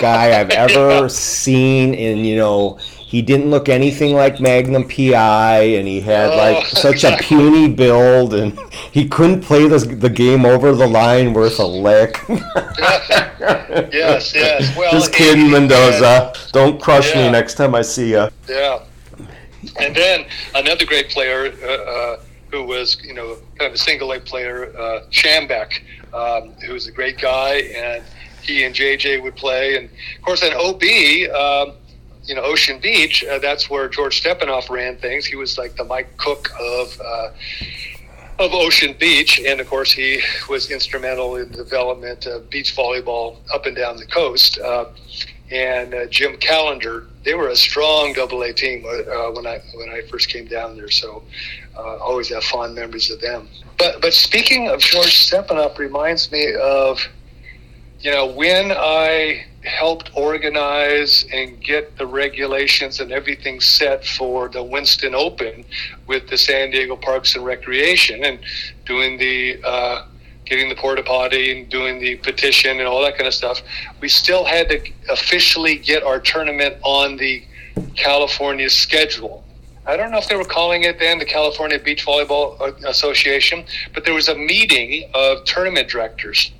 guy 0.00 0.38
I've 0.38 0.50
ever 0.50 1.08
seen. 1.08 1.94
in 1.94 2.24
you 2.24 2.36
know, 2.36 2.78
he 3.10 3.22
didn't 3.22 3.50
look 3.50 3.68
anything 3.68 4.14
like 4.14 4.38
Magnum 4.38 4.86
PI, 4.88 5.58
and 5.78 5.88
he 5.88 6.00
had 6.00 6.30
Oh, 6.30 6.36
like 6.36 6.64
such 6.66 6.92
exactly. 7.02 7.24
a 7.24 7.40
puny 7.40 7.68
build, 7.68 8.34
and 8.34 8.56
he 8.92 9.08
couldn't 9.08 9.40
play 9.40 9.66
the 9.66 9.78
the 9.78 10.08
game 10.08 10.46
over 10.46 10.70
the 10.72 10.86
line 10.86 11.32
worth 11.34 11.58
a 11.58 11.66
lick. 11.66 12.16
yes, 13.92 14.32
yes. 14.34 14.76
Well, 14.76 14.92
Just 14.92 15.12
kidding, 15.12 15.42
and- 15.44 15.52
Mendoza. 15.68 16.32
Don't 16.52 16.80
crush 16.80 17.14
Yeah. 17.14 17.26
me 17.26 17.32
next 17.32 17.54
time 17.54 17.74
I 17.74 17.82
see 17.82 18.10
you. 18.10 18.28
Yeah. 18.48 18.80
And 19.80 19.94
then 19.94 20.24
another 20.54 20.86
great 20.86 21.10
player 21.10 21.52
uh, 21.62 21.66
uh, 21.66 22.20
who 22.50 22.62
was, 22.64 22.96
you 23.04 23.12
know, 23.14 23.36
kind 23.58 23.68
of 23.68 23.74
a 23.74 23.78
single 23.78 24.08
leg 24.08 24.24
player, 24.24 24.72
uh, 24.78 25.00
Shambek, 25.10 25.80
um, 26.14 26.52
who 26.64 26.72
was 26.74 26.86
a 26.86 26.92
great 26.92 27.18
guy, 27.18 27.54
and 27.76 28.02
he 28.42 28.64
and 28.64 28.74
JJ 28.74 29.22
would 29.22 29.36
play. 29.36 29.76
And 29.76 29.86
of 30.16 30.22
course, 30.24 30.42
at 30.42 30.54
OB, 30.54 30.82
um, 31.34 31.74
you 32.30 32.36
know, 32.36 32.42
Ocean 32.42 32.78
Beach, 32.78 33.24
uh, 33.24 33.40
that's 33.40 33.68
where 33.68 33.88
George 33.88 34.20
Stepanoff 34.20 34.70
ran 34.70 34.96
things. 34.98 35.26
He 35.26 35.34
was 35.34 35.58
like 35.58 35.74
the 35.74 35.84
Mike 35.84 36.16
Cook 36.16 36.48
of. 36.58 37.00
Uh, 37.04 37.30
of 38.38 38.54
Ocean 38.54 38.96
Beach, 38.98 39.38
and 39.38 39.60
of 39.60 39.68
course 39.68 39.92
he 39.92 40.22
was 40.48 40.70
instrumental 40.70 41.36
in 41.36 41.52
the 41.52 41.58
development 41.58 42.24
of 42.24 42.48
beach 42.48 42.74
volleyball 42.74 43.36
up 43.52 43.66
and 43.66 43.76
down 43.76 43.98
the 43.98 44.06
coast. 44.06 44.58
Uh, 44.58 44.86
and 45.50 45.92
uh, 45.92 46.06
Jim 46.06 46.38
Callender, 46.38 47.06
they 47.22 47.34
were 47.34 47.48
a 47.48 47.56
strong 47.56 48.14
Double 48.14 48.40
A 48.40 48.50
team 48.54 48.86
uh, 48.86 49.30
when 49.32 49.46
I 49.46 49.60
when 49.74 49.90
I 49.90 50.00
first 50.10 50.30
came 50.30 50.46
down 50.46 50.74
there. 50.74 50.88
So 50.88 51.22
uh, 51.76 51.98
always 51.98 52.30
have 52.30 52.42
fond 52.44 52.74
memories 52.74 53.10
of 53.10 53.20
them. 53.20 53.46
But 53.76 54.00
but 54.00 54.14
speaking 54.14 54.68
of 54.68 54.80
George 54.80 55.18
Stepanoff, 55.18 55.78
reminds 55.78 56.32
me 56.32 56.54
of 56.54 57.06
you 58.00 58.10
know 58.10 58.26
when 58.26 58.72
I 58.72 59.44
helped 59.62 60.10
organize 60.16 61.26
and 61.32 61.60
get 61.62 61.98
the 61.98 62.06
regulations 62.06 63.00
and 63.00 63.12
everything 63.12 63.60
set 63.60 64.06
for 64.06 64.48
the 64.48 64.62
Winston 64.62 65.14
Open 65.14 65.64
with 66.06 66.28
the 66.28 66.38
San 66.38 66.70
Diego 66.70 66.96
Parks 66.96 67.34
and 67.34 67.44
Recreation 67.44 68.24
and 68.24 68.38
doing 68.86 69.18
the 69.18 69.62
uh, 69.62 70.06
getting 70.46 70.68
the 70.70 70.74
porta 70.74 71.02
potty 71.02 71.60
and 71.60 71.68
doing 71.68 72.00
the 72.00 72.16
petition 72.16 72.78
and 72.78 72.88
all 72.88 73.02
that 73.02 73.16
kind 73.16 73.28
of 73.28 73.34
stuff. 73.34 73.60
We 74.00 74.08
still 74.08 74.44
had 74.44 74.68
to 74.70 74.80
officially 75.10 75.76
get 75.76 76.02
our 76.02 76.20
tournament 76.20 76.76
on 76.82 77.16
the 77.16 77.44
California 77.96 78.70
schedule. 78.70 79.44
I 79.86 79.96
don't 79.96 80.10
know 80.10 80.18
if 80.18 80.28
they 80.28 80.36
were 80.36 80.44
calling 80.44 80.84
it 80.84 80.98
then 80.98 81.18
the 81.18 81.24
California 81.24 81.78
Beach 81.78 82.04
Volleyball 82.04 82.84
Association, 82.84 83.64
but 83.92 84.04
there 84.04 84.14
was 84.14 84.28
a 84.28 84.34
meeting 84.34 85.08
of 85.14 85.44
tournament 85.44 85.88
directors 85.88 86.52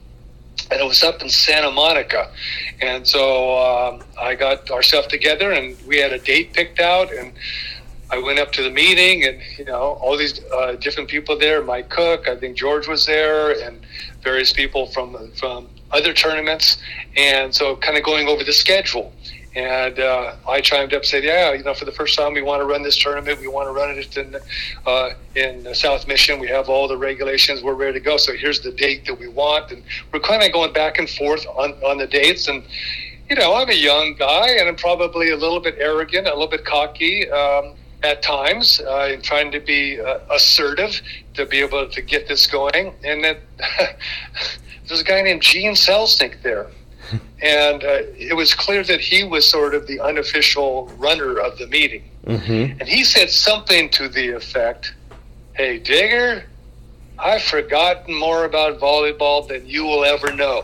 and 0.70 0.80
it 0.80 0.84
was 0.84 1.02
up 1.02 1.22
in 1.22 1.28
Santa 1.28 1.70
Monica. 1.70 2.30
And 2.80 3.06
so 3.06 3.58
um, 3.58 4.02
I 4.20 4.34
got 4.34 4.70
our 4.70 4.82
stuff 4.82 5.08
together, 5.08 5.52
and 5.52 5.76
we 5.86 5.98
had 5.98 6.12
a 6.12 6.18
date 6.18 6.52
picked 6.52 6.80
out, 6.80 7.12
and 7.12 7.32
I 8.11 8.18
went 8.18 8.38
up 8.38 8.52
to 8.52 8.62
the 8.62 8.70
meeting, 8.70 9.24
and 9.24 9.40
you 9.56 9.64
know 9.64 9.98
all 10.00 10.16
these 10.16 10.40
uh, 10.52 10.72
different 10.72 11.08
people 11.08 11.38
there. 11.38 11.62
Mike 11.62 11.90
Cook, 11.90 12.28
I 12.28 12.36
think 12.36 12.56
George 12.56 12.88
was 12.88 13.06
there, 13.06 13.52
and 13.64 13.80
various 14.22 14.52
people 14.52 14.86
from 14.86 15.30
from 15.32 15.68
other 15.92 16.12
tournaments, 16.12 16.78
and 17.16 17.54
so 17.54 17.76
kind 17.76 17.96
of 17.96 18.04
going 18.04 18.28
over 18.28 18.44
the 18.44 18.52
schedule. 18.52 19.12
And 19.55 19.98
uh, 19.98 20.36
I 20.48 20.61
chimed 20.61 20.94
up, 20.94 21.03
and 21.03 21.07
said, 21.07 21.24
"Yeah, 21.24 21.53
you 21.53 21.64
know, 21.64 21.74
for 21.74 21.84
the 21.84 21.92
first 21.92 22.16
time, 22.16 22.34
we 22.34 22.42
want 22.42 22.61
to 22.62 22.66
run 22.66 22.82
this 22.82 22.96
tournament. 22.96 23.40
We 23.40 23.48
want 23.48 23.66
to 23.66 23.72
run 23.72 23.90
it 23.90 24.16
in 24.16 24.36
uh, 24.86 25.11
in 25.34 25.74
South 25.74 26.07
Mission. 26.07 26.38
We 26.38 26.46
have 26.48 26.68
all 26.68 26.86
the 26.86 26.96
regulations. 26.96 27.62
We're 27.62 27.74
ready 27.74 27.94
to 27.94 28.01
go. 28.01 28.16
So 28.16 28.32
here's 28.32 28.61
the 28.61 28.70
date 28.70 29.07
that 29.07 29.18
we 29.18 29.26
want." 29.26 29.72
And 29.72 29.82
we're 30.12 30.20
kind 30.20 30.42
of 30.44 30.53
going 30.53 30.72
back 30.72 30.98
and 30.98 31.11
forth 31.11 31.46
on 31.48 31.72
on 31.82 31.98
the 31.98 32.07
dates. 32.07 32.46
And 32.46 32.62
you 33.28 33.34
know, 33.34 33.55
I'm 33.55 33.68
a 33.68 33.74
young 33.74 34.14
guy, 34.16 34.51
and 34.51 34.68
I'm 34.68 34.76
probably 34.76 35.30
a 35.30 35.36
little 35.36 35.61
bit 35.61 35.76
arrogant, 35.78 36.28
a 36.28 36.30
little 36.30 36.46
bit 36.46 36.64
cocky. 36.64 37.28
Um, 37.30 37.74
at 38.03 38.22
times, 38.22 38.80
uh, 38.80 39.11
in 39.12 39.20
trying 39.20 39.51
to 39.53 39.61
be 39.61 40.01
uh, 40.01 40.20
assertive 40.30 41.01
to 41.34 41.44
be 41.44 41.61
able 41.61 41.88
to 41.88 42.03
get 42.03 42.28
this 42.28 42.46
going, 42.46 42.94
and 43.05 43.22
that 43.24 43.38
there's 44.88 45.01
a 45.01 45.05
guy 45.05 45.20
named 45.22 45.42
Gene 45.42 45.72
Selznick 45.72 46.42
there, 46.42 46.68
and 47.42 47.84
uh, 47.84 48.02
it 48.16 48.36
was 48.36 48.54
clear 48.54 48.82
that 48.84 49.00
he 49.00 49.24
was 49.24 49.46
sort 49.46 49.74
of 49.74 49.86
the 49.86 50.00
unofficial 50.00 50.86
runner 50.96 51.38
of 51.38 51.58
the 51.58 51.66
meeting. 51.66 52.04
Mm-hmm. 52.26 52.80
And 52.80 52.88
he 52.88 53.04
said 53.04 53.30
something 53.30 53.88
to 53.90 54.08
the 54.08 54.30
effect, 54.30 54.94
Hey, 55.54 55.78
Digger, 55.78 56.44
I've 57.23 57.43
forgotten 57.43 58.14
more 58.18 58.45
about 58.45 58.79
volleyball 58.81 59.47
than 59.47 59.66
you 59.66 59.85
will 59.85 60.05
ever 60.05 60.33
know. 60.33 60.62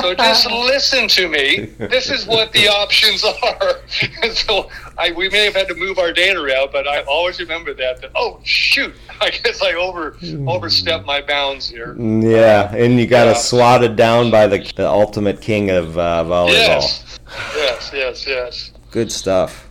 So 0.00 0.14
just 0.14 0.46
listen 0.50 1.08
to 1.08 1.28
me. 1.28 1.66
This 1.78 2.10
is 2.10 2.26
what 2.26 2.52
the 2.52 2.68
options 2.68 3.22
are. 3.22 3.80
And 4.22 4.32
so 4.36 4.70
I, 4.96 5.12
we 5.12 5.28
may 5.28 5.44
have 5.44 5.54
had 5.54 5.68
to 5.68 5.74
move 5.74 5.98
our 5.98 6.12
date 6.12 6.36
around, 6.36 6.70
but 6.72 6.88
I 6.88 7.02
always 7.02 7.38
remember 7.38 7.74
that. 7.74 8.00
That 8.00 8.12
oh 8.14 8.40
shoot, 8.44 8.94
I 9.20 9.30
guess 9.30 9.62
I 9.62 9.74
over 9.74 10.16
overstepped 10.46 11.04
my 11.06 11.20
bounds 11.20 11.68
here. 11.68 11.94
Yeah, 11.98 12.74
and 12.74 12.98
you 12.98 13.06
got 13.06 13.26
Yeah. 13.26 13.34
swatted 13.34 13.96
down 13.96 14.30
by 14.30 14.46
the, 14.46 14.58
the 14.76 14.88
ultimate 14.88 15.40
king 15.40 15.70
of 15.70 15.98
uh, 15.98 16.24
volleyball. 16.24 16.52
Yes, 16.52 17.18
yes, 17.54 17.90
yes, 17.92 18.26
yes. 18.26 18.70
Good 18.90 19.12
stuff. 19.12 19.68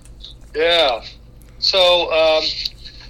Yeah. 0.55 1.03
So 1.59 2.11
um, 2.11 2.43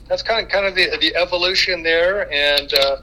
that's 0.09 0.23
kind 0.23 0.45
of 0.45 0.51
kind 0.51 0.65
of 0.65 0.75
the 0.75 0.97
the 0.99 1.15
evolution 1.15 1.83
there, 1.83 2.31
and 2.33 2.73
uh, 2.73 2.97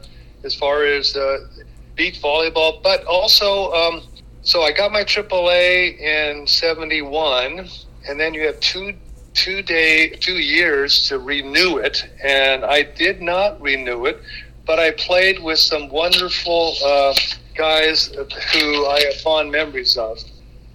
as 0.45 0.55
far 0.55 0.85
as 0.85 1.17
uh, 1.17 1.47
beach 1.95 2.21
volleyball, 2.21 2.83
but 2.83 3.05
also 3.05 3.73
um, 3.73 4.03
so 4.43 4.63
I 4.63 4.73
got 4.73 4.93
my 4.93 5.05
AAA 5.05 5.99
in 5.99 6.47
'71, 6.47 7.69
and 8.09 8.21
then 8.21 8.35
you 8.35 8.47
have 8.47 8.61
two 8.61 8.93
two 9.33 9.63
day 9.63 10.11
two 10.11 10.39
years 10.39 11.07
to 11.09 11.19
renew 11.19 11.79
it, 11.79 12.05
and 12.23 12.65
I 12.65 12.83
did 12.83 13.23
not 13.23 13.61
renew 13.61 14.07
it, 14.07 14.21
but 14.67 14.79
I 14.81 14.91
played 14.91 15.43
with 15.43 15.61
some 15.61 15.89
wonderful 15.89 16.75
uh, 16.85 17.15
guys 17.55 18.09
who 18.09 18.87
I 18.87 19.01
have 19.05 19.21
fond 19.21 19.53
memories 19.53 19.97
of. 19.97 20.19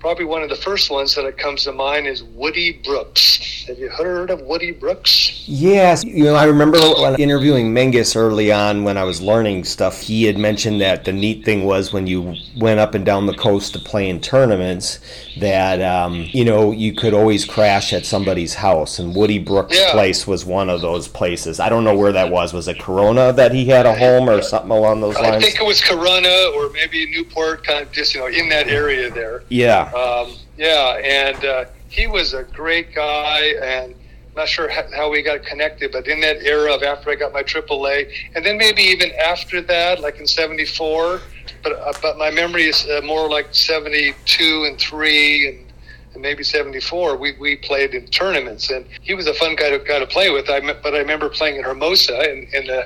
Probably 0.01 0.25
one 0.25 0.41
of 0.41 0.49
the 0.49 0.55
first 0.55 0.89
ones 0.89 1.13
that 1.13 1.25
it 1.25 1.37
comes 1.37 1.65
to 1.65 1.71
mind 1.71 2.07
is 2.07 2.23
Woody 2.23 2.71
Brooks. 2.83 3.65
Have 3.67 3.77
you 3.77 3.87
heard 3.87 4.31
of 4.31 4.41
Woody 4.41 4.71
Brooks? 4.71 5.43
Yes, 5.47 6.03
you 6.03 6.23
know, 6.23 6.33
I 6.33 6.45
remember 6.45 6.79
when 6.79 7.19
interviewing 7.19 7.71
Menges 7.71 8.15
early 8.15 8.51
on 8.51 8.83
when 8.83 8.97
I 8.97 9.03
was 9.03 9.21
learning 9.21 9.63
stuff. 9.63 10.01
He 10.01 10.23
had 10.23 10.39
mentioned 10.39 10.81
that 10.81 11.05
the 11.05 11.13
neat 11.13 11.45
thing 11.45 11.65
was 11.65 11.93
when 11.93 12.07
you 12.07 12.33
went 12.57 12.79
up 12.79 12.95
and 12.95 13.05
down 13.05 13.27
the 13.27 13.35
coast 13.35 13.73
to 13.73 13.79
play 13.79 14.09
in 14.09 14.19
tournaments, 14.19 14.99
that 15.39 15.79
um, 15.83 16.25
you 16.31 16.45
know 16.45 16.71
you 16.71 16.95
could 16.95 17.13
always 17.13 17.45
crash 17.45 17.93
at 17.93 18.03
somebody's 18.03 18.55
house, 18.55 18.97
and 18.97 19.15
Woody 19.15 19.37
Brooks' 19.37 19.77
Yeah. 19.77 19.91
place 19.91 20.25
was 20.25 20.45
one 20.45 20.67
of 20.67 20.81
those 20.81 21.07
places. 21.07 21.59
I 21.59 21.69
don't 21.69 21.83
know 21.83 21.95
where 21.95 22.11
that 22.11 22.31
was. 22.31 22.53
Was 22.53 22.67
it 22.67 22.79
Corona 22.79 23.33
that 23.33 23.53
he 23.53 23.65
had 23.65 23.85
a 23.85 23.93
home 23.95 24.27
or 24.27 24.41
something 24.41 24.71
along 24.71 25.01
those 25.01 25.13
lines? 25.13 25.35
I 25.35 25.39
think 25.39 25.61
it 25.61 25.65
was 25.65 25.79
Corona 25.79 26.51
or 26.55 26.71
maybe 26.71 27.05
Newport, 27.11 27.63
kind 27.63 27.83
of 27.83 27.91
just 27.91 28.15
you 28.15 28.21
know 28.21 28.25
in 28.25 28.49
that 28.49 28.67
area 28.67 29.11
there. 29.11 29.43
Yeah. 29.49 29.90
Um, 29.95 30.35
yeah, 30.57 30.99
and 31.03 31.45
uh, 31.45 31.65
he 31.89 32.07
was 32.07 32.33
a 32.33 32.43
great 32.43 32.93
guy, 32.95 33.53
and 33.61 33.93
I'm 33.93 34.35
not 34.35 34.47
sure 34.47 34.69
how, 34.69 35.09
we 35.09 35.21
got 35.21 35.43
connected, 35.43 35.91
but 35.91 36.07
in 36.07 36.21
that 36.21 36.37
era 36.43 36.73
of 36.73 36.83
after 36.83 37.09
I 37.09 37.15
got 37.15 37.33
my 37.33 37.43
AAA, 37.43 38.11
and 38.35 38.45
then 38.45 38.57
maybe 38.57 38.81
even 38.83 39.11
after 39.13 39.61
that, 39.61 39.99
like 39.99 40.19
in 40.19 40.27
'74. 40.27 41.21
But 41.63 41.73
uh, 41.73 41.93
but 42.01 42.17
my 42.17 42.31
memory 42.31 42.63
is 42.63 42.87
uh, 42.87 43.01
more 43.03 43.29
like 43.29 43.53
'72 43.53 44.65
and 44.67 44.79
three, 44.79 45.49
and 45.49 45.71
and 46.13 46.21
maybe 46.21 46.43
74, 46.43 47.15
we, 47.15 47.33
we 47.39 47.55
played 47.55 47.93
in 47.93 48.05
tournaments. 48.07 48.69
And 48.69 48.85
he 49.01 49.13
was 49.13 49.27
a 49.27 49.33
fun 49.33 49.55
guy 49.55 49.69
to, 49.69 49.79
guy 49.79 49.99
to 49.99 50.07
play 50.07 50.29
with. 50.29 50.49
I, 50.49 50.59
but 50.59 50.93
I 50.93 50.97
remember 50.97 51.29
playing 51.29 51.55
in 51.55 51.63
Hermosa. 51.63 52.19
And, 52.19 52.47
and 52.53 52.69
uh, 52.69 52.83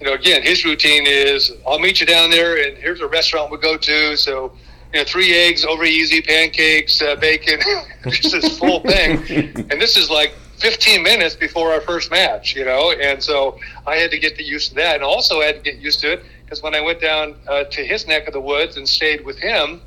you 0.00 0.06
know, 0.06 0.12
again, 0.12 0.42
his 0.42 0.64
routine 0.64 1.04
is 1.06 1.52
I'll 1.66 1.78
meet 1.78 2.00
you 2.00 2.06
down 2.06 2.30
there, 2.30 2.62
and 2.62 2.76
here's 2.76 3.00
a 3.00 3.06
restaurant 3.06 3.50
we 3.50 3.58
go 3.58 3.76
to. 3.76 4.16
So, 4.16 4.52
you 4.92 5.00
know, 5.00 5.04
three 5.04 5.34
eggs, 5.34 5.64
over 5.64 5.84
easy, 5.84 6.22
pancakes, 6.22 7.02
uh, 7.02 7.16
bacon, 7.16 7.60
just 8.06 8.32
this 8.40 8.58
full 8.58 8.80
thing. 8.80 9.18
And 9.70 9.80
this 9.80 9.96
is 9.96 10.10
like 10.10 10.32
15 10.58 11.02
minutes 11.02 11.34
before 11.34 11.72
our 11.72 11.80
first 11.80 12.10
match, 12.10 12.56
you 12.56 12.64
know. 12.64 12.92
And 12.92 13.22
so 13.22 13.58
I 13.86 13.96
had 13.96 14.10
to 14.10 14.18
get 14.18 14.38
used 14.38 14.70
to 14.70 14.74
that, 14.76 14.96
and 14.96 15.04
also 15.04 15.40
I 15.40 15.46
had 15.46 15.56
to 15.56 15.70
get 15.70 15.80
used 15.80 16.00
to 16.00 16.12
it 16.12 16.24
because 16.44 16.62
when 16.62 16.74
I 16.74 16.80
went 16.80 17.00
down 17.00 17.36
uh, 17.46 17.64
to 17.64 17.84
his 17.84 18.06
neck 18.06 18.26
of 18.26 18.32
the 18.32 18.40
woods 18.40 18.76
and 18.76 18.88
stayed 18.88 19.24
with 19.24 19.38
him, 19.38 19.80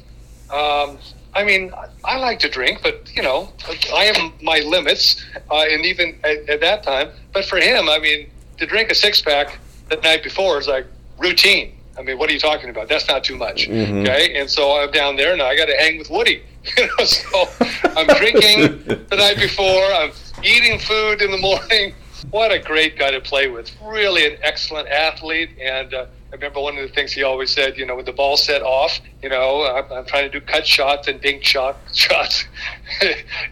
um, 0.52 0.98
I 1.34 1.44
mean, 1.44 1.72
I 2.04 2.18
like 2.18 2.40
to 2.40 2.50
drink, 2.50 2.82
but 2.84 3.10
you 3.16 3.24
know, 3.24 3.52
I 3.94 4.04
have 4.06 4.42
my 4.42 4.60
limits, 4.60 5.24
uh, 5.50 5.66
and 5.70 5.86
even 5.86 6.20
at, 6.24 6.50
at 6.50 6.62
that 6.62 6.84
time. 6.84 7.10
But 7.34 7.46
for 7.46 7.58
him, 7.58 7.90
I 7.90 8.00
mean, 8.00 8.30
to 8.58 8.66
drink 8.66 8.92
a 8.92 8.96
six 8.96 9.22
pack 9.22 9.58
the 9.90 9.96
night 9.98 10.24
before 10.24 10.60
is 10.60 10.68
like 10.68 10.86
routine. 11.18 11.74
I 12.02 12.04
mean, 12.04 12.18
what 12.18 12.32
are 12.32 12.34
you 12.34 12.40
talking 12.40 12.72
about? 12.72 12.90
That's 12.90 13.08
not 13.08 13.24
too 13.24 13.36
much, 13.38 13.70
Mhm. 13.70 14.02
okay? 14.02 14.34
And 14.40 14.50
so 14.50 14.76
I'm 14.82 14.90
down 14.90 15.16
there, 15.18 15.34
and 15.34 15.42
I 15.42 15.56
got 15.56 15.66
to 15.68 15.78
hang 15.78 16.00
with 16.00 16.10
Woody. 16.10 16.42
You 16.78 16.86
know, 16.98 17.06
so 17.06 17.48
I'm 17.96 18.06
drinking 18.18 18.84
the 19.10 19.16
night 19.16 19.38
before. 19.38 19.84
I'm 19.94 20.12
eating 20.44 20.78
food 20.80 21.22
in 21.24 21.32
the 21.32 21.38
morning. 21.38 21.94
What 22.30 22.52
a 22.52 22.60
great 22.60 22.98
guy 23.00 23.10
to 23.12 23.20
play 23.22 23.48
with. 23.48 23.72
Really 23.84 24.26
an 24.28 24.38
excellent 24.44 24.88
athlete. 24.88 25.50
And 25.60 25.92
uh, 25.94 26.06
I 26.32 26.36
remember 26.36 26.60
one 26.62 26.78
of 26.78 26.88
the 26.88 26.94
things 26.94 27.12
he 27.14 27.24
always 27.24 27.50
said, 27.52 27.78
you 27.80 27.86
know, 27.88 27.96
with 27.96 28.06
the 28.06 28.12
ball 28.14 28.38
set 28.38 28.62
off, 28.62 29.00
you 29.24 29.30
know, 29.30 29.64
I'm, 29.66 29.92
I'm 29.92 30.06
trying 30.06 30.30
to 30.32 30.40
do 30.40 30.44
cut 30.46 30.66
shots 30.68 31.08
and 31.08 31.20
dink 31.22 31.44
shot 31.44 31.78
shots. 31.96 32.46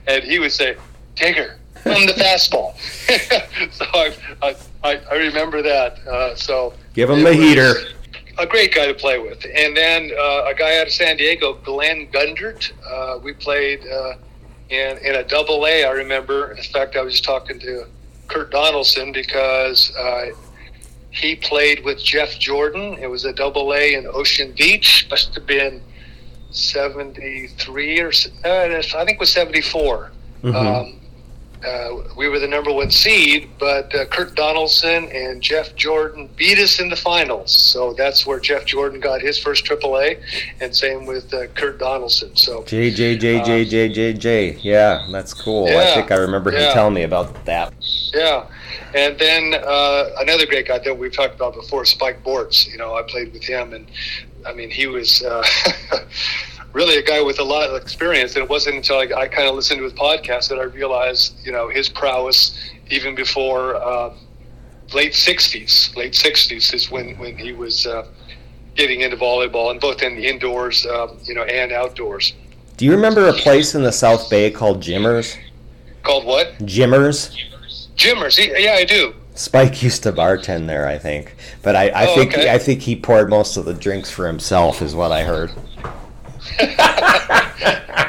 and 0.07 0.23
he 0.23 0.37
would 0.37 0.51
say, 0.51 0.75
Digger, 1.15 1.57
from 1.81 2.05
the 2.05 2.13
fastball. 2.13 2.75
so 3.73 3.85
I, 3.93 4.13
I, 4.43 4.55
I, 4.83 5.01
I 5.11 5.15
remember 5.15 5.63
that. 5.63 5.97
Uh, 6.07 6.35
so 6.35 6.73
Give 6.93 7.09
him 7.09 7.19
the 7.23 7.29
was 7.31 7.35
heater. 7.37 7.73
A 8.39 8.45
great 8.45 8.73
guy 8.73 8.85
to 8.87 8.93
play 8.93 9.19
with. 9.19 9.45
And 9.53 9.75
then 9.75 10.11
uh, 10.17 10.45
a 10.47 10.53
guy 10.53 10.79
out 10.79 10.87
of 10.87 10.93
San 10.93 11.17
Diego, 11.17 11.55
Glenn 11.55 12.07
Gundert. 12.11 12.71
Uh, 12.89 13.19
we 13.21 13.33
played 13.33 13.85
uh, 13.85 14.13
in, 14.69 14.97
in 14.99 15.15
a 15.15 15.23
double 15.23 15.65
A, 15.67 15.83
I 15.83 15.91
remember. 15.91 16.51
In 16.53 16.63
fact, 16.63 16.95
I 16.95 17.01
was 17.01 17.19
talking 17.19 17.59
to 17.59 17.85
Kurt 18.27 18.51
Donaldson 18.51 19.11
because 19.11 19.93
uh, 19.97 20.27
he 21.11 21.35
played 21.35 21.83
with 21.83 22.01
Jeff 22.01 22.39
Jordan. 22.39 22.97
It 23.01 23.07
was 23.07 23.25
a 23.25 23.33
double 23.33 23.73
A 23.73 23.95
in 23.95 24.07
Ocean 24.07 24.53
Beach. 24.57 25.07
Must 25.09 25.35
have 25.35 25.45
been 25.45 25.81
73 26.51 27.99
or 27.99 28.07
uh, 28.45 28.49
I 28.49 28.81
think 28.81 29.11
it 29.11 29.19
was 29.19 29.31
74. 29.31 30.11
Mhm. 30.43 30.55
Um, 30.55 30.98
uh, 31.66 31.89
we 32.16 32.30
were 32.30 32.39
the 32.39 32.47
number 32.47 32.72
one 32.72 32.89
seed, 32.89 33.49
but 33.60 33.93
uh, 33.93 34.05
Kurt 34.05 34.36
Donaldson 34.36 35.10
and 35.10 35.41
Jeff 35.41 35.76
Jordan 35.76 36.30
beat 36.38 36.57
us 36.57 36.80
in 36.80 36.89
the 36.89 36.95
finals. 36.95 37.51
So 37.51 37.93
that's 37.93 38.26
where 38.26 38.39
Jeff 38.39 38.66
Jordan 38.66 38.99
got 38.99 39.22
his 39.22 39.38
first 39.38 39.66
AAA, 39.66 40.22
and 40.62 40.76
same 40.76 41.05
with 41.05 41.34
uh, 41.34 41.47
Kurt 41.47 41.80
Donaldson. 41.80 42.36
So 42.36 42.64
J 42.64 42.91
J 42.91 43.18
J 43.18 43.43
J 43.43 43.66
J 43.66 43.89
J 43.89 44.14
J. 44.14 44.51
Yeah, 44.62 45.05
that's 45.12 45.34
cool. 45.34 45.68
I 45.68 45.93
think 45.95 46.12
I 46.12 46.16
remember 46.16 46.51
him 46.51 46.62
yeah. 46.62 46.74
telling 46.74 46.93
me 46.93 47.03
about 47.03 47.45
that. 47.45 47.74
yeah, 48.14 48.47
and 48.95 49.20
then 49.20 49.55
uh, 49.55 50.10
another 50.20 50.45
great 50.45 50.68
guy 50.68 50.80
that 50.80 50.97
we've 50.97 51.14
talked 51.14 51.36
about 51.36 51.55
before, 51.55 51.84
Spike 51.84 52.24
Bortz. 52.24 52.72
You 52.72 52.78
know, 52.78 52.95
I 52.95 53.01
played 53.03 53.34
with 53.34 53.43
him, 53.43 53.74
and 53.74 53.88
I 54.45 54.53
mean, 54.53 54.70
he 54.70 54.88
was. 54.88 55.24
Really, 56.74 56.97
a 56.97 57.03
guy 57.03 57.22
with 57.22 57.39
a 57.39 57.43
lot 57.43 57.67
of 57.70 57.82
experience, 57.82 58.36
and 58.36 58.43
it 58.43 58.49
wasn't 58.49 58.76
until 58.76 58.97
I, 58.97 59.22
I 59.22 59.28
kind 59.28 59.47
of 59.47 59.55
listened 59.55 59.80
to 59.80 59.84
his 59.86 59.93
podcast 59.93 60.49
that 60.49 60.59
I 60.59 60.63
realized, 60.63 61.36
you 61.43 61.51
know, 61.51 61.67
his 61.67 61.89
prowess 61.89 62.57
even 62.89 63.15
before 63.15 63.76
uh, 63.76 64.13
late 64.93 65.13
'60s. 65.13 65.95
Late 65.95 66.13
'60s 66.13 66.74
is 66.74 66.91
when 66.91 67.17
when 67.17 67.36
he 67.38 67.53
was 67.53 67.88
uh, 67.88 68.07
getting 68.76 69.01
into 69.01 69.17
volleyball, 69.17 69.72
and 69.72 69.80
both 69.80 70.03
in 70.03 70.15
the 70.15 70.28
indoors, 70.28 70.86
uh, 70.86 71.07
you 71.24 71.34
know, 71.34 71.43
and 71.43 71.72
outdoors. 71.72 72.34
Do 72.78 72.86
you 72.86 72.91
remember 72.91 73.28
a 73.28 73.34
place 73.34 73.74
in 73.76 73.82
the 73.84 73.91
South 73.91 74.30
Bay 74.30 74.51
called 74.51 74.82
Jimmers? 74.82 75.36
Called 76.03 76.24
what? 76.26 76.53
Jimmers? 76.65 77.36
Jimmers. 77.95 78.39
Yeah, 78.39 78.74
I 78.78 78.86
do. 78.86 79.13
Spike 79.36 79.82
used 79.84 80.03
to 80.03 80.13
bartend 80.13 80.67
there, 80.67 80.88
I 80.88 80.97
think. 80.97 81.36
But 81.61 81.76
I, 81.76 81.89
I 81.89 82.05
Oh, 82.07 82.15
think 82.15 82.34
okay. 82.34 82.53
I 82.53 82.57
think 82.57 82.82
he 82.82 82.95
poured 82.95 83.30
most 83.30 83.57
of 83.57 83.65
the 83.65 83.74
drinks 83.74 84.09
for 84.09 84.28
himself, 84.28 84.82
is 84.82 84.95
what 84.95 85.11
I 85.11 85.24
heard. 85.24 85.51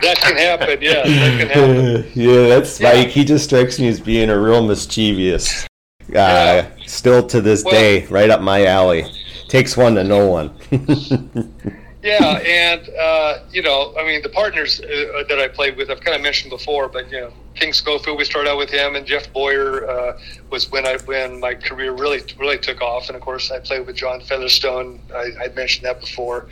That 0.01 0.17
can 0.23 0.37
happen. 0.37 0.79
Yeah, 0.81 1.03
that 1.03 1.39
can 1.39 1.49
happen. 1.49 2.11
yeah, 2.15 2.49
that's. 2.49 2.81
Yeah. 2.81 3.03
He 3.03 3.23
just 3.25 3.45
strikes 3.45 3.79
me 3.79 3.89
as 3.89 4.01
being 4.01 4.31
a 4.31 4.39
real 4.39 4.67
mischievous. 4.67 5.65
Uh, 5.65 5.67
Yeah. 6.09 6.67
Still 6.87 7.27
to 7.27 7.41
this 7.43 7.65
Well- 7.65 7.75
day, 7.75 8.07
right 8.07 8.31
up 8.31 8.41
my 8.41 8.65
alley. 8.65 9.05
Takes 9.49 9.77
one 9.77 9.95
to 9.97 10.05
know 10.05 10.27
one. 10.29 10.53
Yeah, 12.03 12.39
and 12.47 12.89
uh, 12.99 13.41
you 13.53 13.61
know, 13.61 13.95
I 13.99 14.07
mean, 14.07 14.23
the 14.23 14.31
partners 14.31 14.81
uh, 14.81 15.25
that 15.29 15.39
I 15.39 15.49
played 15.49 15.77
with, 15.77 15.91
I've 15.91 16.01
kind 16.01 16.17
of 16.17 16.23
mentioned 16.23 16.51
before, 16.51 16.89
but 16.89 17.11
you 17.11 17.21
know, 17.21 17.33
King 17.55 17.75
Schofield, 17.75 18.17
we 18.17 18.25
started 18.25 18.49
out 18.49 18.57
with 18.57 18.71
him, 18.71 18.97
and 18.97 19.05
Jeff 19.05 19.31
Boyer 19.35 19.87
uh, 19.89 20.19
was 20.51 20.71
when 20.73 20.87
I 20.87 20.97
when 21.05 21.41
my 21.41 21.55
career 21.55 21.93
really 21.93 22.23
really 22.39 22.57
took 22.57 22.81
off, 22.81 23.09
and 23.09 23.17
of 23.17 23.23
course, 23.23 23.51
I 23.51 23.59
played 23.59 23.87
with 23.87 23.97
John 23.97 24.23
Featherstone. 24.23 24.99
I, 25.15 25.31
I 25.45 25.49
mentioned 25.49 25.85
that 25.85 26.01
before, 26.01 26.47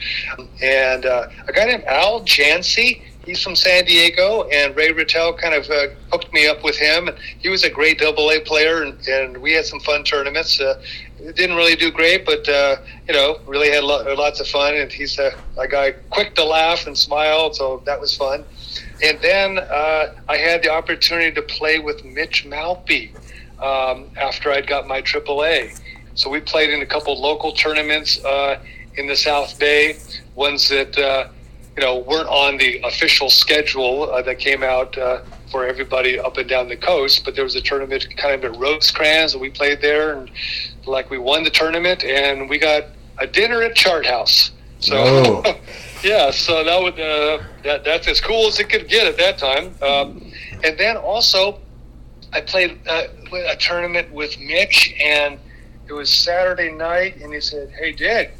and 0.62 1.06
uh, 1.06 1.28
a 1.46 1.52
guy 1.52 1.64
named 1.64 1.84
Al 1.84 2.20
Jancy. 2.22 3.02
He's 3.24 3.42
from 3.42 3.56
San 3.56 3.84
Diego, 3.84 4.48
and 4.48 4.74
Ray 4.74 4.90
Ratelle 4.92 5.34
kind 5.34 5.54
of 5.54 5.68
uh, 5.68 5.88
hooked 6.10 6.32
me 6.32 6.46
up 6.48 6.64
with 6.64 6.76
him. 6.76 7.10
He 7.38 7.50
was 7.50 7.62
a 7.62 7.68
great 7.68 7.98
double 7.98 8.30
A 8.30 8.40
player, 8.40 8.82
and, 8.82 9.06
and 9.06 9.36
we 9.36 9.52
had 9.52 9.66
some 9.66 9.80
fun 9.80 10.02
tournaments. 10.02 10.58
Didn't 11.18 11.56
really 11.56 11.74
do 11.74 11.90
great, 11.90 12.24
but 12.24 12.48
uh, 12.48 12.76
you 13.06 13.14
know, 13.14 13.40
really 13.46 13.70
had 13.70 13.82
lo- 13.82 14.14
lots 14.14 14.40
of 14.40 14.46
fun. 14.48 14.76
And 14.76 14.90
he's 14.90 15.18
a, 15.18 15.32
a 15.58 15.66
guy 15.66 15.92
quick 16.10 16.34
to 16.36 16.44
laugh 16.44 16.86
and 16.86 16.96
smile, 16.96 17.52
so 17.52 17.82
that 17.86 18.00
was 18.00 18.16
fun. 18.16 18.44
And 19.02 19.20
then 19.20 19.58
uh, 19.58 20.14
I 20.28 20.36
had 20.36 20.62
the 20.62 20.70
opportunity 20.70 21.32
to 21.32 21.42
play 21.42 21.78
with 21.78 22.04
Mitch 22.04 22.44
Malpe 22.46 23.12
um, 23.60 24.10
after 24.16 24.52
I'd 24.52 24.66
got 24.66 24.86
my 24.86 25.02
AAA. 25.02 25.80
So 26.14 26.30
we 26.30 26.40
played 26.40 26.70
in 26.70 26.82
a 26.82 26.86
couple 26.86 27.20
local 27.20 27.52
tournaments 27.52 28.22
uh, 28.24 28.60
in 28.96 29.06
the 29.06 29.16
South 29.16 29.58
Bay, 29.58 29.98
ones 30.34 30.68
that 30.68 30.96
uh, 30.98 31.28
you 31.76 31.82
know 31.82 31.98
weren't 31.98 32.28
on 32.28 32.58
the 32.58 32.80
official 32.82 33.30
schedule 33.30 34.10
uh, 34.10 34.22
that 34.22 34.38
came 34.38 34.62
out 34.62 34.96
uh, 34.98 35.20
for 35.50 35.66
everybody 35.66 36.18
up 36.18 36.36
and 36.36 36.48
down 36.48 36.68
the 36.68 36.76
coast. 36.76 37.24
But 37.24 37.34
there 37.34 37.44
was 37.44 37.54
a 37.54 37.60
tournament 37.60 38.06
kind 38.16 38.42
of 38.42 38.52
at 38.52 38.58
Rosecrans, 38.58 39.32
and 39.32 39.40
we 39.40 39.50
played 39.50 39.80
there, 39.80 40.14
and 40.14 40.30
like 40.86 41.10
we 41.10 41.18
won 41.18 41.44
the 41.44 41.50
tournament, 41.50 42.04
and 42.04 42.48
we 42.48 42.58
got 42.58 42.84
a 43.18 43.26
dinner 43.26 43.62
at 43.62 43.74
Chart 43.74 44.06
House. 44.06 44.52
So. 44.80 44.96
Oh. 44.96 45.60
Yeah, 46.02 46.30
so 46.30 46.62
that 46.62 46.80
would 46.80 47.00
uh, 47.00 47.42
that 47.64 47.84
that's 47.84 48.06
as 48.06 48.20
cool 48.20 48.46
as 48.46 48.60
it 48.60 48.68
could 48.68 48.88
get 48.88 49.06
at 49.06 49.16
that 49.16 49.36
time. 49.36 49.74
Um, 49.82 50.32
and 50.62 50.78
then 50.78 50.96
also, 50.96 51.58
I 52.32 52.40
played 52.40 52.78
uh, 52.88 53.08
a 53.32 53.56
tournament 53.56 54.12
with 54.12 54.38
Mitch, 54.38 54.94
and 55.00 55.40
it 55.88 55.92
was 55.92 56.08
Saturday 56.08 56.70
night, 56.70 57.16
and 57.20 57.32
he 57.34 57.40
said, 57.40 57.70
"Hey, 57.70 57.92
Dick, 57.92 58.36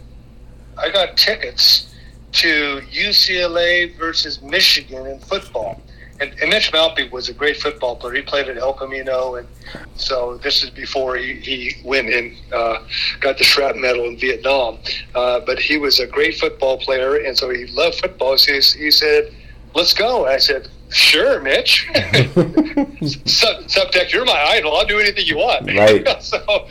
I 0.77 0.91
got 0.91 1.17
tickets 1.17 1.93
to 2.33 2.81
UCLA 2.93 3.97
versus 3.99 4.41
Michigan 4.41 5.07
in 5.07 5.19
football." 5.19 5.83
And, 6.21 6.35
and 6.41 6.51
Mitch 6.51 6.73
Malpe 6.73 7.11
was 7.13 7.29
a 7.29 7.33
great 7.33 7.57
football 7.59 7.95
player. 7.95 8.15
He 8.15 8.23
played 8.23 8.49
at 8.49 8.59
El 8.59 8.73
Camino, 8.73 9.37
and 9.37 9.47
so 9.95 10.37
this 10.39 10.65
is 10.65 10.71
before 10.71 11.17
he, 11.17 11.35
he 11.35 11.77
went 11.85 12.09
and 12.13 12.37
uh, 12.53 12.81
got 13.21 13.39
the 13.39 13.45
Shrap 13.45 13.77
Medal 13.77 14.05
in 14.07 14.19
Vietnam. 14.19 14.79
Uh, 15.15 15.41
but 15.41 15.61
he 15.61 15.79
was 15.79 16.01
a 16.01 16.07
great 16.07 16.37
football 16.37 16.79
player, 16.79 17.17
and 17.17 17.39
so 17.39 17.51
he 17.51 17.67
loved 17.67 18.01
football. 18.01 18.37
So 18.37 18.53
he, 18.53 18.61
he 18.79 18.91
said, 18.91 19.33
"Let's 19.75 19.95
go." 19.95 20.27
I 20.27 20.39
said, 20.39 20.69
"Sure, 20.91 21.41
Mitch." 21.41 21.89
Sub, 23.25 23.95
you're 24.11 24.25
my 24.25 24.45
idol. 24.49 24.77
I'll 24.77 24.87
do 24.87 24.99
anything 24.99 25.27
you 25.27 25.37
want. 25.37 25.67
Right. 25.77 26.21
so 26.21 26.67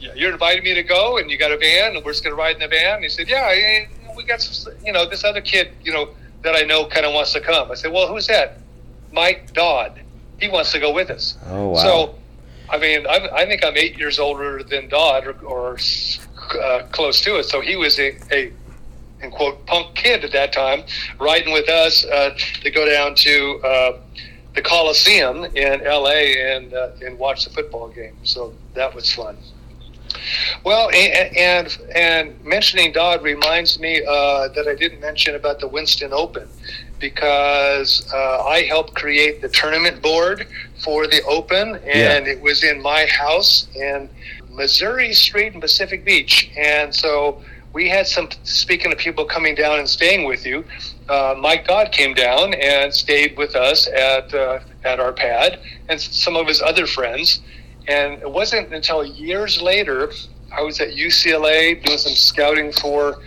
yeah, 0.00 0.12
you're 0.16 0.32
inviting 0.32 0.64
me 0.64 0.74
to 0.74 0.82
go, 0.82 1.18
and 1.18 1.30
you 1.30 1.38
got 1.38 1.52
a 1.52 1.56
van, 1.56 1.94
and 1.94 2.04
we're 2.04 2.12
just 2.12 2.24
going 2.24 2.34
to 2.34 2.40
ride 2.40 2.56
in 2.56 2.60
the 2.60 2.68
van. 2.68 2.96
And 2.96 3.04
he 3.04 3.10
said, 3.10 3.28
"Yeah, 3.28 3.48
we 4.16 4.24
got 4.24 4.42
some, 4.42 4.74
you 4.84 4.92
know 4.92 5.08
this 5.08 5.22
other 5.22 5.40
kid, 5.40 5.70
you 5.84 5.92
know 5.92 6.10
that 6.42 6.56
I 6.56 6.62
know 6.62 6.86
kind 6.88 7.06
of 7.06 7.14
wants 7.14 7.32
to 7.34 7.40
come." 7.40 7.70
I 7.70 7.74
said, 7.74 7.92
"Well, 7.92 8.08
who's 8.08 8.26
that?" 8.26 8.58
Mike 9.12 9.52
Dodd. 9.52 10.00
He 10.40 10.48
wants 10.48 10.72
to 10.72 10.78
go 10.78 10.92
with 10.92 11.10
us. 11.10 11.36
Oh, 11.46 11.68
wow. 11.68 11.82
So, 11.82 12.14
I 12.70 12.78
mean, 12.78 13.06
I'm, 13.08 13.28
I 13.34 13.44
think 13.46 13.64
I'm 13.64 13.76
eight 13.76 13.98
years 13.98 14.18
older 14.18 14.62
than 14.62 14.88
Dodd, 14.88 15.26
or, 15.26 15.32
or 15.44 15.78
uh, 16.60 16.82
close 16.92 17.20
to 17.22 17.38
it. 17.38 17.44
So 17.44 17.60
he 17.60 17.76
was 17.76 17.98
a, 17.98 18.16
a 18.32 18.52
in 19.20 19.30
quote 19.30 19.66
punk 19.66 19.94
kid 19.94 20.24
at 20.24 20.32
that 20.32 20.52
time, 20.52 20.84
riding 21.18 21.52
with 21.52 21.68
us 21.68 22.04
uh, 22.04 22.36
to 22.62 22.70
go 22.70 22.88
down 22.88 23.14
to 23.16 23.60
uh, 23.64 23.98
the 24.54 24.62
Coliseum 24.62 25.44
in 25.44 25.80
L.A. 25.82 26.54
and 26.54 26.74
uh, 26.74 26.90
and 27.04 27.18
watch 27.18 27.44
the 27.44 27.50
football 27.50 27.88
game. 27.88 28.16
So 28.22 28.54
that 28.74 28.94
was 28.94 29.12
fun. 29.12 29.36
Well, 30.64 30.90
and 30.90 31.36
and, 31.36 31.78
and 31.94 32.44
mentioning 32.44 32.92
Dodd 32.92 33.22
reminds 33.22 33.78
me 33.78 34.02
uh, 34.04 34.48
that 34.48 34.66
I 34.68 34.74
didn't 34.74 35.00
mention 35.00 35.34
about 35.34 35.60
the 35.60 35.68
Winston 35.68 36.12
Open, 36.12 36.48
because 36.98 38.10
uh, 38.12 38.44
I 38.44 38.62
helped 38.62 38.94
create 38.94 39.40
the 39.40 39.48
tournament 39.48 40.02
board 40.02 40.46
for 40.82 41.06
the 41.06 41.22
Open, 41.24 41.76
and 41.84 42.26
it 42.26 42.40
was 42.40 42.64
in 42.64 42.80
my 42.82 43.06
house 43.06 43.68
in 43.74 44.08
Missouri 44.50 45.12
Street 45.12 45.54
in 45.54 45.60
Pacific 45.60 46.04
Beach. 46.04 46.50
And 46.56 46.92
so 46.94 47.40
we 47.72 47.88
had 47.88 48.06
some, 48.08 48.28
speaking 48.42 48.92
of 48.92 48.98
people 48.98 49.24
coming 49.24 49.54
down 49.54 49.78
and 49.78 49.88
staying 49.88 50.24
with 50.24 50.44
you, 50.44 50.64
uh, 51.08 51.34
Mike 51.38 51.66
Dodd 51.66 51.92
came 51.92 52.14
down 52.14 52.54
and 52.54 52.92
stayed 52.92 53.36
with 53.36 53.54
us 53.54 53.86
at, 53.88 54.34
uh, 54.34 54.58
at 54.84 54.98
our 54.98 55.12
pad, 55.12 55.60
and 55.88 56.00
some 56.00 56.34
of 56.34 56.46
his 56.48 56.60
other 56.60 56.86
friends. 56.86 57.40
And 57.88 58.20
it 58.20 58.30
wasn't 58.30 58.72
until 58.72 59.02
years 59.02 59.62
later, 59.62 60.12
I 60.52 60.60
was 60.62 60.80
at 60.80 60.90
UCLA 60.90 61.82
doing 61.82 61.98
some 61.98 62.12
scouting 62.12 62.70
for 62.72 63.20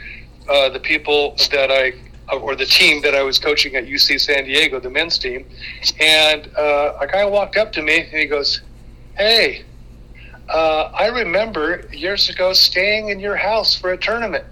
uh, 0.47 0.70
the 0.70 0.80
people 0.80 1.36
that 1.51 1.72
I 1.72 1.93
or 2.32 2.55
the 2.55 2.66
team 2.66 3.01
that 3.01 3.14
I 3.14 3.24
was 3.24 3.38
coaching 3.39 3.76
at 3.76 3.86
UC 3.86 4.22
San 4.22 4.45
Diego, 4.45 4.80
the 4.80 4.89
men's 4.89 5.18
team, 5.18 5.45
and 5.99 6.49
uh, 6.55 6.97
a 7.01 7.07
guy 7.07 7.26
walked 7.26 7.57
up 7.57 7.74
to 7.74 7.82
me 7.82 8.01
and 8.01 8.20
he 8.20 8.26
goes, 8.26 8.62
"Hey, 9.18 9.66
uh, 10.47 10.91
I 10.93 11.07
remember 11.07 11.88
years 11.91 12.30
ago 12.30 12.53
staying 12.53 13.09
in 13.09 13.20
your 13.20 13.36
house 13.36 13.76
for 13.78 13.91
a 13.91 13.97
tournament." 13.97 14.45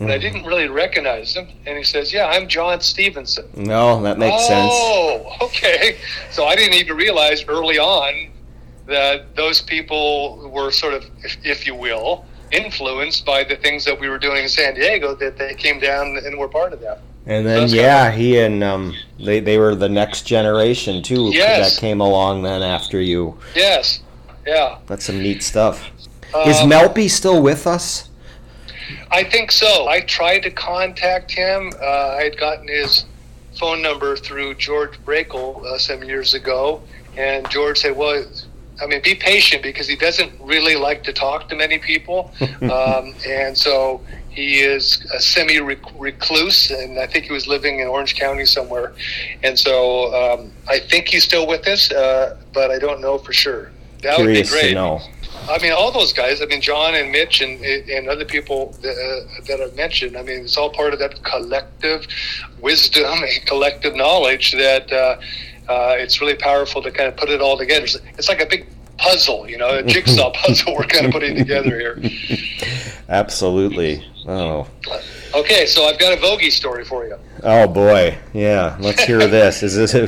And 0.00 0.10
I 0.10 0.16
didn't 0.16 0.46
really 0.46 0.66
recognize 0.66 1.36
him, 1.36 1.46
and 1.66 1.76
he 1.76 1.84
says, 1.84 2.10
"Yeah, 2.10 2.26
I'm 2.26 2.48
John 2.48 2.80
Stevenson." 2.80 3.46
No, 3.54 4.02
that 4.02 4.18
makes 4.18 4.46
sense. 4.46 4.72
Oh, 4.72 5.36
okay. 5.42 5.98
So 6.30 6.46
I 6.46 6.56
didn't 6.56 6.74
even 6.74 6.96
realize 6.96 7.44
early 7.46 7.78
on 7.78 8.29
that 8.90 9.34
those 9.36 9.62
people 9.62 10.50
were 10.52 10.70
sort 10.70 10.94
of, 10.94 11.04
if, 11.24 11.36
if 11.44 11.66
you 11.66 11.74
will, 11.74 12.24
influenced 12.52 13.24
by 13.24 13.44
the 13.44 13.56
things 13.56 13.84
that 13.84 13.98
we 13.98 14.08
were 14.08 14.18
doing 14.18 14.42
in 14.42 14.48
San 14.48 14.74
Diego. 14.74 15.14
That 15.14 15.38
they 15.38 15.54
came 15.54 15.80
down 15.80 16.18
and 16.24 16.38
were 16.38 16.48
part 16.48 16.72
of 16.72 16.80
that. 16.80 17.00
And 17.26 17.46
then 17.46 17.60
That's 17.60 17.72
yeah, 17.72 18.10
he 18.10 18.38
and 18.38 18.62
um, 18.64 18.94
they 19.18 19.40
they 19.40 19.58
were 19.58 19.74
the 19.74 19.88
next 19.88 20.26
generation 20.26 21.02
too 21.02 21.30
Yes. 21.32 21.74
that 21.74 21.80
came 21.80 22.00
along 22.00 22.42
then 22.42 22.62
after 22.62 23.00
you. 23.00 23.38
Yes. 23.54 24.00
Yeah. 24.46 24.78
That's 24.86 25.04
some 25.04 25.22
neat 25.22 25.42
stuff. 25.42 25.90
Is 26.46 26.60
Um, 26.60 26.70
Melpy 26.70 27.10
still 27.10 27.42
with 27.42 27.66
us? 27.66 28.08
I 29.10 29.22
think 29.24 29.52
so. 29.52 29.86
I 29.88 30.00
tried 30.00 30.40
to 30.40 30.50
contact 30.50 31.30
him. 31.30 31.72
Uh, 31.80 32.16
I 32.18 32.22
had 32.24 32.36
gotten 32.38 32.66
his 32.68 33.04
phone 33.58 33.82
number 33.82 34.16
through 34.16 34.54
George 34.54 34.98
Brakel 35.04 35.64
uh, 35.64 35.76
some 35.78 36.02
years 36.02 36.34
ago, 36.34 36.80
and 37.16 37.48
George 37.50 37.78
said, 37.78 37.96
"Well, 37.96 38.24
I 38.80 38.86
mean, 38.86 39.02
be 39.02 39.14
patient 39.14 39.62
because 39.62 39.86
he 39.86 39.96
doesn't 39.96 40.32
really 40.40 40.74
like 40.74 41.02
to 41.04 41.12
talk 41.12 41.48
to 41.50 41.56
many 41.56 41.78
people, 41.78 42.32
um, 42.62 43.14
and 43.26 43.56
so 43.56 44.00
he 44.30 44.60
is 44.60 45.04
a 45.12 45.20
semi-recluse, 45.20 46.70
and 46.70 46.98
I 46.98 47.06
think 47.06 47.26
he 47.26 47.32
was 47.32 47.46
living 47.46 47.80
in 47.80 47.88
Orange 47.88 48.14
County 48.14 48.46
somewhere, 48.46 48.92
and 49.42 49.58
so 49.58 50.14
um, 50.14 50.52
I 50.68 50.78
think 50.78 51.08
he's 51.08 51.24
still 51.24 51.46
with 51.46 51.66
us, 51.66 51.90
uh, 51.92 52.36
but 52.52 52.70
I 52.70 52.78
don't 52.78 53.00
know 53.00 53.18
for 53.18 53.32
sure. 53.32 53.70
That 54.02 54.16
Curious 54.16 54.50
would 54.50 54.56
be 54.56 54.60
great. 54.60 54.68
to 54.70 54.74
know. 54.74 55.00
I 55.48 55.58
mean, 55.60 55.72
all 55.72 55.90
those 55.90 56.12
guys. 56.12 56.42
I 56.42 56.46
mean, 56.46 56.60
John 56.60 56.94
and 56.94 57.10
Mitch 57.10 57.40
and 57.40 57.60
and 57.64 58.08
other 58.08 58.24
people 58.24 58.74
that, 58.82 58.96
uh, 58.96 59.44
that 59.46 59.60
I've 59.60 59.74
mentioned. 59.74 60.16
I 60.16 60.22
mean, 60.22 60.44
it's 60.44 60.56
all 60.56 60.70
part 60.70 60.92
of 60.92 60.98
that 61.00 61.22
collective 61.22 62.06
wisdom 62.60 63.12
and 63.22 63.46
collective 63.46 63.94
knowledge 63.94 64.52
that 64.52 64.92
uh, 64.92 65.16
uh, 65.70 65.94
it's 65.96 66.20
really 66.20 66.34
powerful 66.34 66.82
to 66.82 66.90
kind 66.90 67.08
of 67.08 67.16
put 67.16 67.28
it 67.28 67.40
all 67.40 67.56
together. 67.56 67.84
It's, 67.84 67.96
it's 68.18 68.28
like 68.28 68.40
a 68.40 68.46
big 68.46 68.66
puzzle, 68.98 69.48
you 69.48 69.56
know, 69.56 69.78
a 69.78 69.82
jigsaw 69.84 70.32
puzzle 70.34 70.74
we're 70.74 70.84
kind 70.84 71.06
of 71.06 71.12
putting 71.12 71.36
together 71.36 71.78
here. 71.78 72.02
Absolutely. 73.08 74.04
Oh. 74.26 74.66
Okay, 75.32 75.64
so 75.66 75.84
I've 75.84 75.98
got 75.98 76.12
a 76.12 76.20
Vogie 76.20 76.50
story 76.50 76.84
for 76.84 77.06
you. 77.06 77.16
Oh 77.44 77.68
boy. 77.68 78.18
Yeah. 78.32 78.76
Let's 78.80 79.04
hear 79.04 79.26
this. 79.28 79.62
Is 79.62 79.76
this 79.76 79.94
a, 79.94 80.04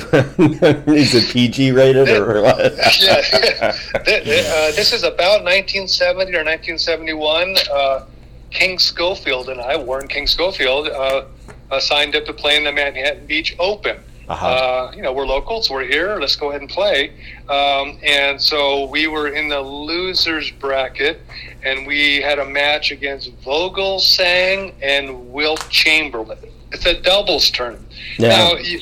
is 0.90 1.14
it 1.14 1.32
PG 1.32 1.70
rated 1.70 2.08
or 2.08 2.42
what? 2.42 2.58
yeah, 3.00 3.72
uh, 4.02 4.72
this 4.72 4.92
is 4.92 5.04
about 5.04 5.44
1970 5.44 6.32
or 6.34 6.44
1971. 6.44 7.56
Uh, 7.72 8.06
King 8.50 8.78
Schofield 8.78 9.48
and 9.48 9.60
I, 9.60 9.76
Warren 9.76 10.08
King 10.08 10.26
Schofield, 10.26 10.88
uh, 10.88 11.24
uh, 11.70 11.80
signed 11.80 12.16
up 12.16 12.26
to 12.26 12.32
play 12.32 12.56
in 12.56 12.64
the 12.64 12.72
Manhattan 12.72 13.26
Beach 13.26 13.54
Open. 13.58 13.98
Uh-huh. 14.28 14.46
Uh, 14.46 14.92
you 14.94 15.02
know, 15.02 15.12
we're 15.12 15.26
locals, 15.26 15.68
we're 15.70 15.84
here, 15.84 16.18
let's 16.20 16.36
go 16.36 16.50
ahead 16.50 16.60
and 16.60 16.70
play. 16.70 17.10
Um, 17.48 17.98
and 18.02 18.40
so 18.40 18.86
we 18.86 19.06
were 19.08 19.28
in 19.28 19.48
the 19.48 19.60
losers 19.60 20.50
bracket, 20.52 21.20
and 21.62 21.86
we 21.86 22.20
had 22.22 22.38
a 22.38 22.44
match 22.46 22.92
against 22.92 23.30
Vogelsang 23.42 24.74
and 24.82 25.32
Wilt 25.32 25.68
Chamberlain. 25.70 26.38
It's 26.70 26.86
a 26.86 26.98
doubles 26.98 27.50
tournament. 27.50 27.86
Yeah. 28.18 28.28
Now, 28.28 28.54
you, 28.54 28.80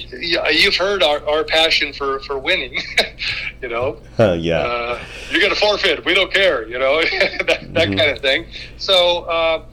you've 0.51 0.76
heard 0.76 1.03
our, 1.03 1.26
our 1.26 1.43
passion 1.43 1.93
for, 1.93 2.20
for 2.20 2.38
winning, 2.38 2.78
you 3.62 3.68
know 3.68 3.99
Uh, 4.18 4.32
yeah. 4.38 4.59
uh, 4.61 5.05
you're 5.30 5.41
going 5.41 5.53
to 5.53 5.59
forfeit. 5.59 6.05
We 6.05 6.14
don't 6.14 6.32
care, 6.32 6.68
you 6.68 6.78
know, 6.78 7.01
that, 7.03 7.47
that 7.74 7.88
Mhm. 7.88 7.99
kind 7.99 8.11
of 8.11 8.20
thing. 8.20 8.47
So 8.78 9.22
uh, 9.22 9.64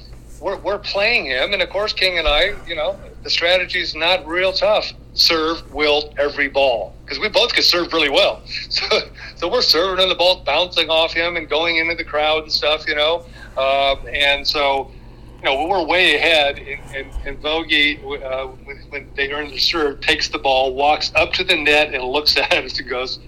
we're, 0.42 0.58
we're 0.58 0.80
playing 0.80 1.26
him. 1.26 1.54
And 1.54 1.62
of 1.62 1.70
course, 1.70 1.94
King 1.94 2.18
and 2.18 2.28
I, 2.28 2.56
you 2.68 2.76
know, 2.76 3.00
the 3.22 3.30
strategy 3.30 3.80
is 3.82 3.94
not 3.94 4.26
real 4.26 4.52
tough. 4.52 4.94
Serve 5.18 5.74
Wilt 5.74 6.14
every 6.18 6.48
ball 6.48 6.94
because 7.04 7.20
we 7.20 7.28
both 7.28 7.54
can 7.54 7.64
serve 7.64 7.92
really 7.92 8.10
well. 8.10 8.42
So, 8.70 9.00
so 9.36 9.52
we're 9.52 9.62
serving 9.62 10.02
and 10.02 10.12
the 10.12 10.16
ball 10.16 10.44
bouncing 10.44 10.90
off 10.90 11.14
him 11.14 11.38
and 11.38 11.50
going 11.50 11.78
into 11.78 11.96
the 11.96 12.04
crowd 12.04 12.44
and 12.44 12.52
stuff, 12.52 12.88
you 12.88 12.96
know. 12.96 13.26
Uh, 13.56 13.96
and 14.06 14.48
so, 14.48 14.92
you 15.38 15.44
know, 15.44 15.68
we're 15.68 15.86
way 15.86 16.16
ahead. 16.16 16.60
And, 16.60 16.96
and, 16.96 17.12
and 17.26 17.42
Vogie, 17.42 18.00
uh, 18.24 18.48
when, 18.48 18.78
when 18.90 19.10
they 19.16 19.32
earn 19.32 19.50
the 19.50 19.58
serve, 19.58 20.02
takes 20.02 20.30
the 20.30 20.40
ball, 20.40 20.74
walks 20.74 21.12
up 21.16 21.34
to 21.34 21.44
the 21.44 21.56
net, 21.56 21.94
and 21.94 22.04
looks 22.04 22.38
at 22.38 22.54
us 22.54 22.80
and 22.80 22.90
goes, 22.90 23.20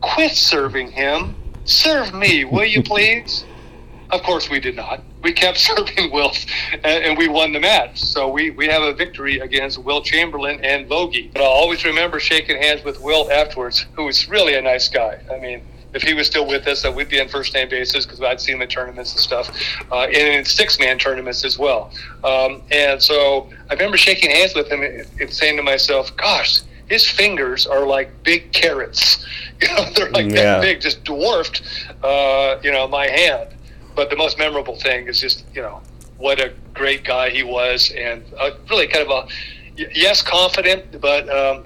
quit 0.00 0.32
serving 0.32 0.92
him. 0.92 1.34
Serve 1.64 2.14
me, 2.14 2.44
will 2.44 2.64
you 2.64 2.82
please? 2.82 3.44
of 4.12 4.22
course, 4.22 4.50
we 4.50 4.60
did 4.60 4.76
not. 4.76 5.02
We 5.22 5.32
kept 5.32 5.58
serving 5.68 6.10
Wilt, 6.12 6.44
and, 6.72 6.84
and 7.04 7.18
we 7.18 7.28
won 7.28 7.52
the 7.52 7.60
match. 7.60 8.00
So 8.02 8.28
we, 8.28 8.50
we 8.50 8.66
have 8.66 8.82
a 8.82 8.92
victory 8.92 9.38
against 9.38 9.78
Will 9.78 10.02
Chamberlain 10.02 10.60
and 10.64 10.86
Vogie. 10.88 11.30
But 11.32 11.42
I'll 11.42 11.48
always 11.48 11.84
remember 11.84 12.20
shaking 12.20 12.60
hands 12.60 12.84
with 12.84 13.00
Wilt 13.00 13.30
afterwards, 13.30 13.86
who 13.94 14.04
was 14.04 14.28
really 14.28 14.54
a 14.54 14.62
nice 14.62 14.88
guy. 14.88 15.20
I 15.32 15.38
mean, 15.38 15.62
if 15.94 16.02
he 16.02 16.14
was 16.14 16.26
still 16.26 16.46
with 16.46 16.66
us, 16.66 16.84
uh, 16.86 16.90
we'd 16.90 17.08
be 17.10 17.20
on 17.20 17.28
first 17.28 17.52
name 17.54 17.68
basis 17.68 18.06
because 18.06 18.20
I'd 18.22 18.40
seen 18.40 18.56
him 18.56 18.62
in 18.62 18.68
tournaments 18.68 19.12
and 19.12 19.20
stuff, 19.20 19.50
uh, 19.92 20.04
and 20.04 20.16
in 20.38 20.44
six 20.44 20.78
man 20.78 20.98
tournaments 20.98 21.44
as 21.44 21.58
well. 21.58 21.90
Um, 22.24 22.62
and 22.70 23.02
so 23.02 23.50
I 23.68 23.74
remember 23.74 23.98
shaking 23.98 24.30
hands 24.30 24.54
with 24.54 24.68
him 24.72 24.82
and, 24.82 25.06
and 25.20 25.30
saying 25.30 25.56
to 25.58 25.62
myself, 25.62 26.16
"Gosh, 26.16 26.62
his 26.88 27.06
fingers 27.06 27.66
are 27.66 27.86
like 27.86 28.10
big 28.22 28.52
carrots. 28.52 29.24
You 29.62 29.68
know, 29.68 29.84
they're 29.94 30.10
like 30.10 30.26
Yeah. 30.26 30.34
that 30.56 30.60
big, 30.62 30.80
just 30.80 31.04
dwarfed, 31.04 31.62
uh, 32.02 32.58
you 32.64 32.72
know, 32.72 32.88
my 32.88 33.06
hand." 33.06 33.51
But 33.94 34.10
the 34.10 34.16
most 34.16 34.38
memorable 34.38 34.76
thing 34.76 35.06
is 35.06 35.20
just, 35.20 35.44
you 35.54 35.62
know, 35.62 35.80
what 36.18 36.40
a 36.40 36.52
great 36.74 37.04
guy 37.04 37.30
he 37.30 37.42
was, 37.42 37.92
and 37.96 38.22
uh, 38.38 38.50
really 38.70 38.86
kind 38.86 39.06
of 39.06 39.10
a 39.10 39.28
yes, 39.76 40.22
confident, 40.22 41.00
but 41.00 41.28
um, 41.28 41.64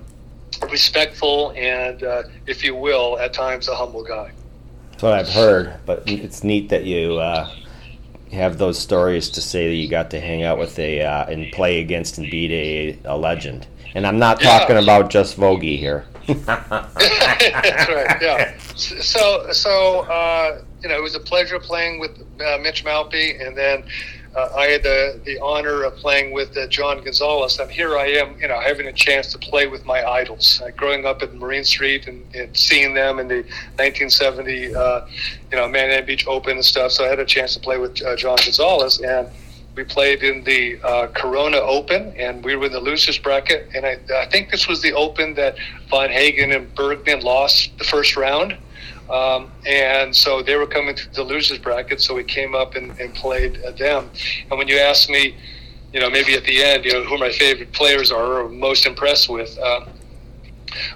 respectful, 0.70 1.52
and 1.56 2.02
uh, 2.02 2.22
if 2.46 2.64
you 2.64 2.74
will, 2.74 3.18
at 3.18 3.32
times 3.32 3.68
a 3.68 3.74
humble 3.74 4.02
guy. 4.02 4.30
That's 4.90 5.02
what 5.02 5.12
I've 5.12 5.28
heard, 5.28 5.74
but 5.84 6.02
it's 6.06 6.42
neat 6.42 6.70
that 6.70 6.84
you 6.84 7.18
uh, 7.18 7.48
have 8.32 8.58
those 8.58 8.78
stories 8.78 9.28
to 9.30 9.40
say 9.40 9.68
that 9.68 9.74
you 9.74 9.88
got 9.88 10.10
to 10.12 10.20
hang 10.20 10.42
out 10.42 10.58
with 10.58 10.78
a 10.78 11.02
uh, 11.02 11.26
and 11.26 11.52
play 11.52 11.80
against 11.80 12.18
and 12.18 12.30
beat 12.30 12.50
a, 12.50 12.98
a 13.04 13.16
legend. 13.16 13.66
And 13.94 14.06
I'm 14.06 14.18
not 14.18 14.40
Yeah. 14.40 14.58
talking 14.58 14.76
about 14.76 15.10
just 15.10 15.36
Vogie 15.36 15.78
here. 15.78 16.06
That's 16.26 17.88
right. 17.88 18.20
Yeah. 18.20 18.58
So, 18.76 19.52
so 19.52 20.00
uh, 20.00 20.62
you 20.82 20.88
know, 20.88 20.96
it 20.96 21.02
was 21.02 21.14
a 21.14 21.20
pleasure 21.20 21.58
playing 21.58 22.00
with 22.00 22.10
uh, 22.40 22.58
Mitch 22.58 22.84
Malpe, 22.84 23.40
and 23.40 23.56
then 23.56 23.84
uh, 24.36 24.50
I 24.54 24.66
had 24.66 24.82
the 24.82 25.18
the 25.24 25.38
honor 25.40 25.82
of 25.84 25.96
playing 25.96 26.32
with 26.32 26.56
uh, 26.56 26.66
John 26.66 27.02
Gonzalez. 27.02 27.58
And 27.58 27.70
here 27.70 27.96
I 27.96 28.06
am, 28.08 28.38
you 28.38 28.46
know, 28.48 28.60
having 28.60 28.86
a 28.86 28.92
chance 28.92 29.32
to 29.32 29.38
play 29.38 29.66
with 29.66 29.86
my 29.86 30.04
idols. 30.04 30.60
Uh, 30.62 30.70
growing 30.70 31.06
up 31.06 31.22
at 31.22 31.34
Marine 31.34 31.64
Street 31.64 32.06
and, 32.06 32.22
and 32.34 32.54
seeing 32.54 32.92
them 32.92 33.18
in 33.18 33.28
the 33.28 33.42
1970, 33.76 34.74
uh, 34.74 35.06
you 35.50 35.56
know, 35.56 35.66
Manhattan 35.66 36.04
Beach 36.04 36.26
Open 36.26 36.52
and 36.52 36.64
stuff. 36.64 36.92
So 36.92 37.04
I 37.04 37.08
had 37.08 37.18
a 37.18 37.24
chance 37.24 37.54
to 37.54 37.60
play 37.60 37.78
with 37.78 38.02
uh, 38.02 38.14
John 38.16 38.36
Gonzalez, 38.36 39.00
and 39.00 39.28
we 39.74 39.84
played 39.84 40.22
in 40.22 40.44
the 40.44 40.78
uh, 40.82 41.06
Corona 41.08 41.58
Open, 41.58 42.12
and 42.18 42.44
we 42.44 42.56
were 42.56 42.66
in 42.66 42.72
the 42.72 42.80
losers 42.80 43.18
bracket. 43.18 43.70
And 43.74 43.86
I, 43.86 43.98
I 44.14 44.26
think 44.26 44.50
this 44.50 44.68
was 44.68 44.82
the 44.82 44.92
Open 44.92 45.34
that 45.34 45.56
Von 45.88 46.10
Hagen 46.10 46.52
and 46.52 46.74
Bergmann 46.74 47.22
lost 47.22 47.76
the 47.78 47.84
first 47.84 48.16
round. 48.16 48.56
Um, 49.10 49.50
and 49.66 50.14
so 50.14 50.42
they 50.42 50.56
were 50.56 50.66
coming 50.66 50.96
to 50.96 51.14
the 51.14 51.22
losers 51.22 51.58
bracket, 51.58 52.00
so 52.00 52.14
we 52.14 52.24
came 52.24 52.54
up 52.54 52.74
and, 52.74 52.98
and 52.98 53.14
played 53.14 53.62
uh, 53.64 53.70
them. 53.72 54.10
And 54.50 54.58
when 54.58 54.68
you 54.68 54.78
ask 54.78 55.08
me, 55.08 55.36
you 55.92 56.00
know, 56.00 56.10
maybe 56.10 56.34
at 56.34 56.44
the 56.44 56.62
end, 56.62 56.84
you 56.84 56.92
know, 56.92 57.04
who 57.04 57.16
my 57.18 57.30
favorite 57.30 57.72
players 57.72 58.10
are 58.10 58.40
or 58.40 58.48
most 58.48 58.84
impressed 58.84 59.28
with, 59.28 59.56
um, 59.58 59.88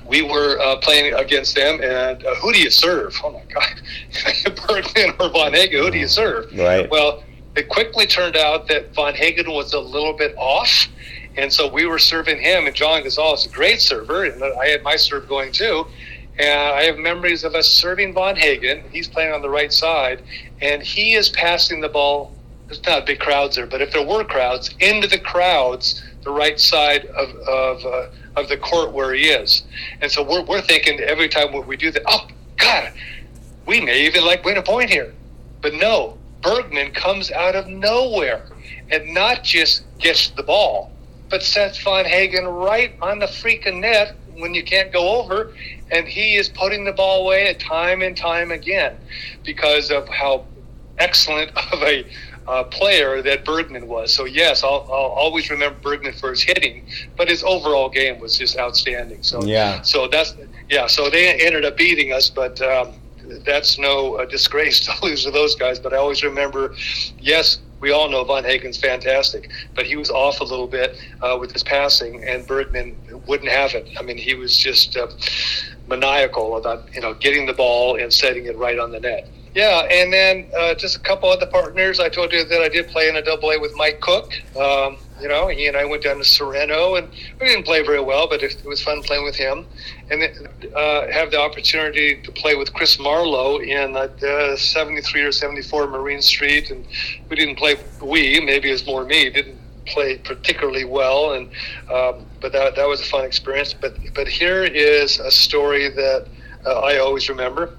we 0.07 0.23
were 0.23 0.59
uh, 0.61 0.77
playing 0.77 1.15
against 1.15 1.55
them, 1.55 1.81
and 1.83 2.25
uh, 2.25 2.35
who 2.37 2.53
do 2.53 2.61
you 2.61 2.71
serve? 2.71 3.17
Oh 3.25 3.31
my 3.31 3.43
God, 3.53 4.57
Bergmann 4.67 5.15
or 5.21 5.31
Von 5.31 5.55
Hagen, 5.55 5.83
who 5.83 5.91
do 5.91 5.99
you 5.99 6.09
serve? 6.09 6.53
Right. 6.57 6.91
Well, 6.91 7.23
it 7.57 7.69
quickly 7.69 8.07
turned 8.07 8.37
out 8.37 8.69
that 8.69 8.95
Von 8.95 9.15
Hagen 9.15 9.51
was 9.51 9.73
a 9.73 9.81
little 9.81 10.13
bit 10.13 10.35
off, 10.37 10.89
And 11.37 11.53
so 11.53 11.69
we 11.73 11.87
were 11.87 11.99
serving 11.99 12.41
him, 12.41 12.67
and 12.67 12.75
John 12.75 13.03
Gonzalez, 13.03 13.47
a 13.47 13.49
great 13.49 13.81
server, 13.81 14.25
and 14.25 14.43
I 14.43 14.67
had 14.67 14.83
my 14.83 14.97
serve 14.97 15.29
going 15.29 15.53
too. 15.53 15.87
And 16.41 16.73
I 16.73 16.85
have 16.85 16.97
memories 16.97 17.45
of 17.45 17.55
us 17.55 17.69
serving 17.69 18.15
Von 18.15 18.35
Hagen. 18.35 18.83
He's 18.91 19.07
playing 19.07 19.35
on 19.35 19.43
the 19.43 19.51
right 19.51 19.71
side, 19.71 20.23
and 20.63 20.83
he 20.83 21.13
is 21.13 21.29
passing 21.29 21.83
the 21.83 21.89
ball. 21.91 22.35
There's 22.67 22.83
not 22.87 23.05
big 23.05 23.19
crowds 23.19 23.57
there, 23.57 23.67
but 23.67 23.83
if 23.83 23.93
there 23.93 24.07
were 24.07 24.25
crowds, 24.25 24.75
into 24.81 25.07
the 25.07 25.19
crowds, 25.19 26.03
the 26.23 26.31
right 26.31 26.59
side 26.59 27.05
of 27.05 27.29
of, 27.37 27.85
uh, 27.85 28.07
of 28.37 28.49
the 28.49 28.57
court 28.57 28.93
where 28.93 29.13
he 29.13 29.25
is. 29.25 29.65
And 30.01 30.11
so 30.11 30.23
we're, 30.23 30.43
we're 30.43 30.63
thinking 30.63 30.99
every 31.01 31.29
time 31.29 31.53
we 31.67 31.77
do 31.77 31.91
that, 31.91 32.03
oh 32.07 32.27
God, 32.57 32.95
we 33.67 33.83
may 33.83 34.07
even 34.07 34.25
like 34.25 34.43
win 34.43 34.57
a 34.57 34.63
point 34.63 34.89
here. 34.89 35.13
But 35.61 35.75
no, 35.75 36.17
Bergmann 36.41 36.93
comes 36.93 37.31
out 37.31 37.55
of 37.55 37.67
nowhere 37.67 38.47
and 38.89 39.13
not 39.13 39.45
just 39.45 39.85
gets 39.99 40.31
the 40.31 40.43
ball, 40.43 40.91
but 41.29 41.43
sets 41.43 41.79
Von 41.83 42.07
Hagen 42.07 42.47
right 42.47 42.95
on 43.03 43.19
the 43.19 43.27
freaking 43.27 43.81
net 43.81 44.17
when 44.37 44.55
you 44.55 44.65
can't 44.65 44.91
go 44.91 45.21
over. 45.21 45.53
And 45.91 46.07
he 46.07 46.37
is 46.37 46.49
putting 46.49 46.85
the 46.85 46.93
ball 46.93 47.23
away 47.25 47.53
time 47.55 48.03
and 48.03 48.17
time 48.17 48.51
again 48.51 48.97
because 49.45 49.91
of 49.91 50.09
how 50.09 50.45
excellent 50.99 51.51
of 51.73 51.83
a 51.83 52.05
uh, 52.47 52.65
player 52.65 53.23
that 53.23 53.45
Bergmann 53.45 53.87
was. 53.87 54.13
So 54.13 54.25
yes, 54.25 54.65
I'll, 54.65 54.87
I'll 54.91 55.13
always 55.23 55.51
remember 55.51 55.79
Bergmann 55.81 56.15
for 56.15 56.31
his 56.31 56.43
hitting, 56.43 56.85
but 57.17 57.29
his 57.29 57.43
overall 57.45 57.89
game 57.89 58.19
was 58.19 58.37
just 58.37 58.59
outstanding. 58.59 59.23
So 59.23 59.43
Yeah. 59.45 59.83
so 59.83 60.09
that's 60.09 60.35
yeah. 60.69 60.87
So 60.87 61.11
they 61.11 61.29
ended 61.45 61.65
up 61.65 61.77
beating 61.77 62.13
us, 62.13 62.31
but 62.31 62.61
um, 62.63 62.95
that's 63.45 63.79
no 63.79 64.17
uh, 64.17 64.25
disgrace 64.25 64.81
to 64.87 64.93
lose 65.05 65.25
to 65.25 65.31
those 65.31 65.55
guys. 65.55 65.79
But 65.79 65.93
I 65.93 65.97
always 65.97 66.23
remember, 66.25 66.75
yes, 67.19 67.59
we 67.81 67.93
all 67.93 68.09
know 68.11 68.25
Von 68.25 68.45
Hagen's 68.45 68.77
fantastic, 68.79 69.51
but 69.75 69.87
he 69.87 69.97
was 69.97 70.11
off 70.11 70.41
a 70.41 70.45
little 70.45 70.67
bit 70.67 70.99
uh, 71.23 71.37
with 71.41 71.53
his 71.53 71.63
passing, 71.63 72.25
and 72.25 72.47
Bergman 72.47 72.97
wouldn't 73.27 73.51
have 73.51 73.75
it. 73.75 73.89
I 73.99 74.03
mean, 74.03 74.19
he 74.19 74.35
was 74.35 74.57
just 74.57 74.97
uh, 74.97 75.07
maniacal 75.91 76.57
about 76.57 76.95
you 76.95 77.03
know 77.03 77.13
getting 77.13 77.45
the 77.45 77.53
ball 77.53 78.01
and 78.01 78.11
setting 78.13 78.47
it 78.47 78.57
right 78.57 78.79
on 78.79 78.93
the 78.93 79.01
net. 79.01 79.29
Yeah, 79.55 79.81
and 79.91 80.13
then 80.13 80.49
uh, 80.57 80.75
just 80.75 80.97
a 80.97 81.01
couple 81.01 81.29
other 81.29 81.47
partners. 81.47 81.99
I 81.99 82.09
told 82.09 82.33
you 82.33 82.45
that 82.45 82.63
I 82.63 82.69
did 82.69 82.87
play 82.87 83.09
in 83.09 83.17
a 83.17 83.23
double 83.23 83.51
A 83.51 83.59
with 83.59 83.75
Mike 83.75 84.01
Cook. 84.01 84.33
Um, 84.57 84.97
you 85.21 85.27
know, 85.27 85.49
he 85.49 85.67
and 85.67 85.77
I 85.77 85.85
went 85.85 86.05
down 86.05 86.19
to 86.19 86.25
Sereno, 86.25 86.95
and 86.95 87.09
we 87.41 87.49
didn't 87.49 87.65
play 87.65 87.83
very 87.83 88.01
well, 88.01 88.29
but 88.29 88.45
it, 88.45 88.65
was 88.65 88.81
fun 88.81 89.03
playing 89.03 89.25
with 89.25 89.35
him. 89.35 89.67
And 90.09 90.23
uh, 90.75 91.11
have 91.11 91.33
the 91.33 91.41
opportunity 91.41 92.23
to 92.23 92.33
play 92.33 92.55
with 92.55 92.73
Chris 92.73 92.99
Marlowe 93.01 93.59
in 93.59 93.97
uh, 93.97 94.57
73 94.57 95.23
or 95.23 95.33
74 95.33 95.89
Marine 95.89 96.23
Street, 96.23 96.71
and 96.71 96.87
we 97.29 97.35
didn't 97.35 97.57
play. 97.57 97.75
We 98.01 98.41
maybe 98.41 98.71
it 98.71 98.87
more 98.87 99.05
me 99.05 99.31
didn't 99.31 99.59
play 99.87 100.19
particularly 100.19 100.85
well, 100.85 101.33
and 101.33 101.51
um, 101.93 102.25
but 102.41 102.53
that 102.53 102.77
that 102.77 102.89
was 102.89 103.01
a 103.01 103.05
fun 103.05 103.25
experience. 103.25 103.75
But 103.75 103.97
but 104.15 104.29
here 104.29 104.65
is 104.65 105.19
a 105.19 105.31
story 105.31 105.89
that 105.89 106.27
uh, 106.67 106.81
I 106.81 106.99
always 106.99 107.29
remember 107.29 107.77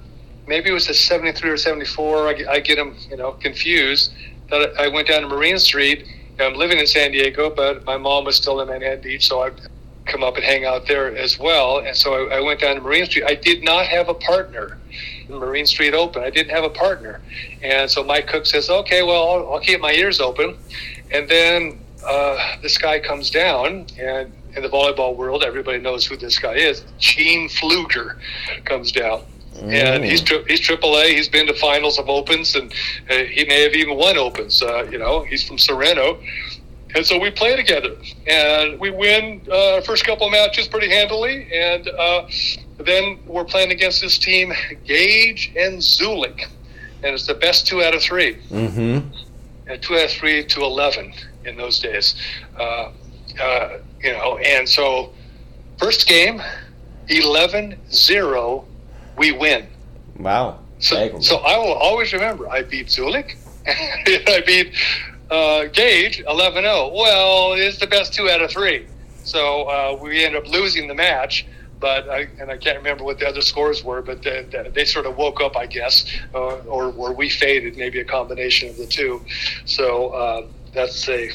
maybe 0.47 0.69
it 0.69 0.73
was 0.73 0.89
a 0.89 0.93
73 0.93 1.49
or 1.49 1.57
74. 1.57 2.27
I, 2.27 2.35
I 2.49 2.59
get 2.59 2.75
them, 2.75 2.95
you 3.09 3.17
know, 3.17 3.31
confused. 3.33 4.11
That 4.49 4.73
I 4.77 4.87
went 4.87 5.07
down 5.07 5.21
to 5.21 5.27
Marine 5.29 5.57
Street. 5.57 6.05
I'm 6.39 6.55
living 6.55 6.79
in 6.79 6.87
San 6.87 7.11
Diego, 7.11 7.49
but 7.49 7.85
my 7.85 7.97
mom 7.97 8.25
was 8.25 8.35
still 8.35 8.59
in 8.59 8.67
Manhattan 8.67 9.01
Beach, 9.01 9.27
so 9.27 9.43
I'd 9.43 9.53
come 10.05 10.23
up 10.23 10.35
and 10.35 10.43
hang 10.43 10.65
out 10.65 10.87
there 10.87 11.15
as 11.15 11.39
well. 11.39 11.79
And 11.79 11.95
so 11.95 12.27
I, 12.27 12.37
I 12.37 12.39
went 12.41 12.59
down 12.59 12.75
to 12.75 12.81
Marine 12.81 13.05
Street. 13.05 13.25
I 13.25 13.35
did 13.35 13.63
not 13.63 13.85
have 13.85 14.09
a 14.09 14.13
partner. 14.13 14.77
in 15.29 15.35
Marine 15.35 15.65
Street 15.65 15.93
Open. 15.93 16.23
I 16.23 16.29
didn't 16.29 16.49
have 16.49 16.65
a 16.65 16.69
partner, 16.69 17.21
and 17.61 17.89
so 17.89 18.03
Mike 18.03 18.27
Cook 18.27 18.45
says, 18.45 18.69
"Okay, 18.69 19.03
well, 19.03 19.29
I'll, 19.29 19.53
I'll 19.53 19.59
keep 19.59 19.79
my 19.79 19.93
ears 19.93 20.19
open." 20.19 20.57
And 21.11 21.29
then 21.29 21.79
uh, 22.05 22.57
this 22.61 22.77
guy 22.77 22.99
comes 22.99 23.29
down, 23.29 23.85
and 23.97 24.33
in 24.55 24.61
the 24.63 24.69
volleyball 24.69 25.15
world, 25.15 25.43
everybody 25.43 25.79
knows 25.79 26.05
who 26.05 26.17
this 26.17 26.37
guy 26.39 26.53
is. 26.55 26.83
Gene 26.99 27.47
Fluger 27.49 28.17
comes 28.65 28.91
down. 28.91 29.23
And 29.61 30.03
he's 30.03 30.21
tri- 30.21 30.43
he's 30.47 30.61
AAA. 30.61 31.09
He's 31.09 31.27
been 31.27 31.45
to 31.47 31.53
finals 31.53 31.99
of 31.99 32.09
opens, 32.09 32.55
and 32.55 32.71
uh, 33.09 33.15
he 33.15 33.43
may 33.45 33.61
have 33.63 33.73
even 33.73 33.95
won 33.97 34.17
opens. 34.17 34.61
Uh, 34.63 34.83
you 34.89 34.97
know, 34.97 35.23
he's 35.23 35.43
from 35.43 35.57
Sereno, 35.57 36.19
and 36.95 37.05
so 37.05 37.19
we 37.19 37.29
play 37.31 37.55
together, 37.57 37.95
and 38.27 38.79
we 38.79 38.89
win 38.89 39.41
uh, 39.51 39.81
first 39.81 40.05
couple 40.05 40.25
of 40.25 40.31
matches 40.31 40.67
pretty 40.67 40.89
handily, 40.89 41.47
and 41.53 41.87
uh, 41.89 42.27
then 42.79 43.19
we're 43.27 43.43
playing 43.45 43.71
against 43.71 44.01
this 44.01 44.17
team, 44.17 44.51
Gage 44.85 45.51
and 45.57 45.79
Zuelich, 45.79 46.45
and 47.03 47.13
it's 47.13 47.27
the 47.27 47.35
best 47.35 47.67
two 47.67 47.83
out 47.83 47.93
of 47.93 48.01
three 48.01 48.35
Mm-hmm. 48.49 49.07
and 49.67 49.81
two 49.81 49.95
out 49.95 50.05
of 50.05 50.11
three 50.11 50.43
to 50.45 50.61
11 50.61 51.13
in 51.45 51.57
those 51.57 51.77
days. 51.79 52.15
Uh, 52.57 52.91
uh, 53.39 53.77
you 54.03 54.11
know, 54.11 54.37
and 54.37 54.67
so 54.67 55.11
first 55.77 56.07
game, 56.07 56.41
11 57.07 57.77
0, 57.91 58.65
we 59.17 59.31
win. 59.31 59.67
Wow. 60.17 60.59
So, 60.79 61.19
so 61.19 61.37
I 61.37 61.57
will 61.57 61.73
always 61.73 62.11
remember 62.13 62.49
I 62.49 62.63
beat 62.63 62.87
Zuelich, 62.87 63.35
I 63.67 64.41
beat 64.45 64.73
uh, 65.29 65.65
Gage 65.65 66.21
11 66.27 66.63
0. 66.63 66.91
Well, 66.93 67.53
it's 67.53 67.77
the 67.77 67.87
best 67.87 68.13
two 68.13 68.29
out 68.29 68.41
of 68.41 68.49
three. 68.49 68.87
So 69.23 69.63
uh, 69.63 69.99
we 70.01 70.25
ended 70.25 70.43
up 70.43 70.51
losing 70.51 70.87
the 70.87 70.95
match. 70.95 71.45
But 71.79 72.07
I, 72.11 72.27
and 72.39 72.51
I 72.51 72.57
can't 72.57 72.77
remember 72.77 73.03
what 73.03 73.17
the 73.17 73.27
other 73.27 73.41
scores 73.41 73.83
were, 73.83 74.03
but 74.03 74.21
they, 74.21 74.69
they 74.71 74.85
sort 74.85 75.07
of 75.07 75.17
woke 75.17 75.41
up, 75.41 75.57
I 75.57 75.65
guess, 75.65 76.05
uh, 76.31 76.57
or 76.59 76.93
or 76.93 77.11
we 77.11 77.27
faded, 77.27 77.75
maybe 77.75 77.99
a 77.99 78.05
combination 78.05 78.69
of 78.69 78.77
the 78.77 78.85
two. 78.85 79.25
So 79.65 80.09
uh, 80.09 80.47
that's 80.73 81.09
a 81.09 81.31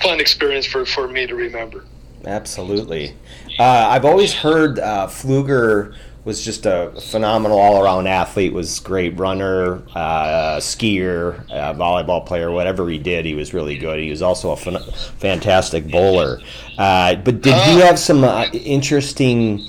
fun 0.00 0.18
experience 0.18 0.64
for, 0.66 0.84
for 0.84 1.08
me 1.08 1.26
to 1.26 1.34
remember. 1.34 1.84
Absolutely. 2.24 3.14
Uh, 3.58 3.88
I've 3.90 4.04
always 4.04 4.32
heard 4.32 4.78
uh, 4.78 5.06
Fluger 5.06 5.94
was 6.24 6.44
just 6.44 6.66
a 6.66 6.92
phenomenal 7.10 7.58
all-around 7.58 8.06
athlete. 8.06 8.52
Was 8.52 8.78
great 8.80 9.18
runner, 9.18 9.82
uh, 9.94 10.58
skier, 10.58 11.50
uh, 11.50 11.74
volleyball 11.74 12.24
player, 12.24 12.50
whatever 12.50 12.88
he 12.88 12.98
did, 12.98 13.24
he 13.24 13.34
was 13.34 13.52
really 13.52 13.76
good. 13.76 13.98
He 13.98 14.10
was 14.10 14.22
also 14.22 14.52
a 14.52 14.56
fantastic 14.56 15.90
bowler. 15.90 16.38
Uh, 16.78 17.16
but 17.16 17.42
did 17.42 17.54
he 17.64 17.80
have 17.80 17.98
some 17.98 18.24
uh, 18.24 18.46
interesting? 18.52 19.68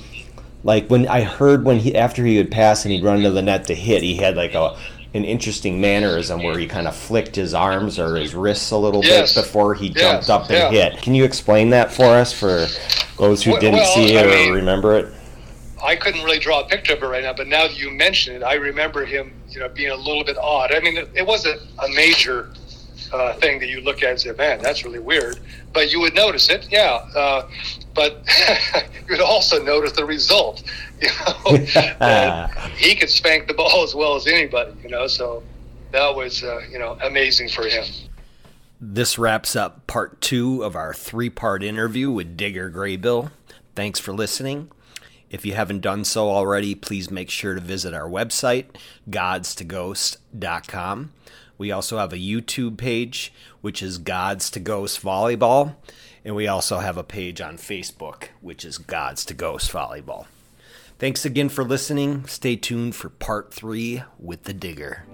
Like 0.62 0.88
when 0.88 1.06
I 1.08 1.22
heard 1.22 1.64
when 1.64 1.78
he 1.78 1.94
after 1.94 2.24
he 2.24 2.38
would 2.38 2.50
pass 2.50 2.84
and 2.84 2.92
he'd 2.92 3.04
run 3.04 3.20
to 3.22 3.30
the 3.30 3.42
net 3.42 3.66
to 3.66 3.74
hit, 3.74 4.02
he 4.02 4.14
had 4.14 4.36
like 4.36 4.54
a 4.54 4.78
an 5.14 5.24
interesting 5.24 5.80
mannerism 5.80 6.42
where 6.42 6.58
he 6.58 6.66
kind 6.66 6.88
of 6.88 6.94
flicked 6.94 7.36
his 7.36 7.54
arms 7.54 8.00
or 8.00 8.16
his 8.16 8.34
wrists 8.34 8.72
a 8.72 8.76
little 8.76 9.04
Yes. 9.04 9.32
bit 9.34 9.42
before 9.44 9.74
he 9.74 9.86
Yes. 9.88 10.26
jumped 10.26 10.30
up 10.30 10.50
and 10.50 10.74
Yeah. 10.74 10.90
hit. 10.90 11.02
Can 11.02 11.14
you 11.14 11.22
explain 11.24 11.70
that 11.70 11.92
for 11.92 12.06
us 12.06 12.32
for 12.32 12.66
those 13.16 13.42
who 13.44 13.52
Well- 13.52 13.60
didn't 13.60 13.76
well, 13.78 13.94
see 13.94 14.18
I 14.18 14.22
it 14.22 14.26
or 14.26 14.30
mean- 14.30 14.52
remember 14.52 14.98
it? 14.98 15.06
I 15.82 15.94
couldn't 15.96 16.24
really 16.24 16.38
draw 16.38 16.60
a 16.60 16.64
picture 16.64 16.94
of 16.94 17.02
it 17.02 17.06
right 17.06 17.22
now, 17.22 17.32
but 17.34 17.46
now 17.46 17.62
that 17.68 17.76
you 17.78 17.90
mention 17.90 18.34
it, 18.34 18.42
I 18.42 18.54
remember 18.54 19.04
him, 19.04 19.32
you 19.50 19.60
know, 19.60 19.68
being 19.68 19.90
a 19.90 19.96
little 19.96 20.24
bit 20.24 20.36
odd. 20.38 20.74
I 20.74 20.80
mean, 20.80 20.96
it, 20.96 21.08
it 21.14 21.26
wasn't 21.26 21.60
a 21.78 21.88
major 21.90 22.48
uh, 23.12 23.34
thing 23.34 23.60
that 23.60 23.68
you 23.68 23.80
look 23.82 24.02
at 24.02 24.10
and 24.10 24.20
say, 24.20 24.32
"Man, 24.32 24.58
that's 24.60 24.82
really 24.84 24.98
weird," 24.98 25.38
but 25.72 25.92
you 25.92 26.00
would 26.00 26.14
notice 26.16 26.48
it, 26.48 26.66
yeah. 26.70 26.98
Uh, 27.14 27.42
but 27.94 28.24
you 28.74 29.10
would 29.10 29.20
also 29.20 29.62
notice 29.62 29.92
the 29.92 30.04
result. 30.04 30.64
You 31.46 31.58
know, 32.00 32.48
he 32.76 32.94
could 32.94 33.10
spank 33.10 33.48
the 33.48 33.54
ball 33.54 33.82
as 33.82 33.94
well 33.94 34.16
as 34.16 34.26
anybody. 34.26 34.72
You 34.82 34.88
know, 34.88 35.06
so 35.06 35.42
that 35.92 36.14
was, 36.14 36.42
uh, 36.42 36.62
you 36.70 36.78
know, 36.78 36.96
amazing 37.02 37.50
for 37.50 37.66
him. 37.66 37.84
This 38.80 39.18
wraps 39.18 39.54
up 39.54 39.86
part 39.86 40.20
two 40.20 40.62
of 40.62 40.74
our 40.74 40.92
three 40.92 41.30
part 41.30 41.62
interview 41.62 42.10
with 42.10 42.36
Digger 42.36 42.70
Graybill. 42.70 43.30
Thanks 43.74 44.00
for 44.00 44.12
listening. 44.12 44.70
If 45.30 45.44
you 45.44 45.54
haven't 45.54 45.80
done 45.80 46.04
so 46.04 46.30
already, 46.30 46.74
please 46.74 47.10
make 47.10 47.30
sure 47.30 47.54
to 47.54 47.60
visit 47.60 47.92
our 47.92 48.08
website, 48.08 48.66
gods2ghost.com. 49.10 51.12
We 51.56 51.72
also 51.72 51.98
have 51.98 52.12
a 52.12 52.18
YouTube 52.18 52.76
page, 52.76 53.32
which 53.60 53.82
is 53.82 53.98
Gods 53.98 54.50
to 54.50 54.60
Ghost 54.60 55.02
Volleyball. 55.02 55.76
And 56.24 56.34
we 56.34 56.46
also 56.46 56.78
have 56.78 56.96
a 56.96 57.04
page 57.04 57.40
on 57.40 57.58
Facebook, 57.58 58.28
which 58.40 58.64
is 58.64 58.78
Gods 58.78 59.24
to 59.26 59.34
Ghost 59.34 59.72
Volleyball. 59.72 60.26
Thanks 60.98 61.24
again 61.24 61.48
for 61.48 61.64
listening. 61.64 62.24
Stay 62.26 62.56
tuned 62.56 62.94
for 62.94 63.08
part 63.10 63.52
three 63.52 64.02
with 64.18 64.44
the 64.44 64.54
Digger. 64.54 65.04